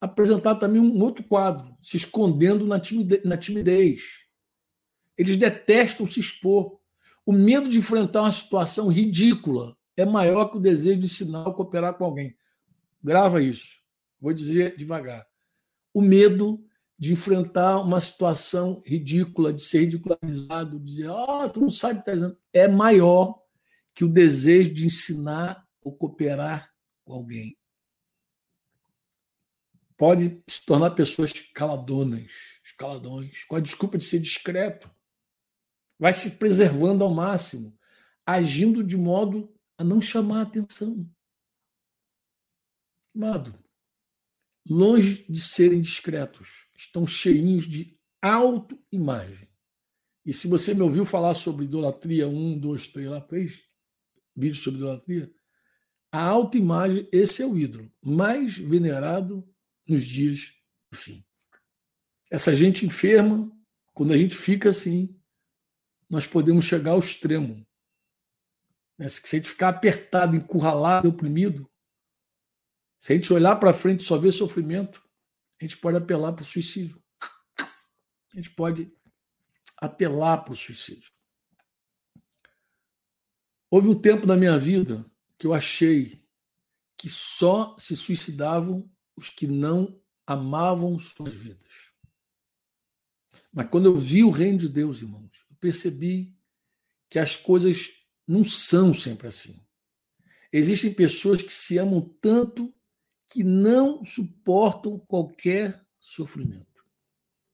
apresentar 0.01 0.55
também 0.57 0.81
um 0.81 1.03
outro 1.03 1.25
quadro, 1.25 1.77
se 1.83 1.97
escondendo 1.97 2.65
na 2.65 3.37
timidez. 3.37 4.27
Eles 5.19 5.37
detestam 5.37 6.07
se 6.07 6.21
expor. 6.21 6.79
O 7.25 7.33
medo 7.33 7.69
de 7.69 7.79
enfrentar 7.79 8.23
uma 8.23 8.31
situação 8.31 8.87
ridícula 8.89 9.77
é 9.97 10.05
maior 10.05 10.47
que 10.47 10.59
o 10.59 10.61
desejo 10.61 11.01
de 11.01 11.35
ou 11.35 11.53
cooperar 11.53 11.95
com 11.95 12.05
alguém. 12.05 12.37
Grava 13.03 13.43
isso. 13.43 13.85
Vou 14.21 14.33
dizer 14.33 14.77
devagar. 14.77 15.27
O 15.93 16.01
medo 16.01 16.65
de 16.99 17.13
enfrentar 17.13 17.81
uma 17.81 18.01
situação 18.01 18.83
ridícula, 18.87 19.53
de 19.53 19.63
ser 19.63 19.81
ridicularizado, 19.81 20.79
de 20.79 20.85
dizer, 20.85 21.09
ah, 21.09 21.45
oh, 21.45 21.51
tu 21.51 21.61
não 21.61 21.71
sabe 21.71 21.95
o 21.95 21.97
que 21.97 22.01
está 22.01 22.13
dizendo, 22.13 22.39
é 22.53 22.67
maior 22.67 23.43
que 23.95 24.05
o 24.05 24.09
desejo 24.09 24.73
de 24.73 24.87
ensinar 24.87 25.67
ou 25.83 25.95
cooperar 25.95 26.73
com 27.05 27.13
alguém. 27.13 27.57
Pode 29.97 30.43
se 30.49 30.65
tornar 30.65 30.91
pessoas 30.91 31.33
caladonas, 31.55 32.61
escaladões, 32.63 33.45
com 33.45 33.57
a 33.57 33.61
desculpa 33.61 33.97
de 33.97 34.05
ser 34.05 34.21
discreto. 34.21 34.91
Vai 35.99 36.13
se 36.13 36.39
preservando 36.39 37.03
ao 37.05 37.15
máximo. 37.15 37.75
agindo 38.27 38.83
de 38.83 38.97
modo 38.97 39.55
a 39.79 39.85
não 39.85 40.01
chamar 40.01 40.41
a 40.41 40.43
atenção. 40.43 41.09
Amado, 43.15 43.57
longe 44.69 45.25
de 45.29 45.41
serem 45.41 45.81
discretos, 45.81 46.69
estão 46.77 47.07
cheinhos 47.07 47.69
de 47.69 47.97
autoimagem. 48.21 49.49
E 50.25 50.33
se 50.33 50.49
você 50.49 50.75
me 50.75 50.83
ouviu 50.83 51.07
falar 51.07 51.35
sobre 51.35 51.65
idolatria, 51.65 52.27
um, 52.29 52.59
dois, 52.59 52.89
três, 52.89 53.09
lá, 53.09 53.21
três 53.21 53.63
vídeos 54.35 54.59
sobre 54.59 54.81
idolatria, 54.81 55.33
a 56.11 56.23
autoimagem, 56.23 57.09
esse 57.13 57.43
é 57.43 57.47
o 57.47 57.57
ídolo 57.57 57.91
mais 58.05 58.59
venerado 58.59 59.49
nos 59.87 60.05
dias 60.05 60.53
do 60.91 60.99
fim. 60.99 61.25
Essa 62.31 62.53
gente 62.53 62.85
enferma, 62.85 63.51
quando 63.95 64.13
a 64.13 64.19
gente 64.19 64.35
fica 64.35 64.71
assim, 64.71 65.17
nós 66.11 66.27
podemos 66.27 66.65
chegar 66.65 66.93
ao 66.93 66.99
extremo. 66.99 67.65
Né? 68.99 69.09
Se 69.09 69.21
a 69.25 69.39
gente 69.39 69.51
ficar 69.51 69.69
apertado, 69.69 70.35
encurralado, 70.35 71.09
oprimido, 71.09 71.71
se 72.99 73.13
a 73.13 73.17
gente 73.17 73.33
olhar 73.33 73.57
para 73.57 73.73
frente 73.73 74.01
e 74.01 74.05
só 74.05 74.19
ver 74.19 74.33
sofrimento, 74.33 75.03
a 75.61 75.65
gente 75.65 75.77
pode 75.77 75.97
apelar 75.97 76.33
para 76.33 76.43
o 76.43 76.47
suicídio. 76.47 77.03
A 77.59 78.37
gente 78.37 78.51
pode 78.51 78.93
apelar 79.79 80.39
para 80.39 80.53
o 80.53 80.57
suicídio. 80.57 81.11
Houve 83.71 83.89
um 83.89 84.01
tempo 84.01 84.27
na 84.27 84.37
minha 84.37 84.59
vida 84.59 85.05
que 85.39 85.47
eu 85.47 85.53
achei 85.53 86.25
que 86.97 87.09
só 87.09 87.77
se 87.79 87.97
suicidavam 87.97 88.91
os 89.17 89.31
que 89.31 89.47
não 89.47 90.01
amavam 90.27 90.99
suas 90.99 91.35
vidas. 91.35 91.93
Mas 93.53 93.69
quando 93.71 93.87
eu 93.87 93.97
vi 93.99 94.23
o 94.23 94.31
reino 94.31 94.59
de 94.59 94.69
Deus, 94.69 95.01
irmãos, 95.01 95.47
eu 95.51 95.57
percebi 95.57 96.37
que 97.09 97.19
as 97.19 97.37
coisas 97.37 97.91
não 98.27 98.45
são 98.45 98.93
sempre 98.93 99.29
assim. 99.29 99.59
Existem 100.53 100.93
pessoas 100.93 101.41
que 101.41 101.53
se 101.53 101.79
amam 101.79 102.01
tanto 102.21 102.75
que 103.37 103.45
não 103.45 104.03
suportam 104.03 104.99
qualquer 104.99 105.87
sofrimento. 106.01 106.83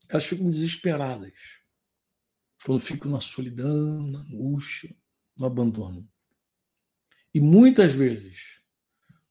Elas 0.09 0.25
ficam 0.25 0.49
desesperadas 0.49 1.61
quando 2.65 2.79
ficam 2.79 3.11
na 3.11 3.19
solidão, 3.19 4.07
na 4.07 4.21
angústia, 4.21 4.97
no 5.37 5.45
abandono. 5.45 6.09
E 7.35 7.41
muitas 7.41 7.95
vezes, 7.95 8.63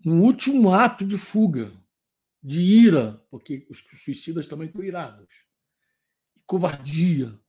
no 0.03 0.21
último 0.21 0.73
ato 0.73 1.05
de 1.05 1.17
fuga, 1.17 1.71
de 2.43 2.59
ira, 2.59 3.25
porque 3.31 3.65
os 3.69 3.81
suicidas 4.03 4.45
também 4.45 4.67
estão 4.67 4.83
irados, 4.83 5.45
covardia, 6.45 7.39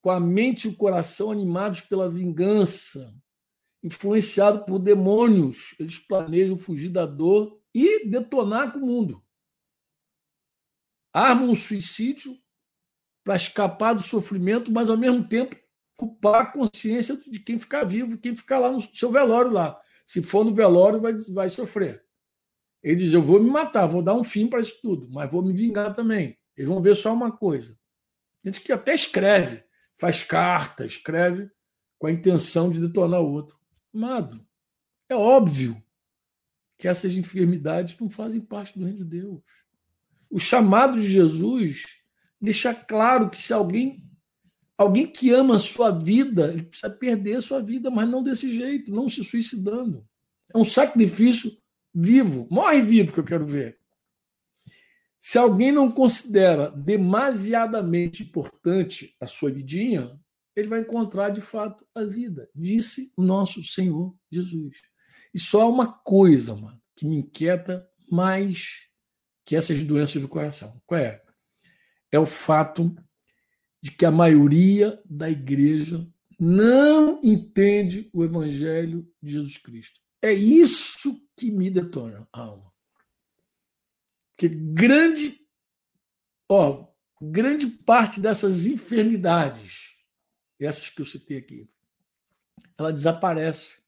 com 0.00 0.10
a 0.10 0.18
mente 0.18 0.68
e 0.68 0.70
o 0.70 0.76
coração 0.76 1.30
animados 1.30 1.82
pela 1.82 2.08
vingança, 2.08 3.14
influenciado 3.82 4.64
por 4.64 4.78
demônios, 4.78 5.74
eles 5.78 5.98
planejam 5.98 6.56
fugir 6.56 6.88
da 6.88 7.04
dor 7.04 7.62
e 7.74 8.06
detonar 8.06 8.72
com 8.72 8.78
o 8.78 8.86
mundo. 8.86 9.22
Armam 11.12 11.50
um 11.50 11.54
suicídio 11.54 12.38
para 13.24 13.36
escapar 13.36 13.94
do 13.94 14.02
sofrimento, 14.02 14.70
mas 14.70 14.88
ao 14.88 14.96
mesmo 14.96 15.26
tempo 15.26 15.56
culpar 15.96 16.42
a 16.42 16.46
consciência 16.46 17.16
de 17.16 17.40
quem 17.40 17.58
ficar 17.58 17.84
vivo, 17.84 18.18
quem 18.18 18.36
ficar 18.36 18.58
lá 18.58 18.70
no 18.70 18.80
seu 18.80 19.10
velório 19.10 19.50
lá. 19.50 19.80
Se 20.06 20.22
for 20.22 20.44
no 20.44 20.54
velório, 20.54 21.00
vai, 21.00 21.14
vai 21.32 21.48
sofrer. 21.48 22.04
Ele 22.82 22.96
diz: 22.96 23.12
Eu 23.12 23.22
vou 23.22 23.42
me 23.42 23.50
matar, 23.50 23.86
vou 23.86 24.02
dar 24.02 24.14
um 24.14 24.24
fim 24.24 24.46
para 24.46 24.60
isso 24.60 24.78
tudo, 24.82 25.08
mas 25.10 25.30
vou 25.30 25.42
me 25.42 25.52
vingar 25.52 25.94
também. 25.94 26.38
Eles 26.56 26.68
vão 26.68 26.82
ver 26.82 26.94
só 26.94 27.12
uma 27.12 27.32
coisa. 27.32 27.78
Gente 28.44 28.60
que 28.60 28.72
até 28.72 28.94
escreve, 28.94 29.64
faz 29.96 30.22
carta, 30.22 30.84
escreve 30.84 31.50
com 31.98 32.06
a 32.06 32.12
intenção 32.12 32.70
de 32.70 32.80
detonar 32.80 33.22
o 33.22 33.32
outro. 33.32 33.58
Amado, 33.94 34.46
é 35.08 35.14
óbvio 35.14 35.82
que 36.84 36.88
essas 36.88 37.14
enfermidades 37.14 37.98
não 37.98 38.10
fazem 38.10 38.42
parte 38.42 38.78
do 38.78 38.84
reino 38.84 38.98
de 38.98 39.04
Deus. 39.06 39.40
O 40.28 40.38
chamado 40.38 41.00
de 41.00 41.06
Jesus 41.06 41.82
deixa 42.38 42.74
claro 42.74 43.30
que 43.30 43.40
se 43.40 43.54
alguém 43.54 44.06
alguém 44.76 45.06
que 45.06 45.30
ama 45.30 45.56
a 45.56 45.58
sua 45.58 45.90
vida, 45.90 46.52
ele 46.52 46.64
precisa 46.64 46.90
perder 46.90 47.36
a 47.36 47.40
sua 47.40 47.62
vida, 47.62 47.90
mas 47.90 48.06
não 48.06 48.22
desse 48.22 48.54
jeito, 48.54 48.92
não 48.92 49.08
se 49.08 49.24
suicidando. 49.24 50.06
É 50.54 50.58
um 50.58 50.64
sacrifício 50.64 51.50
vivo, 51.94 52.46
morre 52.50 52.82
vivo 52.82 53.14
que 53.14 53.20
eu 53.20 53.24
quero 53.24 53.46
ver. 53.46 53.78
Se 55.18 55.38
alguém 55.38 55.72
não 55.72 55.90
considera 55.90 56.70
demasiadamente 56.70 58.24
importante 58.24 59.16
a 59.18 59.26
sua 59.26 59.50
vidinha, 59.50 60.20
ele 60.54 60.68
vai 60.68 60.80
encontrar 60.80 61.30
de 61.30 61.40
fato 61.40 61.86
a 61.94 62.04
vida, 62.04 62.46
disse 62.54 63.10
o 63.16 63.22
nosso 63.22 63.62
Senhor 63.62 64.14
Jesus. 64.30 64.82
E 65.34 65.40
só 65.40 65.62
há 65.62 65.66
uma 65.66 65.92
coisa, 65.92 66.54
mano, 66.54 66.80
que 66.94 67.04
me 67.04 67.18
inquieta 67.18 67.88
mais 68.08 68.88
que 69.44 69.56
essas 69.56 69.82
doenças 69.82 70.22
do 70.22 70.28
coração. 70.28 70.80
Qual 70.86 71.00
é? 71.00 71.22
É 72.10 72.18
o 72.18 72.24
fato 72.24 72.94
de 73.82 73.90
que 73.90 74.06
a 74.06 74.10
maioria 74.10 75.02
da 75.04 75.28
igreja 75.28 76.08
não 76.38 77.20
entende 77.22 78.08
o 78.12 78.24
evangelho 78.24 79.06
de 79.20 79.32
Jesus 79.32 79.56
Cristo. 79.58 80.00
É 80.22 80.32
isso 80.32 81.28
que 81.36 81.50
me 81.50 81.68
detona 81.68 82.26
a 82.32 82.40
alma. 82.40 82.72
Porque 84.30 84.48
grande, 84.48 85.38
ó, 86.48 86.88
grande 87.20 87.66
parte 87.66 88.20
dessas 88.20 88.66
enfermidades, 88.66 89.96
essas 90.58 90.88
que 90.88 91.02
eu 91.02 91.06
citei 91.06 91.38
aqui, 91.38 91.68
ela 92.78 92.92
desaparece 92.92 93.82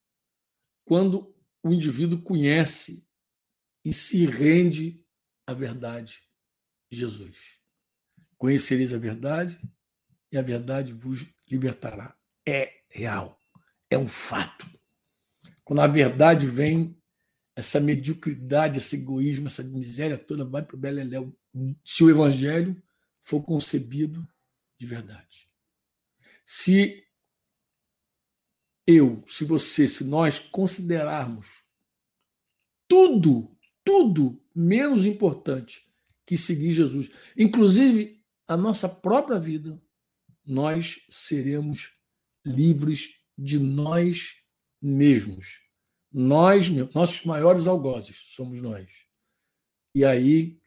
quando 0.84 1.36
o 1.67 1.75
indivíduo 1.75 2.23
conhece 2.23 3.05
e 3.85 3.93
se 3.93 4.25
rende 4.25 5.05
à 5.47 5.53
verdade 5.53 6.23
de 6.91 6.99
Jesus. 6.99 7.61
Conhecereis 8.39 8.93
a 8.95 8.99
verdade 8.99 9.59
e 10.31 10.39
a 10.39 10.43
verdade 10.43 10.93
vos 10.93 11.27
libertará. 11.49 12.17
É 12.47 12.73
real, 12.89 13.41
é 13.91 13.99
um 13.99 14.07
fato. 14.07 14.69
Quando 15.64 15.81
a 15.81 15.87
verdade 15.87 16.47
vem, 16.47 16.97
essa 17.57 17.81
mediocridade, 17.81 18.79
esse 18.79 18.97
egoísmo, 18.97 19.47
essa 19.47 19.64
miséria 19.64 20.17
toda 20.19 20.45
vai 20.45 20.62
para 20.62 20.77
o 20.77 20.79
Beleléu. 20.79 21.37
Se 21.85 22.05
o 22.05 22.11
evangelho 22.11 22.81
for 23.21 23.43
concebido 23.43 24.27
de 24.79 24.87
verdade. 24.87 25.51
Se 26.45 27.05
eu, 28.87 29.24
se 29.26 29.45
você, 29.45 29.89
se 29.89 30.05
nós 30.05 30.39
considerarmos 30.39 31.64
tudo, 32.89 33.57
tudo 33.84 34.41
menos 34.55 35.05
importante 35.05 35.82
que 36.24 36.37
seguir 36.37 36.72
Jesus, 36.72 37.11
inclusive 37.37 38.22
a 38.47 38.57
nossa 38.57 38.89
própria 38.89 39.41
vida, 39.41 39.82
nós 40.45 41.01
seremos 41.11 41.93
livres 42.45 43.20
de 43.37 43.59
nós 43.59 44.37
mesmos. 44.80 45.66
Nós, 46.12 46.68
nossos 46.95 47.24
maiores 47.24 47.66
algozes, 47.66 48.16
somos 48.34 48.62
nós. 48.62 48.89
E 49.95 50.05
aí, 50.05 50.61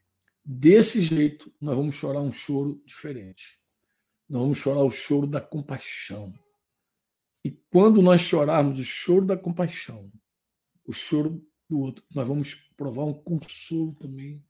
desse 0.43 1.01
jeito, 1.01 1.53
nós 1.61 1.75
vamos 1.75 1.95
chorar 1.95 2.19
um 2.19 2.31
choro 2.31 2.83
diferente. 2.85 3.59
Nós 4.27 4.41
vamos 4.41 4.57
chorar 4.57 4.83
o 4.83 4.91
choro 4.91 5.25
da 5.25 5.39
compaixão 5.39 6.33
e 7.43 7.51
quando 7.51 8.01
nós 8.01 8.21
chorarmos 8.21 8.79
o 8.79 8.83
choro 8.83 9.25
da 9.25 9.37
compaixão, 9.37 10.11
o 10.85 10.91
choro 10.91 11.45
do 11.69 11.79
outro, 11.79 12.03
nós 12.13 12.27
vamos 12.27 12.55
provar 12.75 13.05
um 13.05 13.13
consolo 13.13 13.93
também 13.95 14.43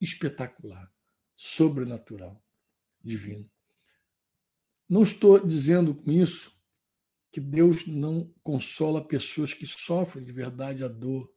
espetacular, 0.00 0.92
sobrenatural, 1.34 2.42
divino. 3.02 3.50
Não 4.88 5.02
estou 5.02 5.44
dizendo 5.44 5.94
com 5.94 6.10
isso 6.10 6.58
que 7.30 7.40
Deus 7.40 7.86
não 7.86 8.32
consola 8.42 9.06
pessoas 9.06 9.52
que 9.52 9.66
sofrem 9.66 10.24
de 10.24 10.32
verdade 10.32 10.82
a 10.82 10.88
dor 10.88 11.32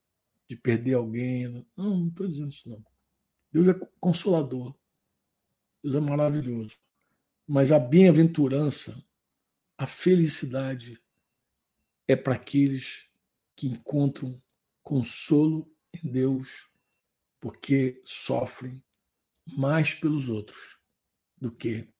de 0.47 0.55
perder 0.55 0.95
alguém. 0.95 1.47
Não, 1.47 1.65
não 1.75 2.07
estou 2.07 2.27
dizendo 2.27 2.51
isso 2.51 2.69
não. 2.69 2.83
Deus 3.51 3.67
é 3.67 3.73
consolador. 3.99 4.75
Deus 5.83 5.95
é 5.95 5.99
maravilhoso. 5.99 6.75
Mas 7.47 7.71
a 7.71 7.79
bem-aventurança 7.79 9.03
a 9.81 9.87
felicidade 9.87 11.01
é 12.07 12.15
para 12.15 12.35
aqueles 12.35 13.11
que 13.55 13.65
encontram 13.65 14.39
consolo 14.83 15.75
em 15.91 16.11
Deus, 16.11 16.71
porque 17.39 17.99
sofrem 18.05 18.85
mais 19.57 19.95
pelos 19.95 20.29
outros 20.29 20.79
do 21.35 21.51
que 21.51 21.91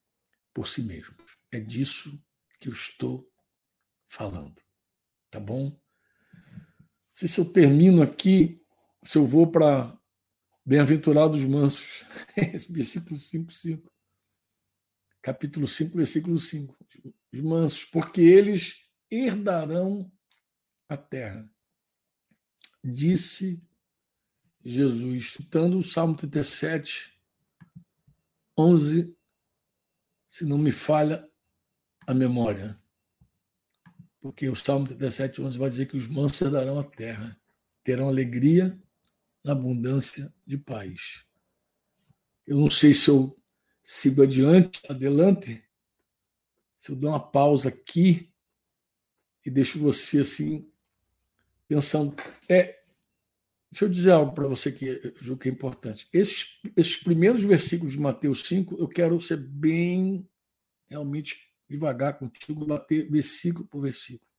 por 0.53 0.67
si 0.67 0.83
mesmos. 0.83 1.39
É 1.51 1.59
disso 1.59 2.23
que 2.59 2.67
eu 2.67 2.71
estou 2.71 3.27
falando. 4.05 4.61
Tá 5.31 5.39
bom? 5.39 5.71
Não 5.71 7.15
sei 7.15 7.27
se 7.27 7.39
eu 7.39 7.51
termino 7.51 8.03
aqui, 8.03 8.63
se 9.01 9.17
eu 9.17 9.25
vou 9.25 9.51
para 9.51 9.99
Bem-aventurados 10.63 11.43
mansos, 11.45 12.05
versículo 12.69 13.17
5, 13.17 13.51
5 13.51 13.91
capítulo 15.19 15.67
5, 15.67 15.97
versículo 15.97 16.39
5. 16.39 16.77
Os 17.33 17.39
mansos, 17.41 17.85
porque 17.85 18.21
eles 18.21 18.89
herdarão 19.09 20.11
a 20.87 20.97
terra. 20.97 21.49
Disse 22.83 23.61
Jesus, 24.63 25.33
citando 25.33 25.77
o 25.77 25.83
Salmo 25.83 26.15
37, 26.15 27.17
11, 28.57 29.17
se 30.27 30.45
não 30.45 30.57
me 30.57 30.71
falha 30.71 31.27
a 32.05 32.13
memória. 32.13 32.79
Porque 34.19 34.47
o 34.49 34.55
Salmo 34.55 34.87
37, 34.87 35.41
11 35.41 35.57
vai 35.57 35.69
dizer 35.69 35.87
que 35.87 35.97
os 35.97 36.07
mansos 36.07 36.41
herdarão 36.41 36.77
a 36.79 36.83
terra, 36.83 37.39
terão 37.83 38.07
alegria 38.07 38.79
na 39.43 39.53
abundância 39.53 40.31
de 40.45 40.57
paz. 40.57 41.25
Eu 42.45 42.57
não 42.57 42.69
sei 42.69 42.93
se 42.93 43.09
eu 43.09 43.35
sigo 43.81 44.21
adiante, 44.21 44.81
adelante, 44.89 45.63
se 46.81 46.91
eu 46.91 46.95
dou 46.95 47.11
uma 47.11 47.19
pausa 47.19 47.69
aqui 47.69 48.33
e 49.45 49.51
deixo 49.51 49.79
você 49.79 50.21
assim, 50.21 50.67
pensando. 51.67 52.15
É, 52.49 52.81
Deixa 53.71 53.85
eu 53.85 53.89
dizer 53.89 54.11
algo 54.11 54.33
para 54.33 54.49
você 54.49 54.69
que 54.69 54.85
eu 54.85 55.13
julgo 55.21 55.41
que 55.41 55.47
é 55.47 55.51
importante. 55.51 56.05
Esses, 56.11 56.59
esses 56.75 56.97
primeiros 56.97 57.41
versículos 57.41 57.93
de 57.93 57.99
Mateus 57.99 58.45
5, 58.45 58.75
eu 58.77 58.87
quero 58.87 59.21
ser 59.21 59.37
bem, 59.37 60.27
realmente, 60.89 61.49
devagar 61.69 62.19
contigo, 62.19 62.65
bater 62.65 63.09
versículo 63.09 63.65
por 63.65 63.81
versículo. 63.81 64.29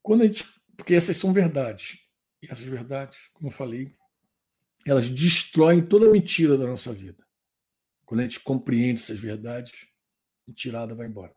Quando 0.00 0.22
a 0.22 0.26
gente, 0.26 0.44
porque 0.76 0.94
essas 0.94 1.16
são 1.16 1.32
verdades. 1.32 2.06
E 2.40 2.46
essas 2.46 2.64
verdades, 2.64 3.18
como 3.32 3.48
eu 3.48 3.52
falei, 3.52 3.92
elas 4.86 5.08
destroem 5.08 5.84
toda 5.84 6.06
a 6.06 6.12
mentira 6.12 6.56
da 6.56 6.68
nossa 6.68 6.92
vida. 6.92 7.26
Quando 8.06 8.20
a 8.20 8.22
gente 8.22 8.38
compreende 8.38 9.00
essas 9.00 9.18
verdades, 9.18 9.89
a 10.50 10.52
mentirada 10.52 10.94
vai 10.94 11.06
embora. 11.06 11.34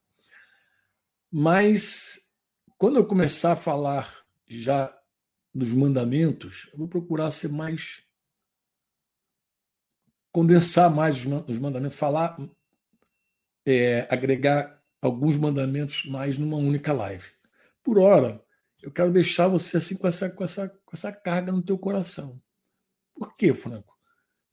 Mas, 1.32 2.34
quando 2.78 2.98
eu 2.98 3.06
começar 3.06 3.54
a 3.54 3.56
falar 3.56 4.24
já 4.48 4.96
dos 5.54 5.72
mandamentos, 5.72 6.70
eu 6.74 6.80
vou 6.80 6.88
procurar 6.88 7.32
ser 7.32 7.50
mais. 7.50 8.04
condensar 10.32 10.90
mais 10.90 11.26
os 11.48 11.60
mandamentos, 11.60 11.96
falar, 11.96 12.38
é, 13.66 14.08
agregar 14.12 14.82
alguns 15.00 15.38
mandamentos 15.38 16.06
mais 16.06 16.38
numa 16.38 16.58
única 16.58 16.92
live. 16.92 17.30
Por 17.84 18.00
hora, 18.00 18.44
eu 18.82 18.92
quero 18.92 19.12
deixar 19.12 19.48
você 19.48 19.78
assim 19.78 19.98
com 19.98 20.08
essa, 20.08 20.30
com 20.30 20.44
essa, 20.44 20.70
com 20.70 20.92
essa 20.94 21.12
carga 21.12 21.52
no 21.52 21.62
teu 21.62 21.78
coração. 21.78 22.42
Por 23.16 23.36
quê, 23.36 23.54
Franco? 23.54 23.98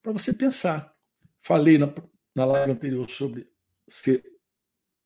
Para 0.02 0.12
você 0.12 0.34
pensar. 0.34 0.94
Falei 1.40 1.78
na, 1.78 1.92
na 2.34 2.44
live 2.44 2.72
anterior 2.72 3.08
sobre 3.08 3.50
ser 3.88 4.22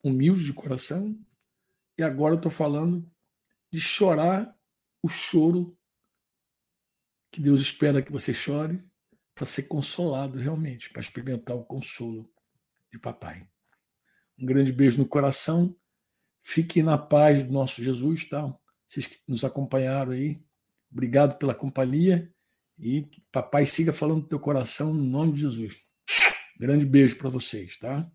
humilde 0.04 0.44
de 0.44 0.52
coração, 0.52 1.18
e 1.96 2.02
agora 2.02 2.34
eu 2.34 2.36
estou 2.36 2.50
falando 2.50 3.10
de 3.72 3.80
chorar 3.80 4.54
o 5.02 5.08
choro 5.08 5.76
que 7.30 7.40
Deus 7.40 7.60
espera 7.60 8.02
que 8.02 8.12
você 8.12 8.32
chore 8.32 8.80
para 9.34 9.46
ser 9.46 9.64
consolado 9.64 10.38
realmente, 10.38 10.90
para 10.90 11.02
experimentar 11.02 11.56
o 11.56 11.64
consolo 11.64 12.30
de 12.92 12.98
papai. 12.98 13.48
Um 14.38 14.46
grande 14.46 14.72
beijo 14.72 14.98
no 14.98 15.08
coração. 15.08 15.76
Fique 16.42 16.82
na 16.82 16.98
paz 16.98 17.46
do 17.46 17.52
nosso 17.52 17.82
Jesus, 17.82 18.28
tá? 18.28 18.56
Vocês 18.86 19.06
que 19.06 19.18
nos 19.26 19.42
acompanharam 19.42 20.12
aí, 20.12 20.40
obrigado 20.92 21.38
pela 21.38 21.54
companhia 21.54 22.32
e 22.78 23.08
papai 23.32 23.66
siga 23.66 23.92
falando 23.92 24.22
do 24.22 24.28
teu 24.28 24.38
coração 24.38 24.92
no 24.92 25.02
nome 25.02 25.32
de 25.32 25.40
Jesus. 25.40 25.88
Grande 26.58 26.86
beijo 26.86 27.16
para 27.16 27.28
vocês, 27.28 27.76
tá? 27.76 28.06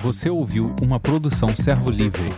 Você 0.00 0.30
ouviu 0.30 0.74
uma 0.82 0.98
produção 0.98 1.54
Servo 1.54 1.90
Livre. 1.90 2.28